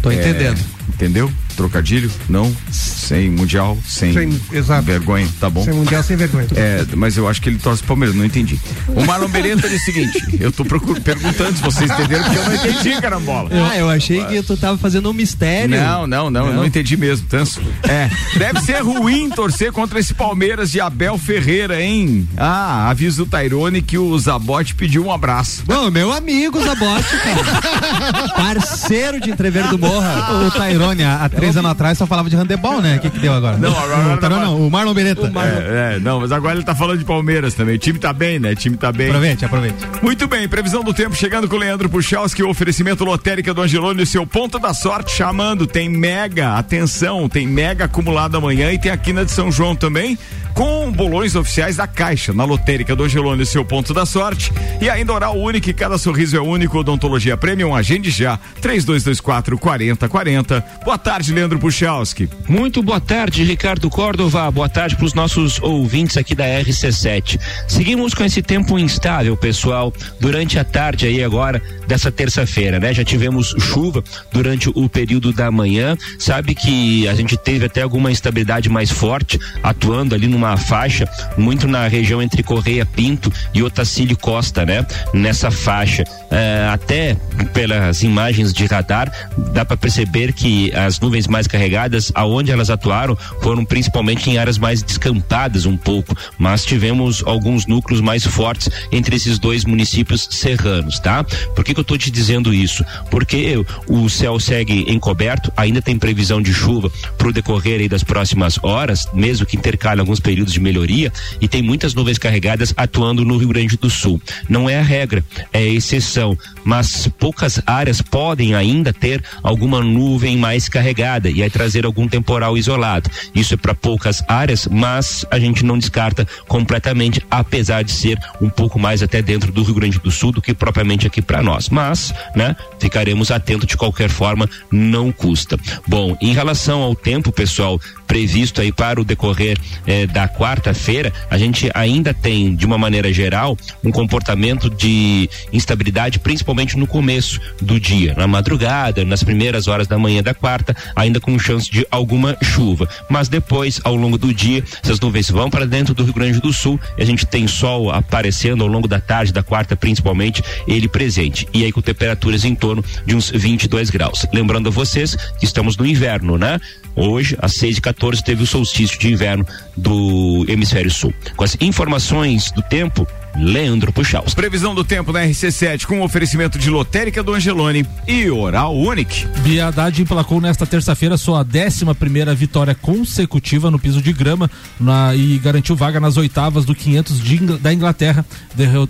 Tô 0.02 0.10
É, 0.10 0.15
entendendo. 0.15 0.60
Entendeu? 0.93 1.32
Trocadilho? 1.56 2.10
Não. 2.30 2.56
Sem 2.71 3.30
mundial, 3.30 3.78
sem, 3.86 4.13
Sem- 4.13 4.41
exato. 4.52 4.84
vergonha, 4.84 5.28
tá 5.39 5.49
bom? 5.49 5.63
Sem 5.63 5.73
mundial, 5.73 6.04
sem 6.04 6.15
vergonha. 6.17 6.47
É, 6.56 6.86
mas 6.95 7.15
eu 7.17 7.28
acho 7.28 7.41
que 7.41 7.49
ele 7.49 7.58
torce 7.58 7.82
Palmeiras, 7.84 8.15
não 8.15 8.25
entendi. 8.25 8.60
O 8.88 9.06
Marlon 9.06 9.28
Beretta 9.30 9.67
disse 9.69 9.89
o 9.91 9.93
seguinte: 9.93 10.38
eu 10.39 10.52
tô 10.52 10.63
perguntando 10.65 11.56
se 11.56 11.62
vocês 11.62 11.89
entenderam, 11.89 12.23
porque 12.23 12.38
eu 12.38 12.43
não 12.45 12.56
entendi, 12.56 13.02
carambola. 13.02 13.49
Ah, 13.71 13.78
eu 13.78 13.89
achei 13.89 14.23
que 14.25 14.41
tu 14.43 14.58
tava 14.58 14.78
fazendo 14.78 15.10
um 15.10 15.13
mistério. 15.13 15.69
Não, 15.80 16.06
não, 16.08 16.30
não, 16.30 16.47
eu 16.47 16.54
não 16.54 16.65
entendi 16.65 16.97
mesmo, 16.97 17.28
Tanso. 17.28 17.62
É, 17.84 18.10
deve 18.38 18.62
ser 18.62 18.82
ruim 18.82 19.30
torcer 19.30 19.71
contra 19.71 19.99
esse 19.99 20.13
Palmeiras 20.13 20.71
de 20.71 20.80
Abel 20.82 21.17
Ferreira, 21.17 21.82
hein? 21.82 22.28
Ah, 22.38 22.89
aviso 22.89 23.25
do 23.25 23.30
Tairone 23.30 23.82
que 23.82 23.97
o 23.97 24.17
Zabote 24.17 24.75
pediu 24.75 25.06
um 25.06 25.12
abraço. 25.12 25.63
Bom, 25.65 25.89
meu 25.91 26.12
amigo 26.12 26.62
Zabote, 26.62 27.15
cara. 27.23 28.28
Parceiro 28.36 29.19
de 29.19 29.30
Entrever 29.32 29.67
do 29.69 29.78
Morra. 29.78 30.45
O 30.47 30.52
Tairone, 30.52 30.79
há 30.86 31.26
há 31.26 31.30
três 31.30 31.58
anos 31.58 31.72
atrás, 31.72 31.98
só 31.98 32.06
falava 32.06 32.30
de 32.30 32.36
handebol, 32.36 32.82
né? 32.82 32.98
O 32.98 33.00
que, 33.00 33.10
que 33.10 33.20
deu 33.20 33.34
agora? 33.34 33.58
Não, 33.58 33.78
agora 33.78 34.15
o 34.15 34.18
Tairone 34.18 34.42
não, 34.42 34.68
o 34.68 34.72
Marlon 34.72 34.94
Beretta. 34.94 35.32
É, 35.36 35.96
é, 35.96 36.00
não, 36.00 36.20
mas 36.20 36.32
agora 36.32 36.56
ele 36.56 36.63
tá 36.63 36.76
falando 36.76 37.00
de 37.00 37.06
Palmeiras 37.06 37.54
também. 37.54 37.76
O 37.76 37.80
time 37.80 38.00
tá 38.00 38.13
bem, 38.13 38.39
né? 38.39 38.52
O 38.52 38.56
time 38.56 38.78
tá 38.78 38.92
bem. 38.92 39.08
Aproveite, 39.08 39.46
aproveite. 39.46 39.78
Muito 40.02 40.28
bem, 40.28 40.48
previsão 40.48 40.84
do 40.84 40.94
tempo 40.94 41.15
chegando 41.15 41.48
com 41.48 41.56
o 41.56 41.60
Leandro 41.60 41.89
Puchalski, 41.89 42.44
o 42.44 42.50
oferecimento 42.50 43.04
lotérica 43.04 43.54
do 43.54 43.62
Angelone, 43.62 44.06
seu 44.06 44.26
ponto 44.26 44.60
da 44.60 44.74
sorte 44.74 45.12
chamando. 45.12 45.68
Tem 45.68 45.89
mega, 45.89 46.56
atenção, 46.56 47.28
tem 47.28 47.48
mega 47.48 47.86
acumulado 47.86 48.38
amanhã 48.38 48.72
e 48.72 48.80
tem 48.80 48.92
aqui 48.92 49.13
na 49.13 49.24
de 49.24 49.32
São 49.32 49.52
João 49.52 49.76
também, 49.76 50.18
com 50.54 50.92
bolões 50.92 51.36
oficiais 51.36 51.78
da 51.78 51.88
Caixa, 51.88 52.34
na 52.34 52.44
lotérica 52.44 52.96
do 52.96 53.04
Angelone, 53.04 53.46
seu 53.46 53.63
ponto 53.63 53.94
da 53.94 54.06
sorte. 54.06 54.52
E 54.82 54.90
ainda 54.90 55.13
oral 55.13 55.38
único, 55.38 55.73
cada 55.73 55.98
sorriso 55.98 56.36
é 56.36 56.42
único, 56.42 56.78
odontologia 56.78 57.38
premium, 57.38 57.76
agende 57.76 58.10
já, 58.10 58.38
3224 58.62 59.58
4040. 59.58 60.65
Boa 60.84 60.98
tarde, 60.98 61.34
Leandro 61.34 61.60
Puchalski. 61.60 62.30
Muito 62.48 62.82
boa 62.82 63.00
tarde, 63.00 63.44
Ricardo 63.44 63.90
Córdova. 63.90 64.50
Boa 64.52 64.69
tarde 64.69 64.96
para 64.96 65.06
os 65.06 65.13
nossos 65.13 65.62
ouvintes 65.62 66.17
aqui 66.17 66.36
da 66.36 66.46
RC7. 66.46 67.40
Seguimos 67.67 68.13
com 68.13 68.23
esse 68.23 68.42
tempo 68.42 68.78
instável, 68.78 69.36
pessoal, 69.38 69.94
durante 70.19 70.60
a 70.60 70.63
tarde 70.63 71.06
aí 71.08 71.23
agora 71.23 71.62
dessa 71.88 72.12
terça-feira, 72.12 72.80
né? 72.80 72.94
Já 72.94 73.04
tivemos 73.04 73.56
chuva 73.60 74.04
durante 74.32 74.69
o 74.73 74.90
período 74.90 75.32
da 75.32 75.50
manhã. 75.50 75.98
Sabe 76.17 76.54
que 76.54 77.08
a 77.08 77.15
gente 77.15 77.38
teve 77.38 77.65
até 77.65 77.82
alguma 77.82 78.12
instabilidade 78.12 78.69
mais 78.69 78.92
forte 78.92 79.40
atuando 79.63 80.15
ali 80.15 80.28
numa 80.28 80.48
uma 80.50 80.58
faixa 80.58 81.08
muito 81.37 81.67
na 81.67 81.87
região 81.87 82.21
entre 82.21 82.43
Correia 82.43 82.85
Pinto 82.85 83.31
e 83.54 83.63
Otacílio 83.63 84.17
Costa, 84.17 84.65
né? 84.65 84.85
Nessa 85.13 85.52
faixa. 85.52 86.04
É, 86.31 86.69
até 86.71 87.15
pelas 87.54 88.04
imagens 88.04 88.54
de 88.54 88.65
radar, 88.65 89.12
dá 89.52 89.65
para 89.65 89.77
perceber 89.77 90.33
que 90.33 90.71
as 90.75 91.00
nuvens 91.00 91.27
mais 91.27 91.47
carregadas, 91.47 92.12
aonde 92.13 92.52
elas 92.52 92.69
atuaram, 92.69 93.17
foram 93.41 93.65
principalmente 93.65 94.29
em 94.29 94.37
áreas 94.37 94.58
mais 94.58 94.83
descampadas 94.83 95.65
um 95.65 95.75
pouco, 95.75 96.15
mas 96.37 96.63
tivemos 96.63 97.23
alguns 97.25 97.65
núcleos 97.65 98.02
mais 98.02 98.25
fortes 98.25 98.69
entre 98.91 99.15
esses 99.15 99.39
dois 99.39 99.65
municípios 99.65 100.27
serranos, 100.31 101.00
tá? 101.00 101.23
Por 101.56 101.63
que, 101.63 101.73
que 101.73 101.79
eu 101.79 101.83
tô 101.83 101.97
te 101.97 102.12
dizendo 102.12 102.54
isso? 102.54 102.85
Porque 103.10 103.56
o 103.87 104.10
céu 104.10 104.39
segue 104.39 104.85
encoberto, 104.91 105.52
ainda 105.58 105.81
tem 105.81 105.97
previsão 105.97 106.41
de 106.41 106.54
chuva 106.54 106.91
pro 107.17 107.33
decorrer 107.33 107.81
aí 107.81 107.89
das 107.89 108.04
próximas 108.04 108.60
horas, 108.63 109.08
mesmo 109.13 109.45
que 109.45 109.58
intercale 109.58 110.00
alguns 110.00 110.19
períodos 110.30 110.54
de 110.54 110.60
melhoria, 110.60 111.12
e 111.42 111.48
tem 111.48 111.60
muitas 111.60 111.96
nuvens 111.96 112.19
carregadas 112.19 112.71
atuando 112.77 113.25
no 113.25 113.36
Rio 113.36 113.48
Grande 113.48 113.75
do 113.75 113.90
Sul. 113.90 114.21
Não 114.48 114.69
é 114.69 114.77
a 114.77 114.84
regra, 114.84 115.25
é 115.52 115.58
a 115.58 115.65
exceção, 115.65 116.38
mas 116.63 117.08
poucas 117.17 117.60
áreas 117.65 118.00
podem 118.00 118.54
ainda 118.54 118.94
ter 118.94 119.23
alguma 119.42 119.82
nuvem 119.82 120.38
mais 120.38 120.69
carregada 120.69 121.32
e 121.32 121.42
aí 121.42 121.50
trazer 121.50 121.84
algum 121.84 122.08
temporal 122.08 122.56
isolado. 122.56 123.10
Isso 123.34 123.56
é 123.56 123.58
para 123.58 123.73
poucas 123.73 124.23
áreas, 124.27 124.67
mas 124.69 125.25
a 125.32 125.40
gente 125.40 125.65
não 125.65 125.80
descarta 125.80 126.27
completamente, 126.48 127.25
apesar 127.32 127.84
de 127.84 127.92
ser 127.92 128.19
um 128.40 128.52
pouco 128.52 128.77
mais 128.77 129.02
até 129.02 129.23
dentro 129.23 129.52
do 129.52 129.63
Rio 129.63 129.73
Grande 129.73 129.98
do 129.98 130.12
Sul 130.12 130.32
do 130.32 130.44
que 130.44 130.54
propriamente 130.54 131.08
aqui 131.08 131.23
para 131.23 131.42
nós. 131.42 131.69
Mas, 131.69 132.13
né, 132.36 132.56
ficaremos 132.80 133.32
atentos 133.32 133.65
de 133.65 133.75
qualquer 133.75 134.10
forma, 134.10 134.48
não 134.71 135.12
custa. 135.12 135.58
Bom, 135.88 136.15
em 136.21 136.34
relação 136.34 136.84
ao 136.84 136.94
tempo, 136.94 137.32
pessoal, 137.32 137.82
previsto 138.10 138.60
aí 138.60 138.72
para 138.72 139.00
o 139.00 139.06
decorrer 139.06 139.56
eh, 139.86 140.08
da 140.08 140.28
quarta-feira, 140.28 141.14
a 141.30 141.38
gente 141.38 141.70
ainda 141.76 142.12
tem, 142.12 142.56
de 142.56 142.66
uma 142.66 142.76
maneira 142.76 143.14
geral, 143.14 143.56
um 143.84 143.92
comportamento 143.92 144.68
de 144.68 145.30
instabilidade, 145.54 146.18
principalmente 146.18 146.76
no 146.76 146.88
começo 146.88 147.40
do 147.62 147.80
dia, 147.80 148.16
na 148.18 148.26
madrugada, 148.26 149.06
nas 149.06 149.24
primeiras 149.24 149.68
horas 149.68 149.86
da 149.86 150.00
manhã 150.00 150.24
da 150.24 150.34
quarta, 150.34 150.76
ainda 150.96 151.20
com 151.20 151.38
chance 151.38 151.70
de 151.70 151.86
alguma 151.92 152.36
chuva. 152.42 152.90
Mas 153.08 153.30
depois, 153.30 153.80
ao 153.84 153.96
longo 153.96 154.18
do 154.18 154.34
dia, 154.34 154.64
essas 154.84 155.00
nuvens 155.00 155.30
vão 155.30 155.48
para 155.48 155.68
dentro 155.68 155.94
do 155.94 156.04
Rio 156.04 156.14
Grande 156.14 156.42
do 156.42 156.52
Sul 156.52 156.80
e 156.98 157.04
a 157.04 157.06
gente 157.06 157.28
tem 157.28 157.48
sol 157.48 157.92
aparecendo 157.92 158.64
ao 158.64 158.68
longo 158.68 158.88
da 158.88 159.00
tarde, 159.00 159.32
da 159.32 159.44
quarta 159.44 159.76
principalmente, 159.76 160.44
ele 160.68 160.88
presente. 160.88 161.48
E 161.54 161.64
aí 161.64 161.72
com 161.72 161.80
temperaturas 161.80 162.44
em 162.44 162.56
torno 162.56 162.84
de 163.06 163.16
uns 163.16 163.30
22 163.30 163.92
graus. 163.92 164.26
Lembrando 164.34 164.70
a 164.70 164.72
vocês 164.72 165.16
que 165.38 165.46
estamos 165.46 165.78
no 165.78 165.86
inverno, 165.86 166.40
né? 166.40 166.60
Hoje, 166.96 167.38
às 167.40 167.54
6 167.54 167.78
e 167.78 167.82
14 167.82 167.98
teve 168.23 168.43
o 168.43 168.47
solstício 168.47 168.97
de 168.97 169.12
inverno 169.12 169.45
do 169.75 170.45
hemisfério 170.47 170.89
sul. 170.89 171.13
Com 171.35 171.43
as 171.43 171.58
informações 171.62 172.52
do 172.52 172.62
tempo, 172.62 173.06
Leandro 173.35 173.93
Puxaus. 173.93 174.33
Previsão 174.33 174.73
do 174.73 174.83
tempo 174.83 175.12
na 175.12 175.21
RC7 175.21 175.85
com 175.85 176.02
oferecimento 176.02 176.58
de 176.58 176.69
lotérica 176.69 177.21
do 177.21 177.33
Angelone 177.33 177.85
e 178.08 178.29
Oral 178.29 178.75
Unique. 178.75 179.27
Bia 179.43 179.67
Haddad 179.67 180.02
emplacou 180.02 180.41
nesta 180.41 180.65
terça-feira 180.65 181.17
sua 181.17 181.41
11 181.41 181.85
primeira 181.95 182.33
vitória 182.33 182.73
consecutiva 182.73 183.69
no 183.69 183.79
piso 183.79 184.02
de 184.02 184.13
grama 184.13 184.50
na, 184.79 185.15
e 185.15 185.37
garantiu 185.37 185.75
vaga 185.75 186.00
nas 186.00 186.17
oitavas 186.17 186.65
do 186.65 186.73
500 186.73 187.21
de, 187.21 187.37
da 187.58 187.73
Inglaterra, 187.73 188.25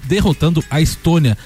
derrotando 0.06 0.64
a 0.70 0.80
Estônia 0.80 1.38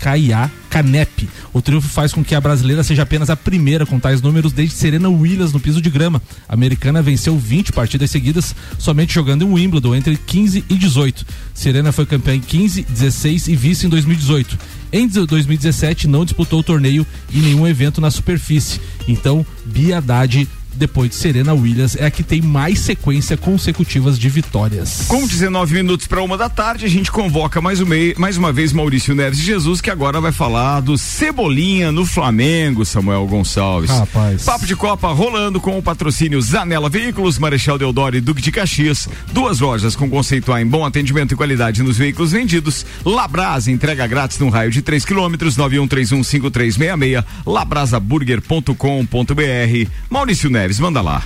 Kaia 0.00 0.50
Canep. 0.70 1.28
O 1.52 1.60
triunfo 1.60 1.86
faz 1.86 2.14
com 2.14 2.24
que 2.24 2.34
a 2.34 2.40
brasileira 2.40 2.82
seja 2.82 3.02
apenas 3.02 3.28
a 3.28 3.36
primeira 3.36 3.84
com 3.84 4.00
tais 4.00 4.22
números 4.22 4.50
desde 4.50 4.74
Serena 4.74 5.10
Williams 5.10 5.52
no 5.52 5.60
piso 5.60 5.82
de 5.82 5.90
grama. 5.90 6.22
A 6.48 6.54
americana 6.54 7.02
venceu 7.02 7.38
20 7.38 7.72
partidas 7.72 8.10
seguidas, 8.10 8.54
somente 8.78 9.12
jogando 9.12 9.44
em 9.44 9.52
Wimbledon 9.52 9.94
entre 9.94 10.16
15 10.16 10.64
e 10.66 10.74
18. 10.74 11.26
Serena 11.52 11.92
foi 11.92 12.06
campeã 12.06 12.34
em 12.34 12.40
15, 12.40 12.84
16 12.84 13.48
e 13.48 13.56
vice 13.56 13.86
em 13.86 13.90
2018. 13.90 14.58
Em 14.90 15.06
2017 15.06 16.08
não 16.08 16.24
disputou 16.24 16.60
o 16.60 16.64
torneio 16.64 17.06
e 17.30 17.38
nenhum 17.40 17.66
evento 17.66 18.00
na 18.00 18.10
superfície. 18.10 18.80
Então, 19.06 19.44
Bia 19.66 19.98
Haddad 19.98 20.48
depois 20.74 21.10
de 21.10 21.16
Serena 21.16 21.52
Williams, 21.52 21.96
é 21.96 22.06
a 22.06 22.10
que 22.10 22.22
tem 22.22 22.40
mais 22.40 22.80
sequência 22.80 23.36
consecutivas 23.36 24.18
de 24.18 24.28
vitórias. 24.28 25.04
Com 25.08 25.26
19 25.26 25.74
minutos 25.74 26.06
para 26.06 26.22
uma 26.22 26.38
da 26.38 26.48
tarde, 26.48 26.86
a 26.86 26.88
gente 26.88 27.12
convoca 27.12 27.60
mais, 27.60 27.80
um 27.80 27.86
mei, 27.86 28.14
mais 28.18 28.36
uma 28.36 28.52
vez 28.52 28.72
Maurício 28.72 29.14
Neves 29.14 29.38
Jesus, 29.38 29.80
que 29.80 29.90
agora 29.90 30.20
vai 30.20 30.32
falar 30.32 30.80
do 30.80 30.96
Cebolinha 30.96 31.92
no 31.92 32.06
Flamengo, 32.06 32.84
Samuel 32.84 33.26
Gonçalves. 33.26 33.90
Rapaz. 33.90 34.44
Papo 34.44 34.66
de 34.66 34.74
Copa 34.74 35.12
rolando 35.12 35.60
com 35.60 35.78
o 35.78 35.82
patrocínio 35.82 36.40
Zanela 36.40 36.88
Veículos, 36.88 37.38
Marechal 37.38 37.78
Deodoro 37.78 38.16
e 38.16 38.20
Duque 38.20 38.42
de 38.42 38.50
Caxias. 38.50 39.08
Duas 39.32 39.60
lojas 39.60 39.94
com 39.94 40.08
conceito 40.08 40.52
A 40.52 40.60
em 40.60 40.66
bom 40.66 40.84
atendimento 40.84 41.34
e 41.34 41.36
qualidade 41.36 41.82
nos 41.82 41.96
veículos 41.96 42.32
vendidos. 42.32 42.84
Labrasa, 43.04 43.70
entrega 43.70 44.06
grátis 44.06 44.38
no 44.38 44.48
raio 44.48 44.70
de 44.70 44.82
3 44.82 45.04
quilômetros, 45.04 45.56
91315366, 45.56 47.24
labrasaburger.com.br. 47.46 49.90
Maurício 50.10 50.50
Neves 50.50 50.61
Neves, 50.62 50.78
manda 50.78 51.00
lá. 51.00 51.24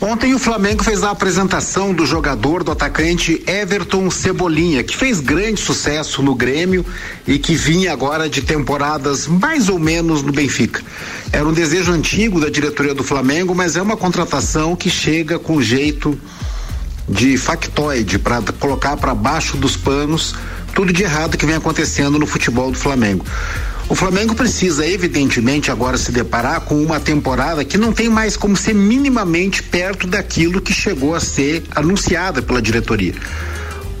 Ontem 0.00 0.32
o 0.32 0.38
Flamengo 0.38 0.82
fez 0.82 1.02
a 1.02 1.10
apresentação 1.10 1.92
do 1.92 2.06
jogador 2.06 2.64
do 2.64 2.72
atacante 2.72 3.42
Everton 3.46 4.10
Cebolinha, 4.10 4.82
que 4.82 4.96
fez 4.96 5.20
grande 5.20 5.60
sucesso 5.60 6.22
no 6.22 6.34
Grêmio 6.34 6.86
e 7.26 7.38
que 7.38 7.54
vinha 7.54 7.92
agora 7.92 8.30
de 8.30 8.40
temporadas 8.40 9.26
mais 9.26 9.68
ou 9.68 9.78
menos 9.78 10.22
no 10.22 10.32
Benfica. 10.32 10.80
Era 11.30 11.46
um 11.46 11.52
desejo 11.52 11.92
antigo 11.92 12.40
da 12.40 12.48
diretoria 12.48 12.94
do 12.94 13.04
Flamengo, 13.04 13.54
mas 13.54 13.76
é 13.76 13.82
uma 13.82 13.96
contratação 13.96 14.74
que 14.74 14.88
chega 14.88 15.38
com 15.38 15.60
jeito 15.60 16.18
de 17.06 17.36
factoide 17.36 18.18
para 18.18 18.40
colocar 18.58 18.96
para 18.96 19.14
baixo 19.14 19.58
dos 19.58 19.76
panos 19.76 20.34
tudo 20.74 20.92
de 20.92 21.02
errado 21.02 21.36
que 21.36 21.44
vem 21.44 21.56
acontecendo 21.56 22.18
no 22.18 22.26
futebol 22.26 22.70
do 22.70 22.78
Flamengo. 22.78 23.24
O 23.90 23.94
Flamengo 23.94 24.34
precisa, 24.34 24.86
evidentemente, 24.86 25.70
agora 25.70 25.96
se 25.96 26.12
deparar 26.12 26.60
com 26.60 26.82
uma 26.82 27.00
temporada 27.00 27.64
que 27.64 27.78
não 27.78 27.90
tem 27.90 28.06
mais 28.06 28.36
como 28.36 28.54
ser 28.54 28.74
minimamente 28.74 29.62
perto 29.62 30.06
daquilo 30.06 30.60
que 30.60 30.74
chegou 30.74 31.14
a 31.14 31.20
ser 31.20 31.64
anunciada 31.74 32.42
pela 32.42 32.60
diretoria. 32.60 33.14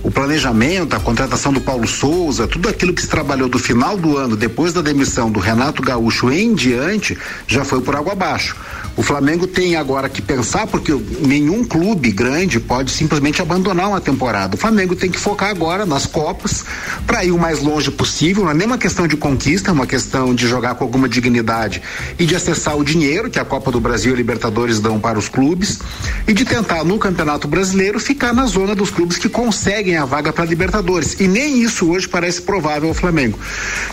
O 0.02 0.10
planejamento, 0.10 0.94
a 0.94 1.00
contratação 1.00 1.54
do 1.54 1.60
Paulo 1.62 1.88
Souza, 1.88 2.46
tudo 2.46 2.68
aquilo 2.68 2.92
que 2.92 3.00
se 3.00 3.08
trabalhou 3.08 3.48
do 3.48 3.58
final 3.58 3.96
do 3.96 4.18
ano, 4.18 4.36
depois 4.36 4.74
da 4.74 4.82
demissão 4.82 5.30
do 5.30 5.40
Renato 5.40 5.82
Gaúcho 5.82 6.30
em 6.30 6.54
diante, 6.54 7.16
já 7.46 7.64
foi 7.64 7.80
por 7.80 7.96
água 7.96 8.12
abaixo. 8.12 8.56
O 8.98 9.02
Flamengo 9.04 9.46
tem 9.46 9.76
agora 9.76 10.08
que 10.08 10.20
pensar, 10.20 10.66
porque 10.66 10.92
nenhum 11.20 11.62
clube 11.62 12.10
grande 12.10 12.58
pode 12.58 12.90
simplesmente 12.90 13.40
abandonar 13.40 13.90
uma 13.90 14.00
temporada. 14.00 14.56
O 14.56 14.58
Flamengo 14.58 14.96
tem 14.96 15.08
que 15.08 15.20
focar 15.20 15.50
agora 15.50 15.86
nas 15.86 16.04
Copas 16.04 16.64
para 17.06 17.24
ir 17.24 17.30
o 17.30 17.38
mais 17.38 17.62
longe 17.62 17.92
possível. 17.92 18.42
Não 18.42 18.50
é 18.50 18.54
nem 18.54 18.66
uma 18.66 18.76
questão 18.76 19.06
de 19.06 19.16
conquista, 19.16 19.70
é 19.70 19.72
uma 19.72 19.86
questão 19.86 20.34
de 20.34 20.48
jogar 20.48 20.74
com 20.74 20.82
alguma 20.82 21.08
dignidade 21.08 21.80
e 22.18 22.26
de 22.26 22.34
acessar 22.34 22.76
o 22.76 22.82
dinheiro 22.82 23.30
que 23.30 23.38
a 23.38 23.44
Copa 23.44 23.70
do 23.70 23.78
Brasil 23.78 24.10
e 24.10 24.14
a 24.14 24.16
Libertadores 24.16 24.80
dão 24.80 24.98
para 24.98 25.16
os 25.16 25.28
clubes 25.28 25.78
e 26.26 26.32
de 26.32 26.44
tentar 26.44 26.82
no 26.82 26.98
Campeonato 26.98 27.46
Brasileiro 27.46 28.00
ficar 28.00 28.34
na 28.34 28.46
zona 28.46 28.74
dos 28.74 28.90
clubes 28.90 29.16
que 29.16 29.28
conseguem 29.28 29.96
a 29.96 30.04
vaga 30.04 30.32
para 30.32 30.44
Libertadores. 30.44 31.20
E 31.20 31.28
nem 31.28 31.62
isso 31.62 31.88
hoje 31.88 32.08
parece 32.08 32.42
provável 32.42 32.88
ao 32.88 32.94
Flamengo. 32.94 33.38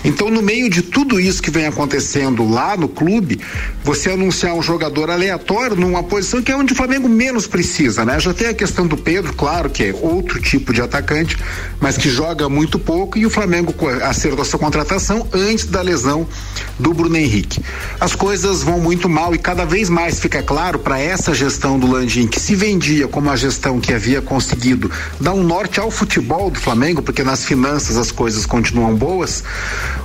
Então, 0.03 0.31
no 0.31 0.41
meio 0.41 0.67
de 0.67 0.81
tudo 0.81 1.19
isso 1.19 1.43
que 1.43 1.51
vem 1.51 1.67
acontecendo 1.67 2.49
lá 2.49 2.75
no 2.75 2.89
clube, 2.89 3.39
você 3.83 4.09
anunciar 4.09 4.55
um 4.55 4.63
jogador 4.63 4.94
jogador 4.95 5.11
aleatório 5.11 5.75
numa 5.75 6.01
posição 6.01 6.41
que 6.41 6.49
é 6.49 6.55
onde 6.55 6.71
o 6.71 6.75
Flamengo 6.75 7.09
menos 7.09 7.47
precisa, 7.47 8.05
né? 8.05 8.17
Já 8.17 8.33
tem 8.33 8.47
a 8.47 8.53
questão 8.53 8.87
do 8.87 8.95
Pedro, 8.95 9.33
claro 9.33 9.69
que 9.69 9.83
é 9.83 9.93
outro 9.93 10.41
tipo 10.41 10.71
de 10.71 10.81
atacante, 10.81 11.37
mas 11.81 11.97
que 11.97 12.09
joga 12.09 12.47
muito 12.47 12.79
pouco 12.79 13.17
e 13.17 13.25
o 13.25 13.29
Flamengo 13.29 13.75
acertou 14.03 14.45
sua 14.45 14.57
contratação 14.57 15.27
antes 15.33 15.65
da 15.65 15.81
lesão 15.81 16.25
do 16.79 16.93
Bruno 16.93 17.17
Henrique. 17.17 17.61
As 17.99 18.15
coisas 18.15 18.63
vão 18.63 18.79
muito 18.79 19.09
mal 19.09 19.35
e 19.35 19.37
cada 19.37 19.65
vez 19.65 19.89
mais 19.89 20.19
fica 20.19 20.41
claro 20.41 20.79
para 20.79 20.97
essa 20.97 21.33
gestão 21.33 21.77
do 21.77 21.91
Landim 21.91 22.27
que 22.27 22.39
se 22.39 22.55
vendia 22.55 23.07
como 23.07 23.29
a 23.29 23.35
gestão 23.35 23.81
que 23.81 23.93
havia 23.93 24.21
conseguido 24.21 24.89
dar 25.19 25.33
um 25.33 25.43
norte 25.43 25.77
ao 25.77 25.91
futebol 25.91 26.49
do 26.49 26.59
Flamengo, 26.59 27.01
porque 27.01 27.23
nas 27.23 27.43
finanças 27.43 27.97
as 27.97 28.11
coisas 28.11 28.45
continuam 28.45 28.95
boas, 28.95 29.43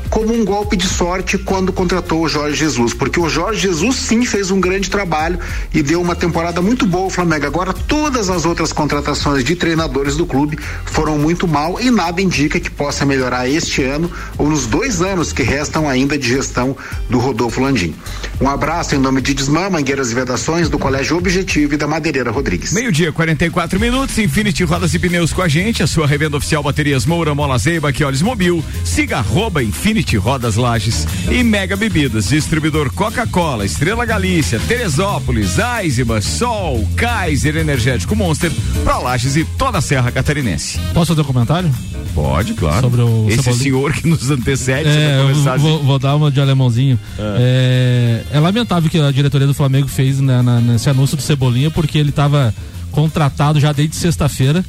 como 0.09 0.35
um 0.35 0.45
golpe 0.45 0.77
de 0.77 0.87
sorte 0.87 1.39
quando 1.39 1.73
contratou 1.73 2.23
o 2.23 2.29
Jorge 2.29 2.57
Jesus, 2.57 2.93
porque 2.93 3.21
o 3.21 3.29
Jorge 3.29 3.61
Jesus 3.61 3.97
sim 3.97 4.25
fez 4.25 4.51
um 4.51 4.61
grande 4.61 4.80
grande 4.81 4.91
trabalho 4.91 5.39
e 5.75 5.83
deu 5.83 6.01
uma 6.01 6.17
temporada 6.17 6.63
muito 6.63 6.87
boa 6.87 7.05
ao 7.05 7.11
Flamengo. 7.11 7.47
Agora, 7.47 7.73
todas 7.73 8.31
as 8.31 8.47
outras 8.47 8.73
contratações 8.73 9.45
de 9.45 9.55
treinadores 9.55 10.17
do 10.17 10.25
clube 10.25 10.59
foram 10.87 11.19
muito 11.19 11.47
mal 11.47 11.79
e 11.81 11.91
nada 11.91 12.23
indica 12.23 12.59
que 12.59 12.71
possa 12.71 13.05
melhorar 13.05 13.49
este 13.49 13.83
ano 13.85 14.11
ou 14.39 14.49
nos 14.49 14.67
dois 14.67 15.03
anos 15.03 15.33
que 15.33 15.43
restam 15.43 15.89
ainda 15.89 16.17
de 16.17 16.29
gestão 16.29 16.77
do 17.09 17.19
Rodolfo 17.19 17.61
Landim. 17.61 17.95
Um 18.41 18.49
abraço 18.49 18.95
em 18.95 18.99
nome 18.99 19.21
de 19.21 19.35
Desmã, 19.35 19.69
Mangueiras 19.69 20.11
e 20.11 20.15
Vedações, 20.15 20.69
do 20.69 20.79
Colégio 20.79 21.17
Objetivo 21.17 21.75
e 21.75 21.77
da 21.77 21.87
Madeireira 21.87 22.31
Rodrigues. 22.31 22.73
Meio-dia, 22.73 23.13
44 23.13 23.79
minutos, 23.79 24.17
Infinity 24.19 24.65
Rodas 24.65 24.95
e 24.95 24.99
Pneus 24.99 25.33
com 25.33 25.43
a 25.43 25.49
gente, 25.49 25.83
a 25.83 25.87
sua 25.87 26.07
revenda 26.07 26.37
oficial 26.37 26.63
Baterias 26.63 27.05
Moura, 27.05 27.35
Mola 27.35 27.59
Zeiba, 27.59 27.93
que 27.93 28.05
mobil. 28.23 28.65
Siga 28.85 29.19
arroba 29.19 29.63
Infinity 29.63 30.17
Rodas 30.17 30.57
Lages 30.57 31.07
e 31.31 31.43
Mega 31.43 31.77
Bebidas, 31.77 32.29
distribuidor 32.29 32.93
Coca-Cola, 32.93 33.65
Estrela 33.65 34.07
Galícia, 34.07 34.61
Teresópolis, 34.71 35.57
Eisenbahn, 35.59 36.21
Sol, 36.21 36.87
Kaiser 36.95 37.57
Energético 37.57 38.15
Monster, 38.15 38.53
para 38.85 38.99
Lages 38.99 39.35
e 39.35 39.45
toda 39.45 39.79
a 39.79 39.81
Serra 39.81 40.13
Catarinense. 40.13 40.79
Posso 40.95 41.09
fazer 41.09 41.23
um 41.23 41.25
comentário? 41.25 41.69
Pode, 42.15 42.55
claro. 42.55 42.83
Sobre 42.83 43.01
o 43.01 43.27
Esse 43.29 43.39
Cebolinha? 43.43 43.63
senhor 43.65 43.93
que 43.93 44.07
nos 44.07 44.31
antecede, 44.31 44.89
É, 44.89 45.19
eu 45.29 45.59
vou, 45.59 45.83
vou 45.83 45.99
dar 45.99 46.15
uma 46.15 46.31
de 46.31 46.41
alemãozinho. 46.41 46.97
É. 47.19 48.23
é 48.33 48.39
lamentável 48.39 48.89
que 48.89 48.97
a 49.01 49.11
diretoria 49.11 49.45
do 49.49 49.53
Flamengo 49.55 49.89
fez 49.89 50.21
né, 50.21 50.41
na- 50.41 50.61
nesse 50.61 50.89
anúncio 50.89 51.17
do 51.17 51.23
Cebolinha, 51.25 51.69
porque 51.73 51.99
ele 51.99 52.11
estava 52.11 52.55
contratado 52.93 53.59
já 53.59 53.73
desde 53.73 53.97
sexta-feira, 53.97 54.65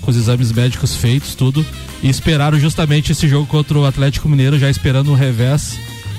com 0.00 0.12
os 0.12 0.16
exames 0.16 0.52
médicos 0.52 0.94
feitos, 0.94 1.34
tudo, 1.34 1.66
e 2.04 2.08
esperaram 2.08 2.56
justamente 2.56 3.10
esse 3.10 3.26
jogo 3.26 3.46
contra 3.46 3.76
o 3.76 3.84
Atlético 3.84 4.28
Mineiro, 4.28 4.60
já 4.60 4.70
esperando 4.70 5.10
o 5.10 5.14
revés 5.16 5.76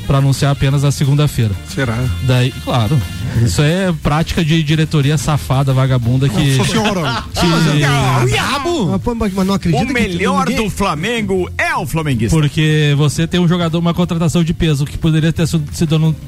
para 0.08 0.18
anunciar 0.18 0.52
apenas 0.52 0.84
na 0.84 0.92
segunda-feira. 0.92 1.52
Será? 1.74 1.98
Daí, 2.24 2.52
claro, 2.64 3.00
isso 3.44 3.62
é 3.62 3.94
prática 4.04 4.44
de 4.44 4.62
diretoria 4.64 5.18
safada, 5.18 5.74
vagabunda 5.74 6.28
que. 6.28 6.58
Nossa 6.58 6.72
senhora. 6.72 7.24
que- 7.34 8.28
Diabo! 8.30 9.02
Mas 9.16 9.34
não 9.48 9.54
acredito 9.56 9.90
O 9.90 9.94
melhor 9.94 10.46
que 10.46 10.52
ninguém- 10.54 10.66
do 10.70 10.72
Flamengo 10.76 11.50
é 11.58 11.76
o 11.76 11.86
flamenguista. 11.86 12.36
Porque 12.38 12.94
você 12.98 13.26
tem 13.28 13.40
um 13.40 13.48
jogador, 13.48 13.78
uma 13.80 13.94
contratação 13.94 14.44
de 14.44 14.54
peso 14.54 14.86
que 14.86 14.98
poderia 14.98 15.32
ter 15.32 15.48
sido, 15.48 15.64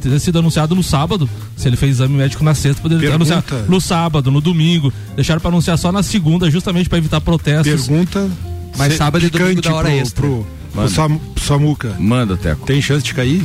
ter 0.01 0.19
sido 0.19 0.39
anunciado 0.39 0.73
no 0.75 0.83
sábado. 0.83 1.29
Se 1.55 1.67
ele 1.67 1.75
fez 1.75 1.91
exame 1.93 2.15
médico 2.15 2.43
na 2.43 2.53
sexta, 2.55 2.81
poderia 2.81 3.01
ter 3.09 3.17
Pergunta. 3.17 3.33
anunciado 3.39 3.69
no 3.71 3.81
sábado, 3.81 4.31
no 4.31 4.41
domingo. 4.41 4.91
Deixaram 5.15 5.39
pra 5.41 5.49
anunciar 5.49 5.77
só 5.77 5.91
na 5.91 6.03
segunda, 6.03 6.49
justamente 6.49 6.89
pra 6.89 6.97
evitar 6.97 7.21
protestos. 7.21 7.87
Pergunta. 7.87 8.29
Mas 8.77 8.95
sábado 8.95 9.23
e 9.25 9.29
domingo 9.29 9.61
da 9.61 9.73
hora 9.75 9.89
pro, 9.89 9.97
extra. 9.97 10.21
Pro, 10.21 10.47
Manda. 10.73 10.89
Sam- 10.89 11.19
Samuca. 11.37 11.95
Manda, 11.99 12.35
Teco. 12.37 12.65
Tem 12.65 12.81
chance 12.81 13.03
de 13.05 13.13
cair? 13.13 13.43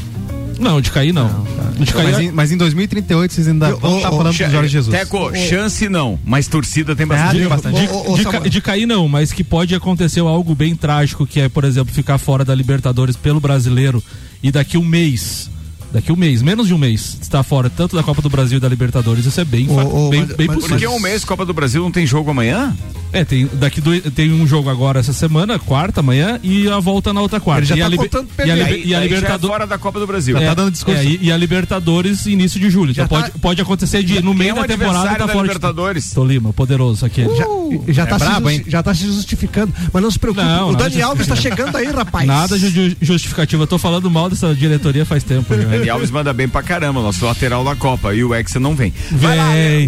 Não, 0.58 0.80
de 0.80 0.90
cair 0.90 1.12
não. 1.12 1.46
De 1.78 1.92
cair 1.92 2.04
Mas 2.12 2.18
em, 2.18 2.32
mas 2.32 2.50
em 2.52 2.56
2038 2.56 3.32
vocês 3.32 3.46
ainda 3.46 3.76
vão 3.76 3.98
estar 3.98 4.10
falando 4.10 4.32
do 4.36 4.50
Jorge 4.50 4.68
Jesus. 4.68 4.96
Teco, 4.98 5.30
chance 5.36 5.88
não, 5.88 6.18
mas 6.24 6.48
torcida 6.48 6.96
tem 6.96 7.04
Ah, 7.04 7.08
bastante. 7.08 7.38
tem 7.38 7.48
bastante. 7.48 7.80
De, 7.80 8.16
de 8.16 8.24
ca- 8.24 8.38
de 8.40 8.60
cair 8.60 8.86
não, 8.86 9.06
mas 9.08 9.30
que 9.32 9.44
pode 9.44 9.72
acontecer 9.76 10.18
algo 10.18 10.56
bem 10.56 10.74
trágico, 10.74 11.24
que 11.24 11.38
é, 11.40 11.48
por 11.48 11.62
exemplo, 11.62 11.94
ficar 11.94 12.18
fora 12.18 12.44
da 12.44 12.54
Libertadores 12.56 13.14
pelo 13.16 13.38
brasileiro 13.38 14.02
e 14.42 14.50
daqui 14.50 14.76
um 14.76 14.84
mês. 14.84 15.48
Daqui 15.92 16.12
um 16.12 16.16
mês, 16.16 16.42
menos 16.42 16.66
de 16.66 16.74
um 16.74 16.78
mês, 16.78 17.16
está 17.20 17.42
fora 17.42 17.70
tanto 17.70 17.96
da 17.96 18.02
Copa 18.02 18.20
do 18.20 18.28
Brasil 18.28 18.58
e 18.58 18.60
da 18.60 18.68
Libertadores. 18.68 19.24
Isso 19.24 19.40
é 19.40 19.44
bem, 19.44 19.66
Ô, 19.68 20.06
ô, 20.06 20.10
bem, 20.10 20.20
mas- 20.26 20.36
bem 20.36 20.46
mas- 20.46 20.56
possível. 20.56 20.76
Porque 20.78 20.86
um 20.86 21.00
mês 21.00 21.24
Copa 21.24 21.46
do 21.46 21.54
Brasil 21.54 21.82
não 21.82 21.90
tem 21.90 22.06
jogo 22.06 22.30
amanhã? 22.30 22.76
É, 23.10 23.24
tem, 23.24 23.48
daqui 23.54 23.80
do, 23.80 23.98
tem 24.10 24.30
um 24.32 24.46
jogo 24.46 24.68
agora 24.68 25.00
essa 25.00 25.14
semana, 25.14 25.58
quarta, 25.58 26.00
amanhã, 26.00 26.38
e 26.42 26.68
a 26.68 26.78
volta 26.78 27.10
na 27.14 27.22
outra 27.22 27.40
quarta. 27.40 27.60
Ele 27.62 27.66
já 27.68 27.76
e, 27.76 27.78
tá 27.80 27.86
a 27.86 27.88
liber- 27.88 28.10
contando 28.10 28.28
e 28.38 28.42
a, 28.50 28.54
liber- 28.54 28.72
Aí, 28.74 28.80
e 28.84 28.94
a 28.94 28.98
já 28.98 29.04
é 29.04 29.08
Libertadores. 29.08 29.46
fora 29.56 29.66
da 29.66 29.78
Copa 29.78 29.98
do 29.98 30.06
Brasil. 30.06 30.36
É, 30.36 30.44
tá 30.44 30.52
dando 30.52 30.70
discurso. 30.70 31.00
é, 31.00 31.04
e, 31.04 31.18
e 31.22 31.32
a 31.32 31.36
Libertadores 31.38 32.26
início 32.26 32.60
de 32.60 32.68
julho. 32.68 32.92
Já 32.92 33.04
então 33.04 33.16
tá- 33.18 33.28
pode, 33.28 33.38
pode 33.40 33.62
acontecer 33.62 34.02
de 34.02 34.20
no 34.22 34.34
meio 34.34 34.50
é 34.50 34.54
da 34.60 34.64
temporada 34.66 35.08
tá 35.08 35.26
da 35.26 35.28
fora 35.32 35.46
Libertadores? 35.46 36.04
de 36.08 36.14
Tolima, 36.14 36.52
poderoso 36.52 37.06
aquele. 37.06 37.34
Já, 37.34 37.44
já, 37.88 38.06
tá 38.06 38.16
é 38.16 38.18
se 38.18 38.24
brabo, 38.26 38.50
justi- 38.50 38.70
já 38.70 38.82
tá 38.82 38.94
se 38.94 39.06
justificando. 39.06 39.72
Mas 39.90 40.02
não 40.02 40.10
se 40.10 40.18
preocupe, 40.18 40.44
Não, 40.44 40.70
o 40.70 40.76
Dani 40.76 41.00
Alves 41.00 41.26
tá 41.26 41.34
chegando 41.34 41.76
aí, 41.76 41.86
rapaz. 41.86 42.26
Nada 42.26 42.58
de 42.58 42.68
ju- 42.68 42.96
justificativa. 43.00 43.62
Eu 43.62 43.66
tô 43.66 43.78
falando 43.78 44.10
mal 44.10 44.28
dessa 44.28 44.54
diretoria 44.54 45.06
faz 45.06 45.24
tempo. 45.24 45.54
já. 45.54 45.77
Dani 45.78 45.90
Alves 45.90 46.10
manda 46.10 46.32
bem 46.32 46.48
pra 46.48 46.62
caramba, 46.62 47.00
nosso 47.02 47.24
lateral 47.24 47.64
da 47.64 47.74
Copa. 47.76 48.14
E 48.14 48.22
o 48.24 48.34
Hexa 48.34 48.58
não 48.60 48.74
vem. 48.74 48.92
Vai 49.12 49.36
lá, 49.36 49.48
Vem. 49.52 49.86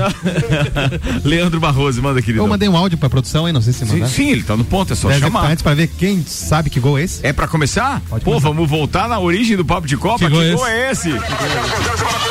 Leandro 1.24 1.58
Barroso, 1.60 2.02
manda, 2.02 2.20
querido. 2.22 2.42
Eu 2.42 2.48
mandei 2.48 2.68
um 2.68 2.76
áudio 2.76 2.96
pra 2.98 3.08
produção 3.10 3.46
aí, 3.46 3.52
não 3.52 3.60
sei 3.60 3.72
se 3.72 3.80
Sim, 3.86 3.92
mandar. 3.94 4.08
sim, 4.08 4.30
ele 4.30 4.42
tá 4.42 4.56
no 4.56 4.64
ponto, 4.64 4.92
é 4.92 4.96
só 4.96 5.08
Deve 5.08 5.20
chamar. 5.20 5.40
estar 5.40 5.52
antes 5.52 5.62
pra 5.62 5.74
ver 5.74 5.86
quem 5.88 6.24
sabe 6.26 6.70
que 6.70 6.80
gol 6.80 6.98
é 6.98 7.02
esse. 7.02 7.26
É 7.26 7.32
pra 7.32 7.46
começar? 7.48 8.00
Pode 8.08 8.24
Pô, 8.24 8.32
começar. 8.32 8.48
vamos 8.48 8.68
voltar 8.68 9.08
na 9.08 9.18
origem 9.18 9.56
do 9.56 9.64
papo 9.64 9.86
de 9.86 9.96
Copa? 9.96 10.18
Que 10.18 10.24
Que, 10.26 10.30
gol 10.30 10.42
é 10.42 10.52
gol 10.54 10.66
é 10.66 10.90
esse? 10.92 11.10
Carlos 11.10 12.29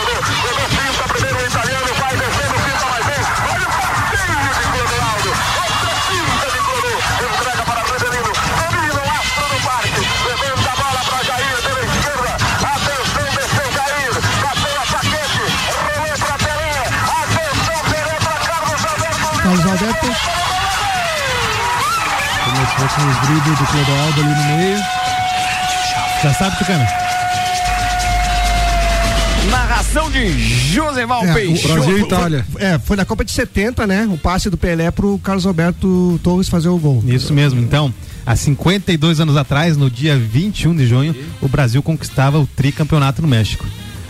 Começou 22.80 23.04
com 23.04 23.10
os 23.12 23.28
dribles 23.28 23.60
do 23.60 23.66
Clodoaldo 23.66 24.22
ali 24.22 24.30
no 24.30 24.58
meio. 24.58 24.78
Já 26.24 26.34
sabe, 26.34 26.58
Tucano? 26.58 26.86
Narração 29.50 30.12
de 30.12 30.30
Joseval 30.74 31.26
É, 31.26 31.32
o 31.32 31.34
Peixoto. 31.34 31.74
Brasil 31.74 31.98
e 31.98 32.00
Foi- 32.00 32.08
Itália. 32.08 32.46
É, 32.58 32.80
foi 32.80 32.96
na 32.98 33.06
Copa 33.06 33.26
de 33.26 33.32
70, 33.32 33.88
né? 33.88 34.08
O 34.12 34.18
passe 34.18 34.50
do 34.50 34.58
Pelé 34.58 34.92
pro 34.92 35.18
Carlos 35.20 35.46
Alberto 35.46 36.20
Torres 36.24 36.48
fazer 36.48 36.70
o 36.70 36.78
gol. 36.78 37.04
Isso 37.08 37.34
mesmo. 37.34 37.60
Então, 37.60 37.94
há 38.26 38.36
52 38.36 39.20
anos 39.20 39.36
atrás, 39.38 39.76
no 39.76 39.90
dia 39.90 40.18
21 40.18 40.76
de 40.76 40.86
junho, 40.88 41.16
o 41.42 41.48
Brasil 41.48 41.82
conquistava 41.82 42.38
o 42.40 42.46
tricampeonato 42.48 43.22
no 43.22 43.28
México. 43.28 43.66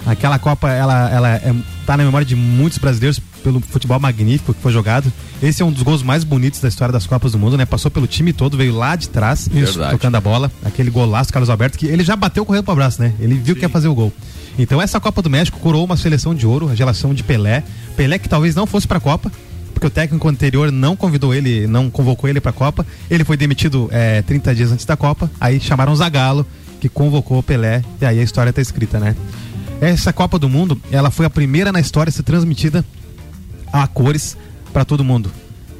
Aquela 0.06 0.40
Copa, 0.40 0.70
ela, 0.70 1.10
ela 1.10 1.30
é, 1.36 1.54
tá 1.86 1.98
na 1.98 2.04
memória 2.04 2.26
de 2.26 2.36
muitos 2.36 2.78
brasileiros 2.78 3.20
pelo 3.44 3.60
futebol 3.60 4.00
magnífico 4.00 4.54
que 4.54 4.62
foi 4.62 4.72
jogado. 4.72 5.12
Esse 5.42 5.62
é 5.62 5.66
um 5.66 5.72
dos 5.72 5.84
gols 5.84 6.04
mais 6.04 6.24
bonitos 6.24 6.60
da 6.60 6.68
história 6.68 6.92
das 6.92 7.06
Copas 7.06 7.32
do 7.32 7.40
Mundo, 7.40 7.58
né? 7.58 7.66
Passou 7.66 7.90
pelo 7.90 8.08
time 8.08 8.34
todo, 8.34 8.58
veio 8.58 8.76
lá 8.76 8.96
de 8.96 9.10
trás, 9.10 9.48
Verdade. 9.48 9.92
tocando 9.92 10.16
a 10.16 10.22
bola. 10.22 10.52
Aquele 10.64 10.90
golaço, 10.90 11.32
Carlos 11.32 11.50
Alberto, 11.50 11.78
que 11.78 11.86
ele 11.86 12.04
já 12.04 12.16
bateu 12.16 12.46
correndo 12.46 12.64
pro 12.64 12.74
abraço, 12.74 13.02
né? 13.02 13.14
Ele 13.20 13.36
viu 13.36 13.56
que 13.56 13.62
ia 13.62 13.70
fazer 13.70 13.88
o 13.88 13.96
gol. 13.96 14.14
Então, 14.58 14.82
essa 14.82 15.00
Copa 15.00 15.22
do 15.22 15.30
México 15.30 15.60
coroou 15.60 15.86
uma 15.86 15.96
seleção 15.96 16.36
de 16.36 16.46
ouro, 16.46 16.70
a 16.70 16.76
geração 16.76 17.14
de 17.14 17.24
Pelé. 17.24 17.64
Pelé 17.96 18.20
que 18.20 18.28
talvez 18.28 18.56
não 18.56 18.66
fosse 18.66 18.88
pra 18.88 19.00
Copa, 19.00 19.32
porque 19.74 19.88
o 19.88 19.90
técnico 19.90 20.28
anterior 20.28 20.72
não 20.72 20.96
convidou 20.96 21.34
ele, 21.34 21.66
não 21.66 21.90
convocou 21.90 22.30
ele 22.30 22.42
pra 22.42 22.52
Copa. 22.52 22.86
Ele 23.10 23.24
foi 23.24 23.38
demitido 23.38 23.88
é, 23.92 24.22
30 24.22 24.56
dias 24.56 24.72
antes 24.72 24.86
da 24.86 24.98
Copa. 24.98 25.32
Aí 25.40 25.60
chamaram 25.62 25.94
o 25.94 25.96
Zagallo, 25.96 26.46
que 26.82 26.90
convocou 26.90 27.40
o 27.40 27.44
Pelé, 27.44 27.82
e 28.02 28.06
aí 28.06 28.20
a 28.20 28.24
história 28.24 28.52
tá 28.52 28.62
escrita, 28.62 29.00
né? 29.00 29.16
Essa 29.82 30.12
Copa 30.12 30.38
do 30.38 30.50
Mundo, 30.50 30.80
ela 30.92 31.10
foi 31.10 31.26
a 31.26 31.30
primeira 31.30 31.72
na 31.72 31.80
história 31.80 32.10
a 32.10 32.14
ser 32.14 32.24
transmitida 32.24 32.84
a 33.72 33.88
cores 33.88 34.36
para 34.74 34.84
todo 34.84 35.04
mundo. 35.04 35.32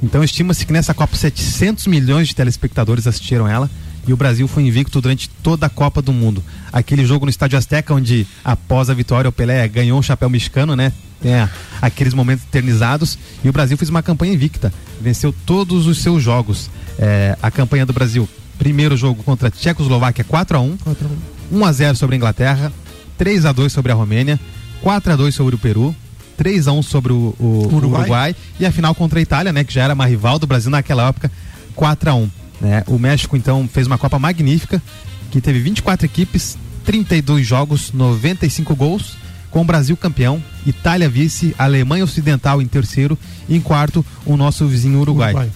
Então 0.02 0.24
estima-se 0.24 0.66
que 0.66 0.72
nessa 0.72 0.94
Copa 0.94 1.16
700 1.18 1.86
milhões 1.88 2.30
de 2.30 2.36
telespectadores 2.36 3.06
assistiram 3.06 3.48
ela 3.48 3.70
e 4.08 4.14
o 4.14 4.18
Brasil 4.18 4.48
foi 4.48 4.64
invicto 4.64 5.02
durante 5.02 5.30
toda 5.30 5.66
a 5.66 5.70
Copa 5.70 6.02
do 6.02 6.14
Mundo. 6.14 6.42
Aquele 6.72 7.06
jogo 7.06 7.26
no 7.26 7.30
Estádio 7.30 7.58
Azteca 7.58 7.94
onde 7.94 8.26
após 8.44 8.90
a 8.90 8.94
vitória 8.94 9.28
o 9.28 9.32
Pelé 9.34 9.68
ganhou 9.68 10.00
um 10.00 10.02
chapéu 10.02 10.30
mexicano, 10.30 10.76
né? 10.76 10.94
Tem 11.22 11.36
a- 11.36 11.50
aqueles 11.82 12.14
momentos 12.14 12.46
eternizados 12.46 13.20
e 13.44 13.50
o 13.50 13.52
Brasil 13.52 13.78
fez 13.78 13.90
uma 13.90 14.02
campanha 14.02 14.34
invicta, 14.34 14.72
venceu 15.02 15.36
todos 15.46 15.86
os 15.86 16.02
seus 16.02 16.24
jogos. 16.24 16.70
É, 16.98 17.38
a 17.42 17.52
campanha 17.52 17.86
do 17.86 17.92
Brasil, 17.92 18.28
primeiro 18.58 18.96
jogo 18.96 19.22
contra 19.24 19.50
a 19.50 19.52
Tchecoslováquia 19.52 20.24
4 20.24 20.58
a 20.58 20.62
1, 20.62 20.78
1 21.52 21.66
a 21.66 21.72
0 21.74 21.98
sobre 21.98 22.16
a 22.16 22.18
Inglaterra, 22.18 22.72
3 23.20 23.46
a 23.46 23.52
2 23.52 23.72
sobre 23.72 23.92
a 23.92 23.96
Romênia, 23.96 24.40
4 24.82 25.14
a 25.14 25.16
2 25.16 25.36
sobre 25.36 25.54
o 25.54 25.58
Peru, 25.60 25.96
3 26.38 26.68
a 26.68 26.72
1 26.72 26.82
sobre 26.82 27.14
o, 27.14 27.36
o- 27.40 27.68
Uruguai. 27.72 28.02
Uruguai. 28.02 28.36
e 28.60 28.66
a 28.66 28.72
final 28.72 28.96
contra 28.96 29.20
a 29.20 29.22
Itália, 29.22 29.54
né, 29.54 29.64
que 29.64 29.74
já 29.74 29.84
era 29.84 29.94
uma 29.94 30.06
rival 30.08 30.40
do 30.40 30.48
Brasil 30.48 30.72
naquela 30.72 31.08
época, 31.10 31.30
4 31.76 32.10
a 32.10 32.16
1, 32.16 32.30
né? 32.62 32.84
O 32.88 32.98
México 32.98 33.38
então 33.38 33.70
fez 33.72 33.86
uma 33.86 33.98
Copa 33.98 34.18
magnífica, 34.18 34.82
que 35.30 35.40
teve 35.42 35.60
24 35.60 36.06
equipes, 36.06 36.58
32 36.86 37.46
jogos, 37.46 37.92
95 37.94 38.76
gols, 38.76 39.18
com 39.52 39.62
o 39.62 39.66
Brasil 39.66 39.96
campeão, 39.98 40.42
Itália 40.66 41.10
vice, 41.10 41.54
Alemanha 41.58 42.04
Ocidental 42.04 42.62
em 42.62 42.68
terceiro 42.68 43.18
e 43.48 43.56
em 43.56 43.62
quarto 43.62 44.06
o 44.26 44.38
nosso 44.38 44.66
vizinho 44.68 45.00
Uruguai. 45.00 45.32
Uruguai. 45.34 45.52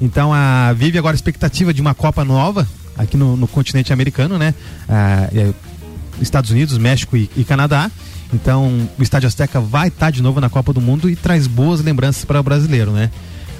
Então 0.00 0.32
a 0.32 0.72
vive 0.72 0.98
agora 0.98 1.14
a 1.14 1.16
expectativa 1.16 1.72
de 1.74 1.80
uma 1.80 1.94
Copa 1.94 2.24
nova 2.24 2.66
aqui 2.96 3.16
no, 3.16 3.36
no 3.36 3.46
continente 3.46 3.92
americano, 3.92 4.38
né? 4.38 4.54
Ah, 4.88 5.28
Estados 6.22 6.50
Unidos, 6.50 6.78
México 6.78 7.16
e, 7.16 7.30
e 7.36 7.44
Canadá. 7.44 7.90
Então 8.32 8.88
o 8.98 9.02
Estádio 9.02 9.26
Azteca 9.26 9.60
vai 9.60 9.88
estar 9.88 10.10
de 10.10 10.22
novo 10.22 10.40
na 10.40 10.48
Copa 10.48 10.72
do 10.72 10.80
Mundo 10.80 11.10
e 11.10 11.16
traz 11.16 11.46
boas 11.46 11.80
lembranças 11.82 12.24
para 12.24 12.40
o 12.40 12.42
brasileiro, 12.42 12.92
né? 12.92 13.10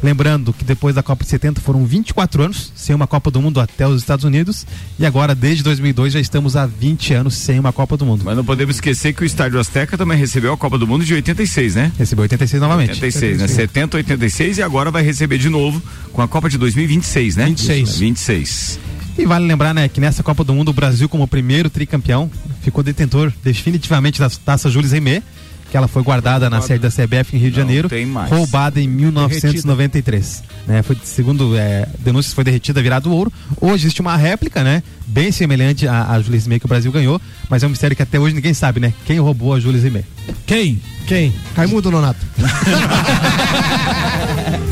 Lembrando 0.02 0.52
que 0.52 0.64
depois 0.64 0.96
da 0.96 1.02
Copa 1.02 1.22
de 1.22 1.30
70 1.30 1.60
foram 1.60 1.84
24 1.84 2.42
anos 2.42 2.72
sem 2.74 2.94
uma 2.94 3.06
Copa 3.06 3.30
do 3.30 3.40
Mundo 3.40 3.60
até 3.60 3.86
os 3.86 4.00
Estados 4.00 4.24
Unidos 4.24 4.66
e 4.98 5.06
agora 5.06 5.32
desde 5.32 5.62
2002 5.62 6.14
já 6.14 6.18
estamos 6.20 6.56
há 6.56 6.66
20 6.66 7.14
anos 7.14 7.34
sem 7.34 7.60
uma 7.60 7.72
Copa 7.72 7.96
do 7.96 8.04
Mundo. 8.04 8.22
Mas 8.24 8.36
não 8.36 8.44
podemos 8.44 8.74
esquecer 8.74 9.12
que 9.12 9.22
o 9.22 9.24
Estádio 9.24 9.60
Azteca 9.60 9.96
também 9.96 10.18
recebeu 10.18 10.52
a 10.52 10.56
Copa 10.56 10.76
do 10.76 10.88
Mundo 10.88 11.04
de 11.04 11.14
86, 11.14 11.76
né? 11.76 11.92
Recebeu 11.96 12.22
86 12.22 12.60
novamente. 12.60 12.90
86, 12.90 13.38
né? 13.38 13.46
70, 13.46 13.96
86 13.98 14.58
e 14.58 14.62
agora 14.62 14.90
vai 14.90 15.04
receber 15.04 15.38
de 15.38 15.48
novo 15.48 15.80
com 16.12 16.20
a 16.20 16.26
Copa 16.26 16.48
de 16.50 16.58
2026, 16.58 17.36
né? 17.36 17.46
26. 17.46 17.98
26. 17.98 18.91
E 19.18 19.26
vale 19.26 19.46
lembrar, 19.46 19.74
né, 19.74 19.88
que 19.88 20.00
nessa 20.00 20.22
Copa 20.22 20.42
do 20.42 20.54
Mundo 20.54 20.70
o 20.70 20.72
Brasil, 20.72 21.06
como 21.08 21.28
primeiro 21.28 21.68
tricampeão, 21.68 22.30
ficou 22.62 22.82
detentor 22.82 23.30
definitivamente 23.42 24.18
da 24.18 24.30
taça 24.30 24.70
Jules 24.70 24.92
Rimet, 24.92 25.22
que 25.70 25.76
ela 25.76 25.86
foi 25.88 26.02
guardada 26.02 26.50
na 26.50 26.60
sede 26.60 26.80
da 26.80 26.90
CBF 26.90 27.34
em 27.34 27.38
Rio 27.38 27.50
de 27.50 27.56
Janeiro, 27.56 27.88
tem 27.88 28.04
mais. 28.04 28.30
roubada 28.30 28.78
em 28.78 28.86
1993. 28.86 30.42
Né? 30.66 30.82
Foi, 30.82 30.94
segundo 31.02 31.56
é, 31.56 31.88
denúncias, 31.98 32.34
foi 32.34 32.44
derretida, 32.44 32.82
virado 32.82 33.10
ouro. 33.10 33.32
Hoje 33.58 33.84
existe 33.84 34.02
uma 34.02 34.14
réplica, 34.14 34.62
né? 34.62 34.82
Bem 35.06 35.32
semelhante 35.32 35.88
à, 35.88 36.10
à 36.10 36.20
Jules 36.20 36.44
Rimet 36.44 36.60
que 36.60 36.66
o 36.66 36.68
Brasil 36.68 36.92
ganhou, 36.92 37.18
mas 37.48 37.62
é 37.62 37.66
um 37.66 37.70
mistério 37.70 37.96
que 37.96 38.02
até 38.02 38.20
hoje 38.20 38.34
ninguém 38.34 38.52
sabe, 38.52 38.80
né? 38.80 38.92
Quem 39.06 39.18
roubou 39.18 39.54
a 39.54 39.60
Jules 39.60 39.82
Rimet? 39.82 40.04
Quem? 40.46 40.78
Quem? 41.06 41.32
Raimundo 41.56 41.90
Nonato. 41.90 42.20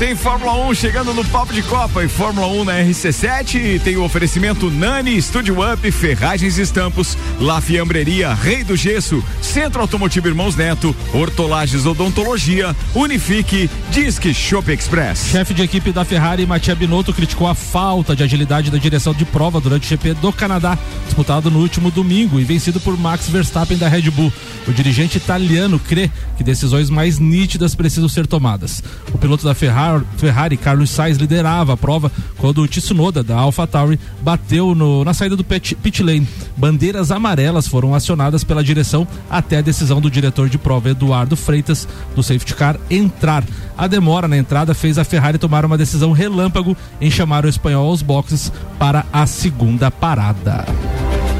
Tem 0.00 0.16
Fórmula 0.16 0.54
1 0.70 0.74
chegando 0.76 1.12
no 1.12 1.22
Papo 1.26 1.52
de 1.52 1.62
Copa 1.62 2.02
e 2.02 2.08
Fórmula 2.08 2.46
1 2.46 2.64
na 2.64 2.72
RC7. 2.78 3.82
Tem 3.82 3.98
o 3.98 4.02
oferecimento 4.02 4.70
Nani, 4.70 5.14
Estúdio 5.14 5.58
Up, 5.60 5.92
Ferragens 5.92 6.56
e 6.56 6.62
Estampos, 6.62 7.18
La 7.38 7.60
Fiambreria, 7.60 8.32
Rei 8.32 8.64
do 8.64 8.74
Gesso, 8.74 9.22
Centro 9.42 9.82
Automotivo 9.82 10.26
Irmãos 10.26 10.56
Neto, 10.56 10.96
Hortolagens 11.12 11.84
Odontologia, 11.84 12.74
Unifique, 12.94 13.68
Disque 13.90 14.32
Shop 14.32 14.72
Express. 14.72 15.26
Chefe 15.32 15.52
de 15.52 15.64
equipe 15.64 15.92
da 15.92 16.02
Ferrari, 16.02 16.46
Mattia 16.46 16.74
Binotto, 16.74 17.12
criticou 17.12 17.46
a 17.46 17.54
falta 17.54 18.16
de 18.16 18.22
agilidade 18.22 18.70
da 18.70 18.78
direção 18.78 19.12
de 19.12 19.26
prova 19.26 19.60
durante 19.60 19.84
o 19.84 19.88
GP 19.90 20.14
do 20.14 20.32
Canadá, 20.32 20.78
disputado 21.04 21.50
no 21.50 21.58
último 21.58 21.90
domingo 21.90 22.40
e 22.40 22.44
vencido 22.44 22.80
por 22.80 22.96
Max 22.96 23.28
Verstappen 23.28 23.76
da 23.76 23.86
Red 23.86 24.10
Bull. 24.10 24.32
O 24.66 24.72
dirigente 24.72 25.18
italiano 25.18 25.78
crê 25.78 26.10
que 26.38 26.42
decisões 26.42 26.88
mais 26.88 27.18
nítidas 27.18 27.74
precisam 27.74 28.08
ser 28.08 28.26
tomadas. 28.26 28.82
O 29.12 29.18
piloto 29.18 29.44
da 29.44 29.54
Ferrari, 29.54 29.89
Ferrari 30.16 30.56
Carlos 30.56 30.90
Sainz, 30.90 31.16
liderava 31.18 31.72
a 31.74 31.76
prova 31.76 32.10
quando 32.38 32.62
o 32.62 32.68
Tsunoda 32.68 33.22
da 33.22 33.36
AlphaTauri 33.36 33.98
bateu 34.20 34.74
no- 34.74 35.04
na 35.04 35.12
saída 35.14 35.36
do 35.36 35.44
pit, 35.44 35.74
pit 35.76 36.02
lane. 36.02 36.26
Bandeiras 36.56 37.10
amarelas 37.10 37.66
foram 37.66 37.94
acionadas 37.94 38.44
pela 38.44 38.62
direção 38.62 39.06
até 39.30 39.58
a 39.58 39.62
decisão 39.62 40.00
do 40.00 40.10
diretor 40.10 40.48
de 40.48 40.58
prova 40.58 40.90
Eduardo 40.90 41.36
Freitas 41.36 41.88
do 42.14 42.22
safety 42.22 42.54
car 42.54 42.76
entrar. 42.90 43.44
A 43.76 43.86
demora 43.86 44.28
na 44.28 44.36
entrada 44.36 44.74
fez 44.74 44.98
a 44.98 45.04
Ferrari 45.04 45.38
tomar 45.38 45.64
uma 45.64 45.78
decisão 45.78 46.12
relâmpago 46.12 46.76
em 47.00 47.10
chamar 47.10 47.44
o 47.44 47.48
espanhol 47.48 47.88
aos 47.88 48.02
boxes 48.02 48.52
para 48.78 49.04
a 49.12 49.26
segunda 49.26 49.90
parada. 49.90 50.66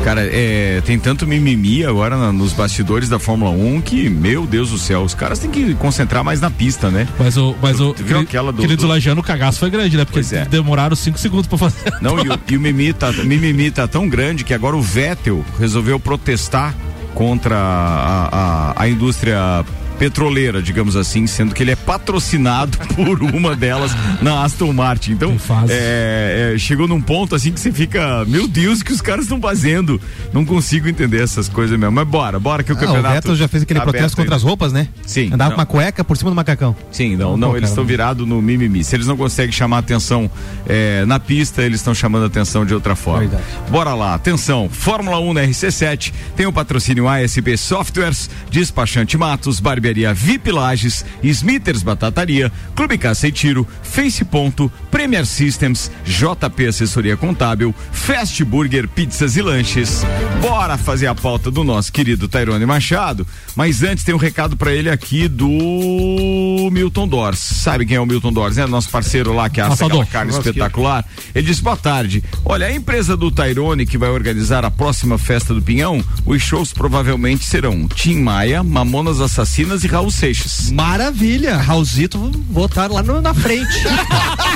Cara, 0.04 0.22
é, 0.22 0.80
tem 0.84 0.98
tanto 0.98 1.26
mimimi 1.26 1.84
agora 1.84 2.16
na- 2.16 2.32
nos 2.32 2.52
bastidores 2.54 3.08
da 3.08 3.18
Fórmula 3.18 3.50
1 3.50 3.82
que, 3.82 4.08
meu 4.08 4.46
Deus 4.46 4.70
do 4.70 4.78
céu, 4.78 5.02
os 5.02 5.14
caras 5.14 5.38
têm 5.38 5.50
que 5.50 5.74
concentrar 5.74 6.24
mais 6.24 6.40
na 6.40 6.50
pista, 6.50 6.90
né? 6.90 7.06
Mas 7.18 7.36
o, 7.36 7.54
mas 7.60 7.80
o 7.80 7.92
Tu 7.92 8.02
viu 8.02 8.18
aquela 8.18 8.50
do- 8.50 8.62
querido 8.62 8.82
do- 8.82 8.88
Lajano, 8.88 9.20
o 9.20 9.24
cagaço 9.24 9.58
foi 9.60 9.68
grande, 9.68 9.96
né? 9.98 10.04
Porque 10.06 10.34
é. 10.34 10.44
demoraram 10.46 10.96
cinco 10.96 11.18
segundos 11.18 11.46
pra 11.46 11.58
fazer. 11.58 11.92
Não, 12.00 12.18
e 12.18 12.28
o, 12.28 12.38
e 12.50 12.56
o 12.56 12.60
mimimi, 12.60 12.92
tá, 12.94 13.12
mimimi 13.12 13.70
tá 13.70 13.86
tão 13.86 14.08
grande 14.08 14.42
que 14.42 14.54
agora 14.54 14.74
o 14.74 14.80
Vettel 14.80 15.44
resolveu 15.58 16.00
protestar 16.00 16.74
contra 17.14 17.56
a, 17.56 18.72
a, 18.78 18.82
a 18.82 18.88
indústria 18.88 19.64
petroleira, 20.00 20.62
digamos 20.62 20.96
assim, 20.96 21.26
sendo 21.26 21.54
que 21.54 21.62
ele 21.62 21.72
é 21.72 21.76
patrocinado 21.76 22.78
por 22.96 23.22
uma 23.22 23.54
delas 23.54 23.94
na 24.22 24.42
Aston 24.42 24.72
Martin. 24.72 25.12
Então, 25.12 25.36
é, 25.68 26.54
é, 26.54 26.58
chegou 26.58 26.88
num 26.88 27.02
ponto 27.02 27.34
assim 27.34 27.52
que 27.52 27.60
você 27.60 27.70
fica, 27.70 28.24
meu 28.24 28.48
Deus, 28.48 28.80
o 28.80 28.84
que 28.84 28.94
os 28.94 29.02
caras 29.02 29.24
estão 29.24 29.38
fazendo? 29.38 30.00
Não 30.32 30.42
consigo 30.42 30.88
entender 30.88 31.22
essas 31.22 31.50
coisas 31.50 31.78
mesmo. 31.78 31.92
Mas 31.92 32.08
bora, 32.08 32.40
bora 32.40 32.62
que 32.62 32.72
o 32.72 32.74
Ah, 32.74 32.78
o 32.78 32.80
campeonato. 32.80 33.14
Vettel 33.14 33.36
já 33.36 33.46
fez 33.46 33.64
aquele 33.64 33.78
protesto 33.82 34.16
contra 34.16 34.36
as 34.36 34.40
ainda. 34.40 34.48
roupas, 34.48 34.72
né? 34.72 34.88
Sim. 35.04 35.26
Andava 35.34 35.50
não. 35.50 35.56
com 35.56 35.60
uma 35.60 35.66
cueca 35.66 36.02
por 36.02 36.16
cima 36.16 36.30
do 36.30 36.34
macacão. 36.34 36.74
Sim, 36.90 37.14
não, 37.16 37.36
não, 37.36 37.48
cara, 37.48 37.58
eles 37.58 37.68
estão 37.68 37.84
virados 37.84 38.26
no 38.26 38.40
mimimi. 38.40 38.82
Se 38.82 38.96
eles 38.96 39.06
não 39.06 39.18
conseguem 39.18 39.52
chamar 39.52 39.78
atenção 39.78 40.30
eh, 40.66 41.04
na 41.06 41.20
pista, 41.20 41.60
eles 41.62 41.80
estão 41.80 41.94
chamando 41.94 42.24
atenção 42.24 42.64
de 42.64 42.72
outra 42.72 42.96
forma. 42.96 43.38
Bora 43.68 43.92
lá, 43.92 44.14
atenção, 44.14 44.70
Fórmula 44.70 45.20
1 45.20 45.34
na 45.34 45.42
RC7, 45.42 46.10
tem 46.34 46.46
o 46.46 46.52
patrocínio 46.52 47.06
ASB 47.06 47.58
Softwares, 47.58 48.30
Despachante 48.50 49.18
Matos, 49.18 49.60
Barbearia 49.60 49.89
VIP 50.14 50.50
Lages, 50.50 51.04
Smithers 51.22 51.82
Batataria, 51.82 52.50
Clube 52.74 52.96
Caça 52.96 53.28
e 53.28 53.32
Tiro, 53.32 53.66
Face 53.82 54.24
Ponto, 54.24 54.70
Premier 54.90 55.26
Systems, 55.26 55.90
JP 56.04 56.66
Assessoria 56.66 57.16
Contábil, 57.16 57.74
Fast 57.92 58.42
Burger 58.44 58.88
Pizzas 58.88 59.36
e 59.36 59.42
Lanches. 59.42 60.02
Bora 60.40 60.78
fazer 60.78 61.06
a 61.06 61.14
pauta 61.14 61.50
do 61.50 61.62
nosso 61.64 61.92
querido 61.92 62.28
Tairone 62.28 62.64
Machado, 62.64 63.26
mas 63.54 63.82
antes 63.82 64.04
tem 64.04 64.14
um 64.14 64.18
recado 64.18 64.56
pra 64.56 64.72
ele 64.72 64.88
aqui 64.88 65.28
do 65.28 66.68
Milton 66.72 67.06
Dors. 67.06 67.38
Sabe 67.38 67.84
quem 67.84 67.96
é 67.96 68.00
o 68.00 68.06
Milton 68.06 68.32
Dors, 68.32 68.56
né? 68.56 68.66
Nosso 68.66 68.88
parceiro 68.88 69.32
lá 69.32 69.48
que 69.48 69.60
assa 69.60 69.74
Assador. 69.74 70.02
aquela 70.02 70.06
carne 70.06 70.32
espetacular. 70.32 71.04
Ele 71.34 71.46
disse 71.46 71.62
boa 71.62 71.76
tarde. 71.76 72.22
Olha, 72.44 72.66
a 72.66 72.74
empresa 72.74 73.16
do 73.16 73.30
Tairone 73.30 73.86
que 73.86 73.98
vai 73.98 74.08
organizar 74.08 74.64
a 74.64 74.70
próxima 74.70 75.18
festa 75.18 75.52
do 75.52 75.60
Pinhão, 75.60 76.02
os 76.24 76.42
shows 76.42 76.72
provavelmente 76.72 77.44
serão 77.44 77.86
Tim 77.88 78.20
Maia, 78.20 78.62
Mamonas 78.62 79.20
Assassinas 79.20 79.79
e 79.84 79.86
Raul 79.88 80.10
Seixas. 80.10 80.70
Maravilha, 80.70 81.56
Raulzito, 81.56 82.18
vou 82.50 82.66
estar 82.66 82.90
lá 82.90 83.02
no- 83.02 83.20
na 83.20 83.34
frente. 83.34 83.70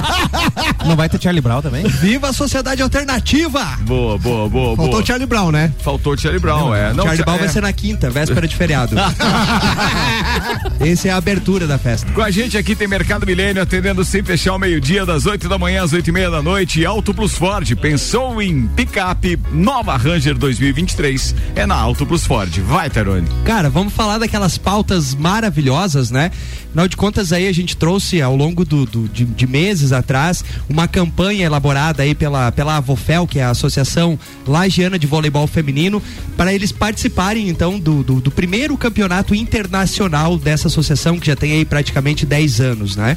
Não 0.87 0.97
vai 0.97 1.09
ter 1.09 1.21
Charlie 1.21 1.41
Brown 1.41 1.63
também? 1.63 1.87
Viva 1.87 2.29
a 2.29 2.33
sociedade 2.33 2.83
alternativa! 2.83 3.65
Boa, 3.81 4.19
boa, 4.19 4.49
boa, 4.49 4.77
Faltou 4.77 4.91
boa. 4.93 5.03
o 5.03 5.07
Charlie 5.07 5.27
Brown, 5.27 5.51
né? 5.51 5.73
Faltou 5.83 6.13
o 6.15 6.19
Charlie 6.19 6.41
Brown, 6.41 6.75
é. 6.75 6.93
Não, 6.93 7.05
Charlie 7.05 7.19
Cha- 7.19 7.25
Brown 7.25 7.37
é. 7.37 7.39
vai 7.39 7.49
ser 7.49 7.61
na 7.63 7.73
quinta, 7.73 8.11
véspera 8.11 8.47
de 8.47 8.55
feriado. 8.55 8.95
Esse 10.81 11.09
é 11.09 11.13
a 11.13 11.17
abertura 11.17 11.67
da 11.67 11.79
festa. 11.79 12.11
Com 12.13 12.23
a 12.23 12.31
gente 12.31 12.57
aqui 12.59 12.75
tem 12.75 12.87
Mercado 12.87 13.27
Milênio 13.27 13.63
atendendo 13.63 14.05
sem 14.05 14.23
fechar 14.23 14.53
ao 14.53 14.59
meio-dia, 14.59 15.07
das 15.07 15.27
8 15.27 15.49
da 15.49 15.59
manhã 15.59 15.83
às 15.85 15.93
8 15.93 16.09
e 16.09 16.13
meia 16.13 16.31
da 16.31 16.43
noite. 16.43 16.85
Auto 16.85 17.15
Plus 17.15 17.33
Ford 17.35 17.69
pensou 17.77 18.41
em 18.43 18.67
picape 18.69 19.39
nova 19.53 19.97
Ranger 19.97 20.37
2023 20.37 21.35
é 21.55 21.65
na 21.67 21.75
Auto 21.77 22.05
Plus 22.05 22.25
Ford. 22.27 22.53
Vai, 22.61 22.91
Tarone. 22.91 23.27
Cara, 23.45 23.71
vamos 23.71 23.93
falar 23.93 24.19
daquelas 24.19 24.59
pautas 24.59 25.14
maravilhosas, 25.15 26.11
né? 26.11 26.31
Afinal 26.69 26.89
de 26.89 26.97
contas, 26.97 27.33
aí 27.33 27.47
a 27.47 27.53
gente 27.53 27.77
trouxe 27.77 28.21
ao 28.21 28.35
longo 28.37 28.65
do, 28.65 28.85
do- 28.85 29.09
de, 29.09 29.25
de 29.25 29.47
meses 29.47 29.93
atrás 29.93 30.45
uma 30.69 30.89
campanha 30.89 31.47
elaborada 31.47 32.03
aí 32.03 32.15
pela, 32.15 32.51
pela 32.53 32.77
Avofel, 32.77 33.27
que 33.27 33.39
é 33.39 33.45
a 33.45 33.51
Associação 33.51 34.19
Lagiana 34.47 34.99
de 34.99 35.07
Voleibol 35.07 35.47
Feminino, 35.47 36.03
para 36.37 36.53
eles 36.53 36.73
participarem 36.73 37.49
então 37.49 37.79
do, 37.79 38.03
do, 38.03 38.21
do 38.21 38.31
primeiro 38.31 38.77
campeonato 38.77 39.35
internacional 39.35 40.37
dessa 40.37 40.69
associação, 40.69 41.19
que 41.19 41.27
já 41.27 41.37
tem 41.37 41.53
aí 41.53 41.65
praticamente 41.65 42.27
10 42.27 42.61
anos, 42.61 42.97
né? 42.97 43.17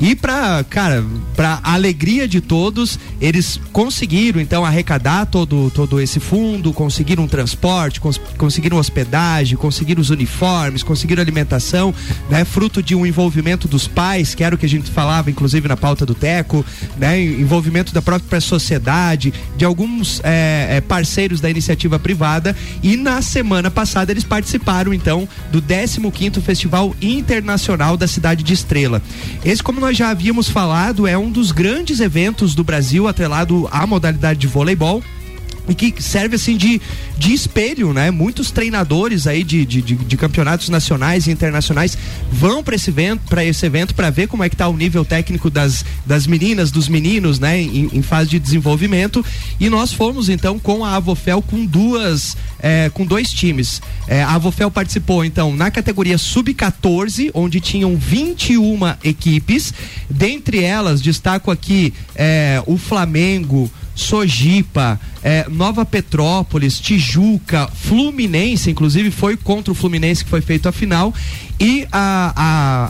E 0.00 0.14
pra, 0.14 0.64
cara, 0.68 1.04
pra 1.34 1.60
alegria 1.62 2.26
de 2.28 2.40
todos, 2.40 2.98
eles 3.20 3.60
conseguiram 3.72 4.40
então 4.40 4.64
arrecadar 4.64 5.26
todo, 5.26 5.70
todo 5.74 6.00
esse 6.00 6.18
fundo, 6.20 6.72
conseguiram 6.72 7.26
transporte, 7.28 8.00
cons- 8.00 8.20
conseguiram 8.36 8.76
hospedagem, 8.78 9.56
conseguiram 9.56 10.00
os 10.00 10.10
uniformes, 10.10 10.82
conseguiram 10.82 11.22
alimentação, 11.26 11.94
né? 12.30 12.44
Fruto 12.44 12.82
de 12.82 12.94
um 12.94 13.04
envolvimento 13.04 13.68
dos 13.68 13.86
pais, 13.86 14.34
que 14.34 14.44
era 14.44 14.54
o 14.54 14.58
que 14.58 14.66
a 14.66 14.68
gente 14.68 14.90
falava, 14.90 15.30
inclusive 15.30 15.68
na 15.68 15.76
pauta 15.76 16.06
do 16.06 16.14
Teco, 16.14 16.64
né? 16.96 17.20
Envolvimento 17.20 17.92
da 17.92 18.00
própria 18.00 18.40
sociedade, 18.40 19.32
de 19.56 19.64
alguns 19.64 20.20
é, 20.24 20.76
é, 20.76 20.80
parceiros 20.80 21.40
da 21.40 21.50
iniciativa 21.50 21.98
privada 21.98 22.56
e 22.82 22.96
na 22.96 23.20
semana 23.22 23.70
passada 23.70 24.12
eles 24.12 24.24
participaram 24.24 24.94
então 24.94 25.28
do 25.50 25.60
15º 25.60 26.40
Festival 26.40 26.94
Internacional 27.00 27.96
da 27.96 28.06
Cidade 28.06 28.42
de 28.42 28.52
Estrela. 28.52 29.02
Esse, 29.44 29.62
como 29.62 29.80
nós 29.80 29.96
já 29.96 30.10
havíamos 30.10 30.48
falado, 30.48 31.06
é 31.06 31.18
um 31.18 31.30
dos 31.30 31.52
grandes 31.52 32.00
eventos 32.00 32.54
do 32.54 32.64
Brasil 32.64 33.08
atrelado 33.08 33.68
à 33.70 33.86
modalidade 33.86 34.38
de 34.38 34.46
voleibol 34.46 35.02
e 35.68 35.74
que 35.74 36.02
serve 36.02 36.36
assim 36.36 36.56
de, 36.56 36.80
de 37.18 37.32
espelho, 37.32 37.92
né? 37.92 38.10
Muitos 38.10 38.50
treinadores 38.50 39.26
aí 39.26 39.42
de, 39.42 39.64
de, 39.64 39.82
de, 39.82 40.16
campeonatos 40.16 40.68
nacionais 40.68 41.26
e 41.26 41.30
internacionais 41.30 41.96
vão 42.30 42.62
para 42.62 42.76
esse 42.76 42.90
evento, 42.90 43.22
para 43.28 43.44
esse 43.44 43.64
evento 43.66 43.94
para 43.94 44.10
ver 44.10 44.28
como 44.28 44.44
é 44.44 44.48
que 44.48 44.56
tá 44.56 44.68
o 44.68 44.76
nível 44.76 45.04
técnico 45.04 45.50
das, 45.50 45.84
das 46.04 46.26
meninas, 46.26 46.70
dos 46.70 46.88
meninos, 46.88 47.38
né? 47.38 47.60
Em, 47.60 47.90
em 47.92 48.02
fase 48.02 48.30
de 48.30 48.38
desenvolvimento. 48.38 49.24
E 49.58 49.68
nós 49.68 49.92
fomos 49.92 50.28
então 50.28 50.58
com 50.58 50.84
a 50.84 50.96
Avofel 50.96 51.42
com 51.42 51.64
duas, 51.64 52.36
é, 52.60 52.90
com 52.92 53.04
dois 53.04 53.30
times. 53.30 53.82
É, 54.06 54.22
a 54.22 54.34
Avofel 54.34 54.70
participou 54.70 55.24
então 55.24 55.54
na 55.54 55.70
categoria 55.70 56.18
sub-14, 56.18 57.30
onde 57.34 57.60
tinham 57.60 57.96
21 57.96 58.78
equipes. 59.02 59.74
Dentre 60.08 60.62
elas 60.62 61.02
destaco 61.02 61.50
aqui 61.50 61.92
é, 62.14 62.62
o 62.66 62.76
Flamengo. 62.76 63.70
Sojipa, 63.96 65.00
eh, 65.24 65.46
Nova 65.50 65.84
Petrópolis, 65.84 66.78
Tijuca, 66.78 67.66
Fluminense, 67.74 68.70
inclusive 68.70 69.10
foi 69.10 69.36
contra 69.36 69.72
o 69.72 69.74
Fluminense 69.74 70.22
que 70.22 70.30
foi 70.30 70.40
feito 70.42 70.68
a 70.68 70.72
final. 70.72 71.12
E 71.58 71.86
a, 71.90 72.32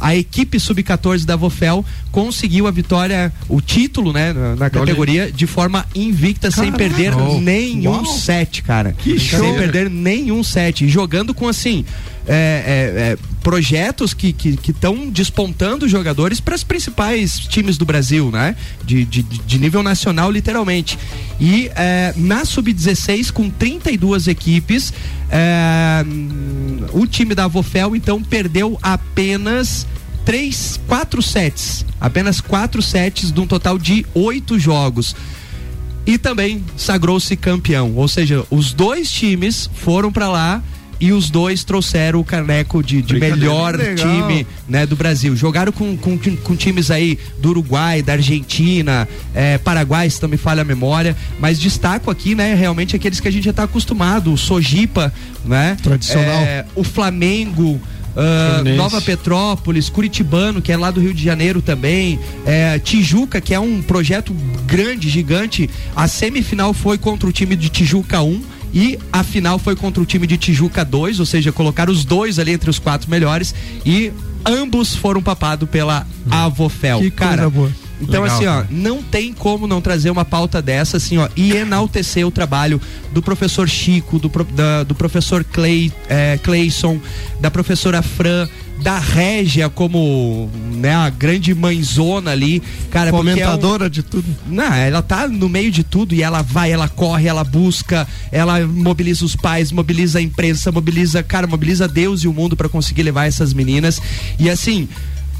a, 0.02 0.08
a 0.08 0.16
equipe 0.16 0.58
sub-14 0.58 1.24
da 1.24 1.36
Vofel 1.36 1.84
conseguiu 2.10 2.66
a 2.66 2.70
vitória, 2.72 3.32
o 3.48 3.60
título, 3.60 4.12
né, 4.12 4.32
na, 4.32 4.56
na 4.56 4.68
categoria, 4.70 5.30
de 5.30 5.46
forma 5.46 5.86
invicta, 5.94 6.50
sem 6.50 6.72
Caraca. 6.72 6.78
perder 6.78 7.14
Oh. 7.16 7.40
nenhum 7.40 7.92
Uau. 8.02 8.04
set, 8.06 8.62
cara. 8.62 8.92
Que 8.92 9.18
sem 9.20 9.38
show. 9.38 9.54
perder 9.54 9.88
nenhum 9.88 10.42
set. 10.42 10.84
E 10.84 10.88
jogando 10.88 11.32
com 11.32 11.46
assim. 11.48 11.84
é, 12.26 12.34
é, 12.34 13.00
é, 13.12 13.18
projetos 13.46 14.12
que 14.12 14.34
estão 14.68 15.08
despontando 15.08 15.88
jogadores 15.88 16.40
para 16.40 16.56
os 16.56 16.64
principais 16.64 17.38
times 17.38 17.78
do 17.78 17.84
Brasil, 17.84 18.28
né? 18.32 18.56
De, 18.84 19.04
de, 19.04 19.22
de 19.22 19.58
nível 19.60 19.84
nacional, 19.84 20.32
literalmente. 20.32 20.98
E 21.38 21.70
é, 21.76 22.12
na 22.16 22.44
Sub-16, 22.44 23.30
com 23.30 23.48
32 23.48 24.26
equipes, 24.26 24.92
é, 25.30 26.04
o 26.92 27.06
time 27.06 27.36
da 27.36 27.46
Vofel, 27.46 27.94
então, 27.94 28.20
perdeu 28.20 28.76
apenas 28.82 29.86
três, 30.24 30.80
quatro 30.88 31.22
sets. 31.22 31.86
Apenas 32.00 32.40
quatro 32.40 32.82
sets 32.82 33.30
de 33.30 33.38
um 33.38 33.46
total 33.46 33.78
de 33.78 34.04
oito 34.12 34.58
jogos. 34.58 35.14
E 36.04 36.18
também 36.18 36.64
sagrou-se 36.76 37.36
campeão. 37.36 37.94
Ou 37.94 38.08
seja, 38.08 38.44
os 38.50 38.72
dois 38.72 39.08
times 39.08 39.70
foram 39.72 40.10
para 40.10 40.28
lá 40.28 40.60
e 40.98 41.12
os 41.12 41.30
dois 41.30 41.64
trouxeram 41.64 42.20
o 42.20 42.24
caneco 42.24 42.82
de, 42.82 43.02
de 43.02 43.14
melhor 43.18 43.76
time 43.94 44.46
né, 44.68 44.86
do 44.86 44.96
Brasil. 44.96 45.36
Jogaram 45.36 45.72
com, 45.72 45.96
com, 45.96 46.18
com, 46.18 46.56
times 46.56 46.90
aí 46.90 47.18
do 47.38 47.50
Uruguai, 47.50 48.02
da 48.02 48.14
Argentina, 48.14 49.08
é, 49.34 49.58
Paraguai, 49.58 50.08
se 50.08 50.22
não 50.22 50.28
me 50.28 50.36
falha 50.36 50.62
a 50.62 50.64
memória, 50.64 51.16
mas 51.38 51.58
destaco 51.58 52.10
aqui, 52.10 52.34
né, 52.34 52.54
realmente 52.54 52.96
aqueles 52.96 53.20
que 53.20 53.28
a 53.28 53.30
gente 53.30 53.44
já 53.44 53.50
está 53.50 53.64
acostumado, 53.64 54.32
o 54.32 54.38
Sojipa, 54.38 55.12
né? 55.44 55.76
Tradicional. 55.82 56.42
É, 56.42 56.64
o 56.74 56.84
Flamengo. 56.84 57.80
Uh, 58.16 58.76
Nova 58.76 58.98
Petrópolis, 59.02 59.90
Curitibano, 59.90 60.62
que 60.62 60.72
é 60.72 60.76
lá 60.78 60.90
do 60.90 61.02
Rio 61.02 61.12
de 61.12 61.22
Janeiro 61.22 61.60
também, 61.60 62.18
é, 62.46 62.78
Tijuca, 62.78 63.42
que 63.42 63.52
é 63.52 63.60
um 63.60 63.82
projeto 63.82 64.34
grande, 64.66 65.10
gigante. 65.10 65.68
A 65.94 66.08
semifinal 66.08 66.72
foi 66.72 66.96
contra 66.96 67.28
o 67.28 67.32
time 67.32 67.54
de 67.54 67.68
Tijuca 67.68 68.22
1 68.22 68.55
e 68.76 68.98
a 69.10 69.24
final 69.24 69.58
foi 69.58 69.74
contra 69.74 70.02
o 70.02 70.04
time 70.04 70.26
de 70.26 70.36
Tijuca 70.36 70.84
2, 70.84 71.18
ou 71.18 71.24
seja, 71.24 71.50
colocaram 71.50 71.90
os 71.90 72.04
dois 72.04 72.38
ali 72.38 72.52
entre 72.52 72.68
os 72.68 72.78
quatro 72.78 73.10
melhores 73.10 73.54
e 73.86 74.12
ambos 74.44 74.94
foram 74.94 75.22
papados 75.22 75.66
pela 75.66 76.06
Avofel. 76.30 76.98
Que 76.98 77.10
Cara, 77.10 77.48
boa. 77.48 77.72
Então, 78.02 78.22
Legal, 78.22 78.36
assim, 78.36 78.46
ó, 78.46 78.64
não 78.70 79.02
tem 79.02 79.32
como 79.32 79.66
não 79.66 79.80
trazer 79.80 80.10
uma 80.10 80.26
pauta 80.26 80.60
dessa, 80.60 80.98
assim, 80.98 81.16
ó, 81.16 81.26
e 81.34 81.52
enaltecer 81.52 82.26
o 82.26 82.30
trabalho 82.30 82.78
do 83.12 83.22
professor 83.22 83.66
Chico, 83.66 84.18
do, 84.18 84.28
da, 84.52 84.82
do 84.82 84.94
professor 84.94 85.42
Clay, 85.42 85.90
é, 86.06 86.38
Clayson, 86.42 87.00
da 87.40 87.50
professora 87.50 88.02
Fran, 88.02 88.46
da 88.82 88.98
Régia 88.98 89.68
como 89.68 90.50
né, 90.74 90.94
a 90.94 91.10
grande 91.10 91.54
mãezona 91.54 92.30
ali, 92.30 92.62
cara, 92.90 93.10
comentadora 93.10 93.84
é 93.84 93.86
um... 93.86 93.90
de 93.90 94.02
tudo. 94.02 94.26
Não, 94.46 94.72
ela 94.72 95.02
tá 95.02 95.26
no 95.28 95.48
meio 95.48 95.70
de 95.70 95.82
tudo 95.82 96.14
e 96.14 96.22
ela 96.22 96.42
vai, 96.42 96.70
ela 96.70 96.88
corre, 96.88 97.26
ela 97.26 97.44
busca, 97.44 98.06
ela 98.30 98.66
mobiliza 98.66 99.24
os 99.24 99.34
pais, 99.34 99.72
mobiliza 99.72 100.18
a 100.18 100.22
imprensa, 100.22 100.70
mobiliza, 100.70 101.22
cara, 101.22 101.46
mobiliza 101.46 101.88
Deus 101.88 102.22
e 102.22 102.28
o 102.28 102.32
mundo 102.32 102.56
para 102.56 102.68
conseguir 102.68 103.02
levar 103.02 103.26
essas 103.26 103.52
meninas. 103.52 104.00
E 104.38 104.50
assim, 104.50 104.88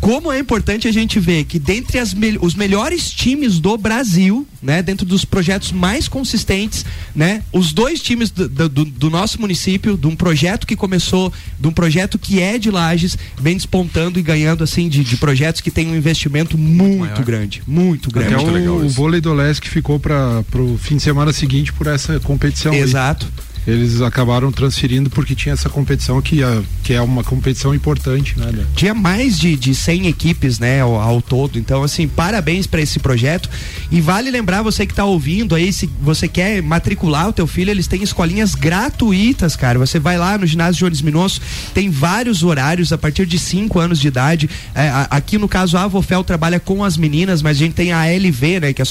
como 0.01 0.32
é 0.32 0.38
importante 0.38 0.86
a 0.86 0.92
gente 0.92 1.18
ver 1.18 1.44
que 1.44 1.59
dentre 1.59 1.99
as 1.99 2.12
me 2.12 2.36
os 2.40 2.55
melhores 2.55 3.11
times 3.11 3.59
do 3.59 3.76
Brasil, 3.76 4.47
né, 4.62 4.82
dentro 4.82 5.07
dos 5.07 5.24
projetos 5.24 5.72
mais 5.72 6.09
consistentes, 6.09 6.84
né, 7.14 7.42
os 7.53 7.72
dois 7.72 8.01
times 8.01 8.30
do, 8.30 8.49
do, 8.49 8.84
do, 8.84 9.11
nosso 9.11 9.40
município, 9.40 9.97
de 9.97 10.07
um 10.07 10.16
projeto 10.16 10.66
que 10.66 10.76
começou, 10.76 11.32
de 11.59 11.68
um 11.68 11.72
projeto 11.72 12.18
que 12.18 12.40
é 12.40 12.59
de 12.59 12.70
Lages, 12.70 13.16
vem 13.38 13.57
despontando 13.57 14.18
e 14.18 14.22
ganhando 14.22 14.64
assim 14.64 14.88
de, 14.88 15.03
de 15.03 15.16
projetos 15.16 15.61
que 15.61 15.70
tem 15.70 15.88
um 15.88 15.97
investimento 15.97 16.59
muito 16.59 17.22
grande, 17.22 17.62
muito 17.66 18.11
grande. 18.11 18.34
Até 18.34 18.44
muito 18.44 18.70
o, 18.70 18.84
o 18.86 18.88
vôlei 18.88 19.20
do 19.20 19.32
Leste 19.32 19.68
ficou 19.68 19.99
para 19.99 20.44
o 20.55 20.78
fim 20.78 20.97
de 20.97 21.03
semana 21.03 21.32
seguinte 21.32 21.72
por 21.72 21.86
essa 21.86 22.20
competição. 22.20 22.74
Exato. 22.74 23.26
Aí 23.26 23.55
eles 23.67 24.01
acabaram 24.01 24.53
transferindo 24.53 25.11
porque 25.11 25.35
tinha 25.35 25.53
essa 25.53 25.69
competição 25.69 26.23
que, 26.23 26.43
a, 26.43 26.62
que 26.85 26.93
é 26.93 27.03
uma 27.03 27.25
competição 27.25 27.75
importante, 27.75 28.39
né? 28.39 28.64
Tinha 28.75 28.95
mais 28.95 29.39
de, 29.39 29.57
de 29.57 29.75
100 29.75 30.07
equipes, 30.07 30.59
né, 30.59 30.81
ao, 30.81 30.95
ao 31.01 31.21
todo. 31.21 31.59
Então, 31.59 31.83
assim, 31.83 32.07
parabéns 32.07 32.67
para 32.67 32.81
esse 32.81 32.99
projeto. 33.01 33.51
E 33.91 34.01
vale 34.01 34.31
lembrar 34.31 34.62
você 34.62 34.87
que 34.87 34.93
está 34.93 35.05
ouvindo 35.05 35.55
aí, 35.55 35.73
se 35.73 35.91
você 36.01 36.29
quer 36.29 36.62
matricular 36.62 37.29
o 37.29 37.33
teu 37.33 37.47
filho, 37.47 37.71
eles 37.71 37.87
têm 37.87 38.03
escolinhas 38.03 38.55
gratuitas, 38.55 39.57
cara. 39.57 39.79
Você 39.79 39.99
vai 39.99 40.17
lá 40.17 40.39
no 40.39 40.47
ginásio 40.47 40.87
Jones 40.87 41.03
Minosso, 41.03 41.41
tem 41.75 41.91
vários 41.91 42.43
horários 42.43 42.93
a 42.93 42.99
partir 42.99 43.27
de 43.27 43.39
5 43.39 43.79
anos 43.81 43.99
de 43.99 44.07
idade. 44.07 44.49
É, 44.75 44.89
a, 44.89 45.09
aqui 45.11 45.39
no 45.39 45.49
caso 45.49 45.77
a 45.77 45.83
Avofel 45.83 46.23
trabalha 46.23 46.61
com 46.61 46.85
as 46.85 46.97
meninas, 46.97 47.43
mas 47.43 47.57
a 47.57 47.61
gente 47.61 47.75
tem 47.75 47.93
a 47.93 48.05
LV, 48.07 48.61
né, 48.61 48.73
que 48.73 48.81
é 48.81 48.85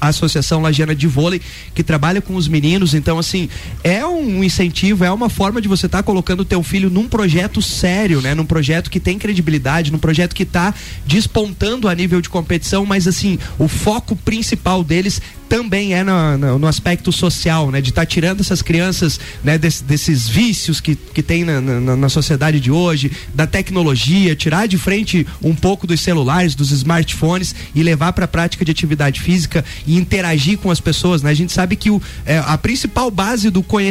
a 0.00 0.08
Associação 0.08 0.62
Lagiana 0.62 0.94
de 0.94 1.06
Vôlei, 1.06 1.42
que 1.74 1.82
trabalha 1.82 2.22
com 2.22 2.34
os 2.34 2.48
meninos. 2.48 2.94
Então, 2.94 3.18
assim, 3.18 3.48
é 3.84 3.97
é 3.98 4.06
um 4.06 4.42
incentivo, 4.44 5.04
é 5.04 5.10
uma 5.10 5.28
forma 5.28 5.60
de 5.60 5.68
você 5.68 5.86
estar 5.86 5.98
tá 5.98 6.02
colocando 6.02 6.40
o 6.40 6.44
teu 6.44 6.62
filho 6.62 6.88
num 6.88 7.08
projeto 7.08 7.60
sério, 7.60 8.20
né? 8.20 8.34
Num 8.34 8.46
projeto 8.46 8.90
que 8.90 9.00
tem 9.00 9.18
credibilidade, 9.18 9.90
num 9.90 9.98
projeto 9.98 10.34
que 10.34 10.44
está 10.44 10.72
despontando 11.06 11.88
a 11.88 11.94
nível 11.94 12.20
de 12.20 12.28
competição, 12.28 12.86
mas 12.86 13.06
assim, 13.06 13.38
o 13.58 13.68
foco 13.68 14.14
principal 14.14 14.84
deles 14.84 15.20
também 15.48 15.94
é 15.94 16.04
no, 16.04 16.36
no, 16.36 16.58
no 16.58 16.66
aspecto 16.66 17.10
social, 17.10 17.70
né? 17.70 17.80
De 17.80 17.90
estar 17.90 18.02
tá 18.02 18.06
tirando 18.06 18.40
essas 18.40 18.62
crianças, 18.62 19.18
né? 19.42 19.56
Des, 19.56 19.80
desses 19.80 20.28
vícios 20.28 20.80
que, 20.80 20.94
que 20.94 21.22
tem 21.22 21.44
na, 21.44 21.60
na, 21.60 21.96
na, 21.96 22.08
sociedade 22.08 22.60
de 22.60 22.70
hoje, 22.70 23.10
da 23.34 23.46
tecnologia, 23.46 24.36
tirar 24.36 24.68
de 24.68 24.76
frente 24.76 25.26
um 25.42 25.54
pouco 25.54 25.86
dos 25.86 26.00
celulares, 26.00 26.54
dos 26.54 26.70
smartphones 26.70 27.54
e 27.74 27.82
levar 27.82 28.12
para 28.12 28.26
a 28.26 28.28
prática 28.28 28.64
de 28.64 28.70
atividade 28.70 29.20
física 29.20 29.64
e 29.86 29.96
interagir 29.96 30.58
com 30.58 30.70
as 30.70 30.80
pessoas, 30.80 31.22
né? 31.22 31.30
A 31.30 31.34
gente 31.34 31.52
sabe 31.52 31.76
que 31.76 31.90
o, 31.90 32.00
é, 32.26 32.38
a 32.38 32.58
principal 32.58 33.10
base 33.10 33.50
do 33.50 33.62
conhecimento, 33.62 33.87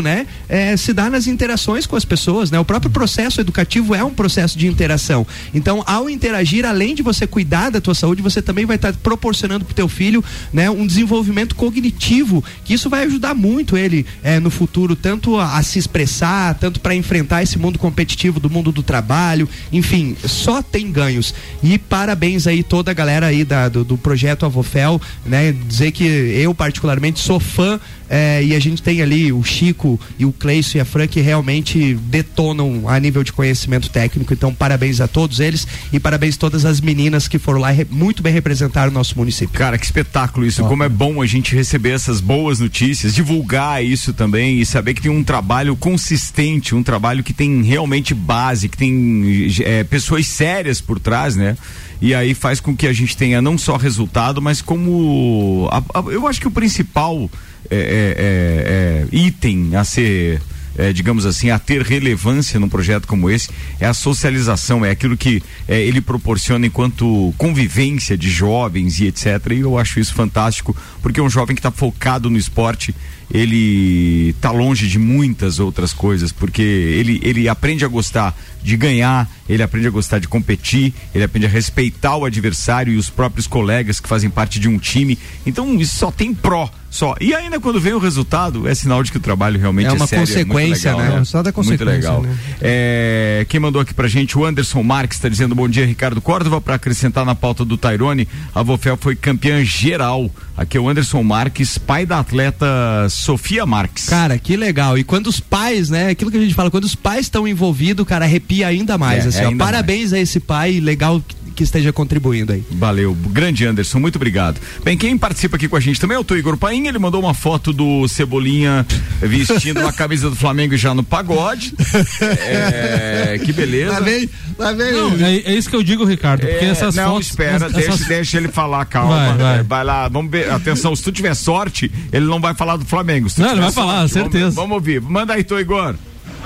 né? 0.00 0.26
É, 0.48 0.76
se 0.76 0.92
dá 0.92 1.10
nas 1.10 1.26
interações 1.26 1.86
com 1.86 1.96
as 1.96 2.04
pessoas, 2.04 2.50
né? 2.50 2.58
O 2.58 2.64
próprio 2.64 2.90
processo 2.90 3.40
educativo 3.40 3.94
é 3.94 4.02
um 4.04 4.12
processo 4.12 4.58
de 4.58 4.66
interação. 4.66 5.26
Então, 5.54 5.82
ao 5.86 6.08
interagir, 6.08 6.64
além 6.64 6.94
de 6.94 7.02
você 7.02 7.26
cuidar 7.26 7.70
da 7.70 7.80
tua 7.80 7.94
saúde, 7.94 8.22
você 8.22 8.40
também 8.40 8.64
vai 8.64 8.76
estar 8.76 8.92
tá 8.92 8.98
proporcionando 9.02 9.64
para 9.64 9.72
o 9.72 9.74
teu 9.74 9.88
filho, 9.88 10.24
né? 10.52 10.70
Um 10.70 10.86
desenvolvimento 10.86 11.54
cognitivo, 11.54 12.42
que 12.64 12.74
isso 12.74 12.88
vai 12.88 13.04
ajudar 13.04 13.34
muito 13.34 13.76
ele 13.76 14.06
é, 14.22 14.38
no 14.40 14.50
futuro, 14.50 14.94
tanto 14.94 15.36
a, 15.36 15.58
a 15.58 15.62
se 15.62 15.78
expressar, 15.78 16.54
tanto 16.54 16.80
para 16.80 16.94
enfrentar 16.94 17.42
esse 17.42 17.58
mundo 17.58 17.78
competitivo 17.78 18.40
do 18.40 18.50
mundo 18.50 18.72
do 18.72 18.82
trabalho, 18.82 19.48
enfim, 19.72 20.16
só 20.24 20.62
tem 20.62 20.90
ganhos. 20.90 21.34
E 21.62 21.78
parabéns 21.78 22.46
aí 22.46 22.62
toda 22.62 22.90
a 22.90 22.94
galera 22.94 23.26
aí 23.26 23.44
da, 23.44 23.68
do, 23.68 23.84
do 23.84 23.96
projeto 23.96 24.46
Avofel, 24.46 25.00
né? 25.24 25.52
Dizer 25.52 25.92
que 25.92 26.04
eu 26.04 26.54
particularmente 26.54 27.20
sou 27.20 27.40
fã 27.40 27.80
é, 28.08 28.42
e 28.42 28.54
a 28.54 28.58
gente 28.58 28.82
tem 28.82 29.02
ali 29.02 29.32
o 29.32 29.42
Chico 29.42 29.98
e 30.18 30.24
o 30.24 30.32
Cleison 30.32 30.78
e 30.78 30.80
a 30.80 30.84
Fran 30.84 31.06
que 31.06 31.20
realmente 31.20 31.94
detonam 31.94 32.88
a 32.88 32.98
nível 33.00 33.24
de 33.24 33.32
conhecimento 33.32 33.88
técnico. 33.88 34.32
Então, 34.32 34.54
parabéns 34.54 35.00
a 35.00 35.08
todos 35.08 35.40
eles 35.40 35.66
e 35.92 35.98
parabéns 35.98 36.36
a 36.36 36.38
todas 36.38 36.64
as 36.64 36.80
meninas 36.80 37.26
que 37.28 37.38
foram 37.38 37.60
lá 37.60 37.72
e 37.72 37.86
muito 37.90 38.22
bem 38.22 38.32
representar 38.32 38.88
o 38.88 38.90
nosso 38.90 39.18
município. 39.18 39.58
Cara, 39.58 39.78
que 39.78 39.84
espetáculo 39.84 40.46
isso. 40.46 40.62
Como 40.64 40.82
é 40.82 40.88
bom 40.88 41.20
a 41.20 41.26
gente 41.26 41.54
receber 41.54 41.90
essas 41.90 42.20
boas 42.20 42.60
notícias, 42.60 43.14
divulgar 43.14 43.84
isso 43.84 44.12
também 44.12 44.60
e 44.60 44.66
saber 44.66 44.94
que 44.94 45.02
tem 45.02 45.10
um 45.10 45.24
trabalho 45.24 45.76
consistente, 45.76 46.74
um 46.74 46.82
trabalho 46.82 47.24
que 47.24 47.32
tem 47.32 47.62
realmente 47.62 48.14
base, 48.14 48.68
que 48.68 48.76
tem 48.76 49.48
é, 49.60 49.84
pessoas 49.84 50.26
sérias 50.26 50.80
por 50.80 51.00
trás, 51.00 51.36
né? 51.36 51.56
e 52.00 52.14
aí 52.14 52.34
faz 52.34 52.60
com 52.60 52.76
que 52.76 52.86
a 52.86 52.92
gente 52.92 53.16
tenha 53.16 53.40
não 53.40 53.56
só 53.56 53.76
resultado, 53.76 54.42
mas 54.42 54.60
como 54.60 55.68
a, 55.70 55.78
a, 55.98 56.02
eu 56.10 56.26
acho 56.26 56.40
que 56.40 56.48
o 56.48 56.50
principal 56.50 57.30
é, 57.70 57.76
é, 57.76 59.06
é, 59.06 59.06
é, 59.12 59.16
item 59.16 59.76
a 59.76 59.84
ser 59.84 60.40
é, 60.78 60.92
digamos 60.92 61.24
assim, 61.24 61.50
a 61.50 61.58
ter 61.58 61.82
relevância 61.82 62.60
num 62.60 62.68
projeto 62.68 63.06
como 63.08 63.30
esse 63.30 63.48
é 63.80 63.86
a 63.86 63.94
socialização, 63.94 64.84
é 64.84 64.90
aquilo 64.90 65.16
que 65.16 65.42
é, 65.66 65.80
ele 65.80 66.00
proporciona 66.00 66.66
enquanto 66.66 67.32
convivência 67.38 68.16
de 68.16 68.28
jovens 68.30 69.00
e 69.00 69.06
etc. 69.06 69.26
E 69.52 69.60
eu 69.60 69.78
acho 69.78 69.98
isso 69.98 70.14
fantástico, 70.14 70.76
porque 71.02 71.20
um 71.20 71.30
jovem 71.30 71.56
que 71.56 71.60
está 71.60 71.70
focado 71.70 72.28
no 72.28 72.36
esporte, 72.36 72.94
ele 73.32 74.30
está 74.36 74.50
longe 74.50 74.86
de 74.86 74.98
muitas 74.98 75.58
outras 75.58 75.92
coisas, 75.92 76.30
porque 76.30 76.62
ele, 76.62 77.20
ele 77.22 77.48
aprende 77.48 77.84
a 77.84 77.88
gostar 77.88 78.36
de 78.66 78.76
ganhar, 78.76 79.30
ele 79.48 79.62
aprende 79.62 79.86
a 79.86 79.90
gostar 79.90 80.18
de 80.18 80.26
competir, 80.26 80.92
ele 81.14 81.22
aprende 81.22 81.46
a 81.46 81.48
respeitar 81.48 82.16
o 82.16 82.24
adversário 82.24 82.92
e 82.92 82.96
os 82.96 83.08
próprios 83.08 83.46
colegas 83.46 84.00
que 84.00 84.08
fazem 84.08 84.28
parte 84.28 84.58
de 84.58 84.68
um 84.68 84.76
time. 84.76 85.16
Então 85.46 85.72
isso 85.80 85.96
só 85.96 86.10
tem 86.10 86.34
pró 86.34 86.68
só. 86.90 87.14
E 87.20 87.34
ainda 87.34 87.60
quando 87.60 87.78
vem 87.78 87.92
o 87.92 87.98
resultado, 87.98 88.66
é 88.66 88.74
sinal 88.74 89.02
de 89.02 89.12
que 89.12 89.18
o 89.18 89.20
trabalho 89.20 89.60
realmente 89.60 89.88
é, 89.88 89.92
uma 89.92 90.04
é 90.04 90.08
sério, 90.08 90.26
consequência, 90.26 90.88
é 90.88 90.94
legal, 90.94 91.10
né? 91.10 91.18
né? 91.18 91.24
Só 91.24 91.42
da 91.42 91.52
consequência. 91.52 91.86
Muito 91.86 91.96
legal. 91.96 92.22
Né? 92.22 92.36
É, 92.60 93.46
quem 93.48 93.60
mandou 93.60 93.80
aqui 93.80 93.94
pra 93.94 94.08
gente, 94.08 94.36
o 94.36 94.44
Anderson 94.44 94.82
Marques, 94.82 95.18
está 95.18 95.28
dizendo 95.28 95.54
bom 95.54 95.68
dia, 95.68 95.86
Ricardo 95.86 96.20
Córdova, 96.20 96.60
para 96.60 96.74
acrescentar 96.74 97.24
na 97.24 97.34
pauta 97.34 97.64
do 97.64 97.76
Tairone, 97.76 98.26
a 98.54 98.62
Vofel 98.62 98.96
foi 98.96 99.14
campeã 99.14 99.62
geral. 99.64 100.30
Aqui 100.56 100.78
é 100.78 100.80
o 100.80 100.88
Anderson 100.88 101.22
Marques, 101.22 101.76
pai 101.76 102.06
da 102.06 102.18
atleta 102.18 102.66
Sofia 103.10 103.66
Marques. 103.66 104.08
Cara, 104.08 104.38
que 104.38 104.56
legal. 104.56 104.96
E 104.96 105.04
quando 105.04 105.26
os 105.26 105.38
pais, 105.38 105.90
né? 105.90 106.08
Aquilo 106.08 106.30
que 106.30 106.38
a 106.38 106.40
gente 106.40 106.54
fala, 106.54 106.70
quando 106.70 106.84
os 106.84 106.94
pais 106.94 107.26
estão 107.26 107.46
envolvidos, 107.46 108.06
cara, 108.06 108.24
arrepia 108.24 108.55
ainda 108.64 108.96
mais. 108.98 109.24
É, 109.24 109.28
assim, 109.28 109.44
ó, 109.44 109.48
ainda 109.48 109.64
parabéns 109.64 110.10
mais. 110.10 110.12
a 110.14 110.18
esse 110.20 110.40
pai, 110.40 110.80
legal 110.80 111.22
que 111.54 111.62
esteja 111.62 111.90
contribuindo 111.90 112.52
aí. 112.52 112.62
Valeu, 112.72 113.14
grande 113.30 113.64
Anderson, 113.64 113.98
muito 113.98 114.16
obrigado. 114.16 114.60
Bem, 114.84 114.94
quem 114.94 115.16
participa 115.16 115.56
aqui 115.56 115.66
com 115.66 115.76
a 115.76 115.80
gente 115.80 115.98
também 115.98 116.14
é 116.14 116.20
o 116.20 116.24
Tô 116.24 116.36
Igor 116.36 116.54
Paim, 116.58 116.86
ele 116.86 116.98
mandou 116.98 117.18
uma 117.18 117.32
foto 117.32 117.72
do 117.72 118.06
Cebolinha 118.08 118.86
vestindo 119.22 119.80
uma 119.80 119.90
camisa 119.90 120.28
do 120.28 120.36
Flamengo 120.36 120.76
já 120.76 120.92
no 120.94 121.02
pagode. 121.02 121.72
É, 122.20 123.40
que 123.42 123.52
beleza. 123.52 123.92
Lá 123.92 124.00
vem, 124.00 124.28
lá 124.58 124.72
vem. 124.72 124.92
Não, 124.92 125.12
é, 125.26 125.36
é 125.36 125.54
isso 125.54 125.68
que 125.70 125.76
eu 125.76 125.82
digo, 125.82 126.04
Ricardo, 126.04 126.40
porque 126.46 126.64
É, 126.64 126.68
essas 126.68 126.94
não, 126.94 127.12
fotos. 127.12 127.28
espera, 127.28 127.56
essas- 127.56 127.72
deixa, 127.72 128.04
deixa 128.04 128.36
ele 128.36 128.48
falar, 128.48 128.84
calma. 128.84 129.16
Vai, 129.34 129.36
Vai, 129.38 129.62
vai. 129.62 129.84
lá, 129.84 130.08
vamos 130.08 130.30
ver. 130.30 130.50
Atenção, 130.50 130.94
se 130.94 131.02
tu 131.02 131.12
tiver 131.12 131.34
sorte, 131.34 131.90
ele 132.12 132.26
não 132.26 132.40
vai 132.40 132.54
falar 132.54 132.76
do 132.76 132.84
Flamengo. 132.84 133.28
Se 133.28 133.36
tu 133.36 133.42
Não, 133.42 133.52
ele 133.52 133.60
vai 133.60 133.72
falar, 133.72 134.00
sorte, 134.08 134.12
certeza. 134.12 134.44
Vamos, 134.50 134.54
vamos 134.56 134.74
ouvir. 134.76 135.00
Manda 135.00 135.34
aí, 135.34 135.42
Tô 135.44 135.58
Igor. 135.58 135.94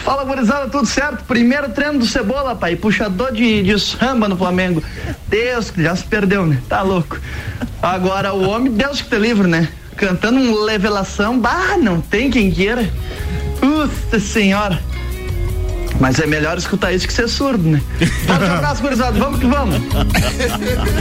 Fala, 0.04 0.24
gurizada, 0.24 0.68
tudo 0.68 0.86
certo? 0.86 1.24
Primeiro 1.24 1.68
treino 1.70 1.98
do 1.98 2.06
Cebola, 2.06 2.56
pai. 2.56 2.74
Puxador 2.74 3.32
de, 3.32 3.62
de 3.62 3.78
samba 3.78 4.28
no 4.28 4.36
Flamengo. 4.36 4.82
Deus, 5.28 5.72
já 5.76 5.94
se 5.94 6.04
perdeu, 6.04 6.46
né? 6.46 6.60
Tá 6.68 6.82
louco. 6.82 7.18
Agora, 7.82 8.32
o 8.32 8.48
homem, 8.48 8.72
Deus 8.72 9.02
que 9.02 9.10
te 9.10 9.16
livre, 9.16 9.46
né? 9.46 9.68
Cantando 9.96 10.38
um 10.38 10.64
levelação, 10.64 11.38
bah, 11.38 11.76
não 11.76 12.00
tem 12.00 12.30
quem 12.30 12.50
queira. 12.50 12.90
Puta 13.60 14.18
senhora. 14.18 14.80
Mas 16.00 16.18
é 16.18 16.26
melhor 16.26 16.56
escutar 16.56 16.92
isso 16.92 17.06
que 17.06 17.12
ser 17.12 17.28
surdo, 17.28 17.62
né? 17.62 17.82
Forte 18.26 18.44
abraço, 18.44 18.80
gurizada. 18.80 19.18
Vamos 19.18 19.38
que 19.38 19.46
vamos. 19.46 19.76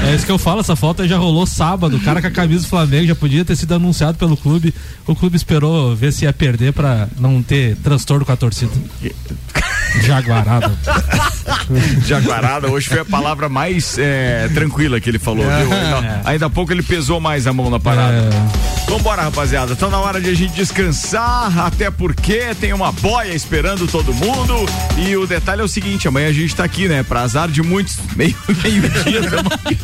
É 0.06 0.14
isso 0.14 0.26
que 0.26 0.32
eu 0.32 0.38
falo, 0.38 0.60
essa 0.60 0.76
foto 0.76 1.08
já 1.08 1.18
rolou 1.18 1.48
sábado. 1.48 1.96
O 1.96 2.00
cara 2.02 2.22
com 2.22 2.28
a 2.28 2.32
camisa 2.32 2.64
do 2.64 2.68
Flamengo 2.68 3.08
já 3.08 3.16
podia 3.16 3.46
ter 3.46 3.56
sido 3.56 3.74
anunciado 3.74 4.18
pelo 4.18 4.36
clube. 4.36 4.74
O 5.08 5.16
clube 5.16 5.38
esperou 5.38 5.96
ver 5.96 6.12
se 6.12 6.26
ia 6.26 6.34
perder 6.34 6.74
pra 6.74 7.08
não 7.18 7.42
ter 7.42 7.78
transtorno 7.78 8.26
com 8.26 8.32
a 8.34 8.36
torcida. 8.36 8.72
Jaguarada. 10.04 10.72
Jaguarada, 12.06 12.68
hoje 12.70 12.90
foi 12.90 13.00
a 13.00 13.06
palavra 13.06 13.50
mais 13.50 13.98
é, 13.98 14.50
tranquila 14.54 15.00
que 15.00 15.10
ele 15.10 15.20
falou, 15.20 15.46
viu? 15.46 15.74
Ainda, 15.74 16.22
ainda 16.26 16.46
há 16.46 16.50
pouco 16.50 16.72
ele 16.72 16.84
pesou 16.84 17.20
mais 17.20 17.48
a 17.48 17.54
mão 17.54 17.70
na 17.70 17.80
parada. 17.80 18.30
É. 18.30 18.90
Vambora, 18.90 19.22
rapaziada. 19.24 19.76
Tá 19.76 19.88
na 19.88 20.00
hora 20.00 20.20
de 20.20 20.30
a 20.30 20.34
gente 20.34 20.54
descansar, 20.54 21.58
até 21.60 21.92
porque 21.92 22.56
tem 22.60 22.74
uma 22.74 22.92
boia 22.92 23.34
esperando 23.34 23.88
todo 23.88 24.14
mundo. 24.14 24.66
E 24.98 25.16
o 25.16 25.26
detalhe 25.26 25.62
é 25.62 25.64
o 25.64 25.68
seguinte: 25.68 26.08
amanhã 26.08 26.28
a 26.28 26.34
gente 26.34 26.56
tá 26.56 26.64
aqui, 26.64 26.88
né? 26.88 27.04
Pra 27.04 27.22
azar 27.22 27.50
de 27.50 27.62
muitos. 27.62 27.98
Meio, 28.16 28.36
meio-dia 28.64 29.30
tamo 29.30 29.50
aqui. 29.54 29.78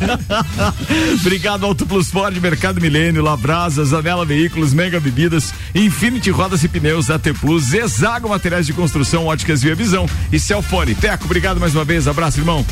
Obrigado, 1.20 1.64
Auto 1.64 1.86
Plus 1.86 2.10
Ford, 2.10 2.36
Mercado 2.38 2.80
Milênio, 2.80 3.22
Labrasa, 3.22 3.84
Zanela 3.84 4.26
Veículos, 4.26 4.74
Mega 4.74 5.00
Bebidas, 5.00 5.54
Infinity 5.74 6.30
Rodas 6.30 6.62
e 6.64 6.68
Pneus, 6.68 7.10
AT 7.10 7.32
Plus, 7.40 7.72
Exago 7.72 8.28
Materiais 8.28 8.66
de 8.66 8.72
Construção, 8.72 9.26
Óticas 9.26 9.62
Via 9.62 9.74
Visão 9.74 10.06
e 10.30 10.38
Celfone. 10.38 10.94
Teco, 10.94 11.24
obrigado 11.24 11.58
mais 11.58 11.74
uma 11.74 11.84
vez. 11.84 12.06
Abraço, 12.06 12.40
irmão. 12.40 12.64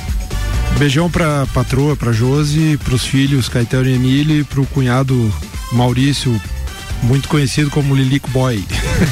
Beijão 0.78 1.08
pra 1.08 1.46
patroa, 1.54 1.96
pra 1.96 2.12
Josi, 2.12 2.78
pros 2.84 3.04
filhos 3.04 3.48
Caetano 3.48 3.88
e 3.88 3.94
Emília 3.94 4.40
e 4.40 4.44
pro 4.44 4.66
cunhado 4.66 5.32
Maurício, 5.72 6.40
muito 7.02 7.28
conhecido 7.28 7.70
como 7.70 7.94
Lilico 7.94 8.30
Boy. 8.30 8.64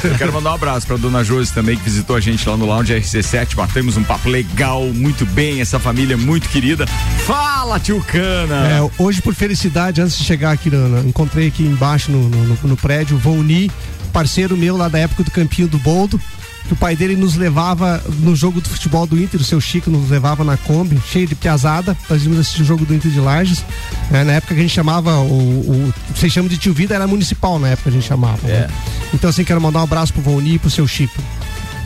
Eu 0.04 0.14
quero 0.16 0.32
mandar 0.32 0.52
um 0.52 0.54
abraço 0.54 0.86
pra 0.86 0.96
dona 0.96 1.22
Josi 1.22 1.52
também, 1.52 1.76
que 1.76 1.84
visitou 1.84 2.16
a 2.16 2.20
gente 2.20 2.48
lá 2.48 2.56
no 2.56 2.64
Lounge 2.64 2.94
RC7. 2.94 3.54
Batemos 3.54 3.96
um 3.96 4.02
papo 4.04 4.28
legal, 4.28 4.82
muito 4.86 5.26
bem, 5.26 5.60
essa 5.60 5.78
família 5.78 6.14
é 6.14 6.16
muito 6.16 6.48
querida. 6.48 6.86
Fala, 7.26 7.78
tio 7.78 8.02
Cana! 8.06 8.68
É, 8.68 8.90
hoje, 9.02 9.20
por 9.20 9.34
felicidade, 9.34 10.00
antes 10.00 10.16
de 10.16 10.24
chegar 10.24 10.52
aqui, 10.52 10.70
no- 10.70 10.88
no- 10.88 11.08
encontrei 11.08 11.48
aqui 11.48 11.62
embaixo 11.62 12.10
no, 12.10 12.28
no- 12.28 12.58
no- 12.62 12.76
prédio 12.76 13.16
o 13.16 13.20
Voni, 13.20 13.70
parceiro 14.12 14.56
meu 14.56 14.76
lá 14.76 14.88
da 14.88 14.98
época 14.98 15.22
do 15.22 15.30
Campinho 15.30 15.68
do 15.68 15.78
Boldo. 15.78 16.20
Que 16.66 16.72
o 16.72 16.76
pai 16.76 16.94
dele 16.96 17.16
nos 17.16 17.34
levava 17.36 18.02
no 18.20 18.34
jogo 18.36 18.60
do 18.60 18.68
futebol 18.68 19.06
do 19.06 19.20
Inter, 19.20 19.40
o 19.40 19.44
seu 19.44 19.60
Chico 19.60 19.90
nos 19.90 20.08
levava 20.08 20.44
na 20.44 20.56
Kombi, 20.56 21.00
cheio 21.10 21.26
de 21.26 21.34
piazada. 21.34 21.96
Nós 22.08 22.22
íamos 22.22 22.38
assistir 22.38 22.62
o 22.62 22.64
jogo 22.64 22.84
do 22.84 22.94
Inter 22.94 23.10
de 23.10 23.20
Lages. 23.20 23.64
É, 24.10 24.24
na 24.24 24.32
época 24.34 24.54
que 24.54 24.60
a 24.60 24.62
gente 24.62 24.74
chamava 24.74 25.18
o. 25.18 25.32
o 25.32 25.94
vocês 26.14 26.32
chamam 26.32 26.48
de 26.48 26.56
tio 26.56 26.72
Vida, 26.72 26.94
era 26.94 27.06
municipal 27.06 27.58
na 27.58 27.68
época 27.68 27.90
que 27.90 27.96
a 27.96 28.00
gente 28.00 28.08
chamava. 28.08 28.46
né? 28.46 28.68
Então, 29.12 29.28
assim, 29.28 29.44
quero 29.44 29.60
mandar 29.60 29.80
um 29.80 29.84
abraço 29.84 30.12
pro 30.12 30.22
Voni 30.22 30.54
e 30.54 30.58
pro 30.58 30.70
seu 30.70 30.86
Chico. 30.86 31.20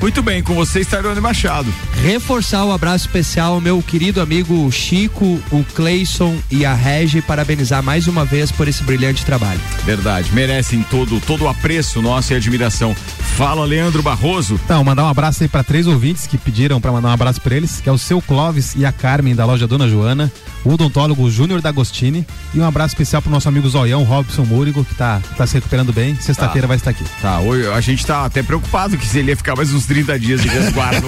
Muito 0.00 0.22
bem, 0.22 0.42
com 0.42 0.54
vocês, 0.54 0.86
Tairone 0.86 1.20
Machado. 1.20 1.72
Reforçar 2.02 2.64
o 2.64 2.72
abraço 2.72 3.06
especial 3.06 3.54
ao 3.54 3.60
meu 3.60 3.82
querido 3.82 4.20
amigo 4.20 4.70
Chico, 4.70 5.40
o 5.50 5.64
Cleison 5.74 6.36
e 6.50 6.64
a 6.66 6.74
Regi, 6.74 7.22
parabenizar 7.22 7.82
mais 7.82 8.06
uma 8.06 8.24
vez 8.24 8.52
por 8.52 8.68
esse 8.68 8.82
brilhante 8.84 9.24
trabalho. 9.24 9.58
Verdade, 9.84 10.30
merecem 10.32 10.82
todo, 10.90 11.18
todo 11.20 11.44
o 11.44 11.48
apreço 11.48 12.02
nosso 12.02 12.32
e 12.32 12.36
admiração. 12.36 12.94
Fala, 13.36 13.64
Leandro 13.64 14.02
Barroso. 14.02 14.60
Então, 14.64 14.84
mandar 14.84 15.04
um 15.04 15.08
abraço 15.08 15.42
aí 15.42 15.48
pra 15.48 15.64
três 15.64 15.86
ouvintes 15.86 16.26
que 16.26 16.38
pediram 16.38 16.80
pra 16.80 16.92
mandar 16.92 17.08
um 17.08 17.12
abraço 17.12 17.40
pra 17.40 17.56
eles, 17.56 17.80
que 17.80 17.88
é 17.88 17.92
o 17.92 17.98
seu 17.98 18.20
Clóvis 18.20 18.74
e 18.76 18.84
a 18.84 18.92
Carmen 18.92 19.34
da 19.34 19.44
loja 19.44 19.66
Dona 19.66 19.88
Joana, 19.88 20.30
o 20.64 20.72
odontólogo 20.74 21.28
Júnior 21.30 21.60
D'Agostini 21.60 22.26
e 22.54 22.60
um 22.60 22.64
abraço 22.66 22.94
especial 22.94 23.20
pro 23.22 23.30
nosso 23.30 23.48
amigo 23.48 23.68
Zoião 23.68 24.04
Robson 24.04 24.44
Múrigo, 24.44 24.84
que 24.84 24.94
tá, 24.94 25.20
tá 25.36 25.46
se 25.46 25.54
recuperando 25.54 25.92
bem. 25.92 26.14
Sexta-feira 26.20 26.62
Tá. 26.62 26.68
vai 26.68 26.76
estar 26.76 26.90
aqui. 26.90 27.04
Tá, 27.20 27.40
hoje 27.40 27.66
a 27.68 27.80
gente 27.80 28.04
tá 28.06 28.24
até 28.24 28.42
preocupado 28.42 28.96
que 28.96 29.06
se 29.06 29.18
ele 29.18 29.30
ia 29.30 29.36
ficar 29.36 29.56
mais 29.56 29.72
uns 29.72 29.85
30 29.86 30.18
dias 30.18 30.40
de 30.42 30.48
resguardo. 30.48 31.06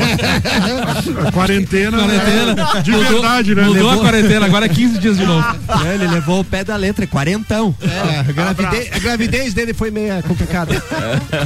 quarentena. 1.33 1.99
Quarentena. 1.99 2.83
De 2.83 2.91
Mudou- 2.91 3.13
verdade, 3.13 3.55
né? 3.55 3.63
Mudou 3.65 3.89
a 3.89 3.91
Levou- 3.93 4.05
quarentena, 4.05 4.47
agora 4.47 4.67
é 4.67 4.69
15 4.69 4.99
dias 4.99 5.17
de 5.19 5.25
novo. 5.27 5.47
É, 5.87 5.95
ele 5.95 6.07
levou 6.07 6.41
o 6.41 6.45
pé 6.45 6.65
da 6.65 6.77
letra, 6.77 7.05
é 7.05 7.07
quarentão. 7.07 7.75
É, 7.81 8.21
a, 8.21 8.23
gravidez, 8.25 8.89
a 8.93 8.99
gravidez 8.99 9.55
dele 9.55 9.75
foi 9.75 9.91
meio 9.91 10.23
complicada. 10.23 10.83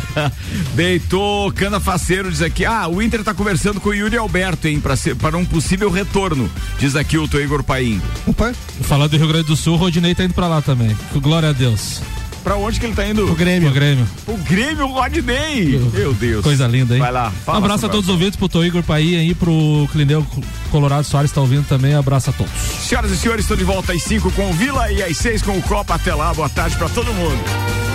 Deitou, 0.75 1.53
Cana 1.53 1.81
Faceiro 1.81 2.31
diz 2.31 2.43
aqui, 2.43 2.65
ah, 2.65 2.89
o 2.89 3.03
Inter 3.03 3.23
tá 3.23 3.35
conversando 3.35 3.81
com 3.81 3.91
o 3.91 3.95
Yuri 3.95 4.17
Alberto, 4.17 4.69
hein, 4.69 4.81
pra 4.81 4.97
ser, 4.97 5.15
para 5.17 5.37
um 5.37 5.45
possível 5.45 5.91
retorno, 5.91 6.51
diz 6.79 6.97
aqui 6.97 7.19
o 7.19 7.29
Igor 7.41 7.63
Paim. 7.63 8.01
Opa. 8.27 8.53
Falando 8.83 9.11
do 9.13 9.17
Rio 9.17 9.29
Grande 9.29 9.47
do 9.47 9.57
Sul, 9.57 9.75
o 9.75 9.77
Rodinei 9.77 10.15
tá 10.15 10.25
indo 10.25 10.35
pra 10.35 10.47
lá 10.47 10.61
também. 10.63 10.97
Glória 11.17 11.49
a 11.49 11.53
Deus. 11.53 12.01
Pra 12.43 12.57
onde 12.57 12.81
que 12.81 12.87
ele 12.87 12.95
tá 12.95 13.07
indo? 13.07 13.31
O 13.31 13.35
Grêmio. 13.35 13.71
O 13.71 13.73
Grêmio. 13.73 14.09
O 14.27 14.37
Grêmio 14.39 14.87
Rodney. 14.87 15.79
Meu 15.93 16.13
Deus. 16.13 16.43
Coisa 16.43 16.67
linda, 16.67 16.95
hein? 16.95 17.01
Vai 17.01 17.13
lá. 17.13 17.29
Um 17.29 17.45
fala, 17.45 17.59
abraço 17.59 17.87
a 17.87 17.89
todos 17.89 18.07
os 18.07 18.13
ouvintes, 18.13 18.37
pro 18.37 18.49
Tô 18.49 18.65
Igor 18.65 18.83
Paí 18.83 19.15
aí, 19.15 19.35
pro 19.35 19.89
Clineu 19.93 20.27
Colorado 20.71 21.05
Soares 21.05 21.31
tá 21.31 21.41
ouvindo 21.41 21.67
também. 21.67 21.95
Abraço 21.95 22.31
a 22.31 22.33
todos. 22.33 22.53
Senhoras 22.53 23.11
e 23.11 23.17
senhores, 23.17 23.45
estou 23.45 23.57
de 23.57 23.65
volta 23.65 23.93
às 23.93 24.03
5 24.03 24.31
com 24.33 24.51
o 24.51 24.53
Vila 24.53 24.91
e 24.91 25.03
às 25.03 25.17
6 25.17 25.43
com 25.43 25.57
o 25.57 25.63
Copa. 25.63 25.95
Até 25.95 26.15
lá, 26.15 26.35
boa 26.35 26.49
tarde 26.49 26.77
pra 26.77 26.89
todo 26.89 27.13
mundo. 27.15 27.92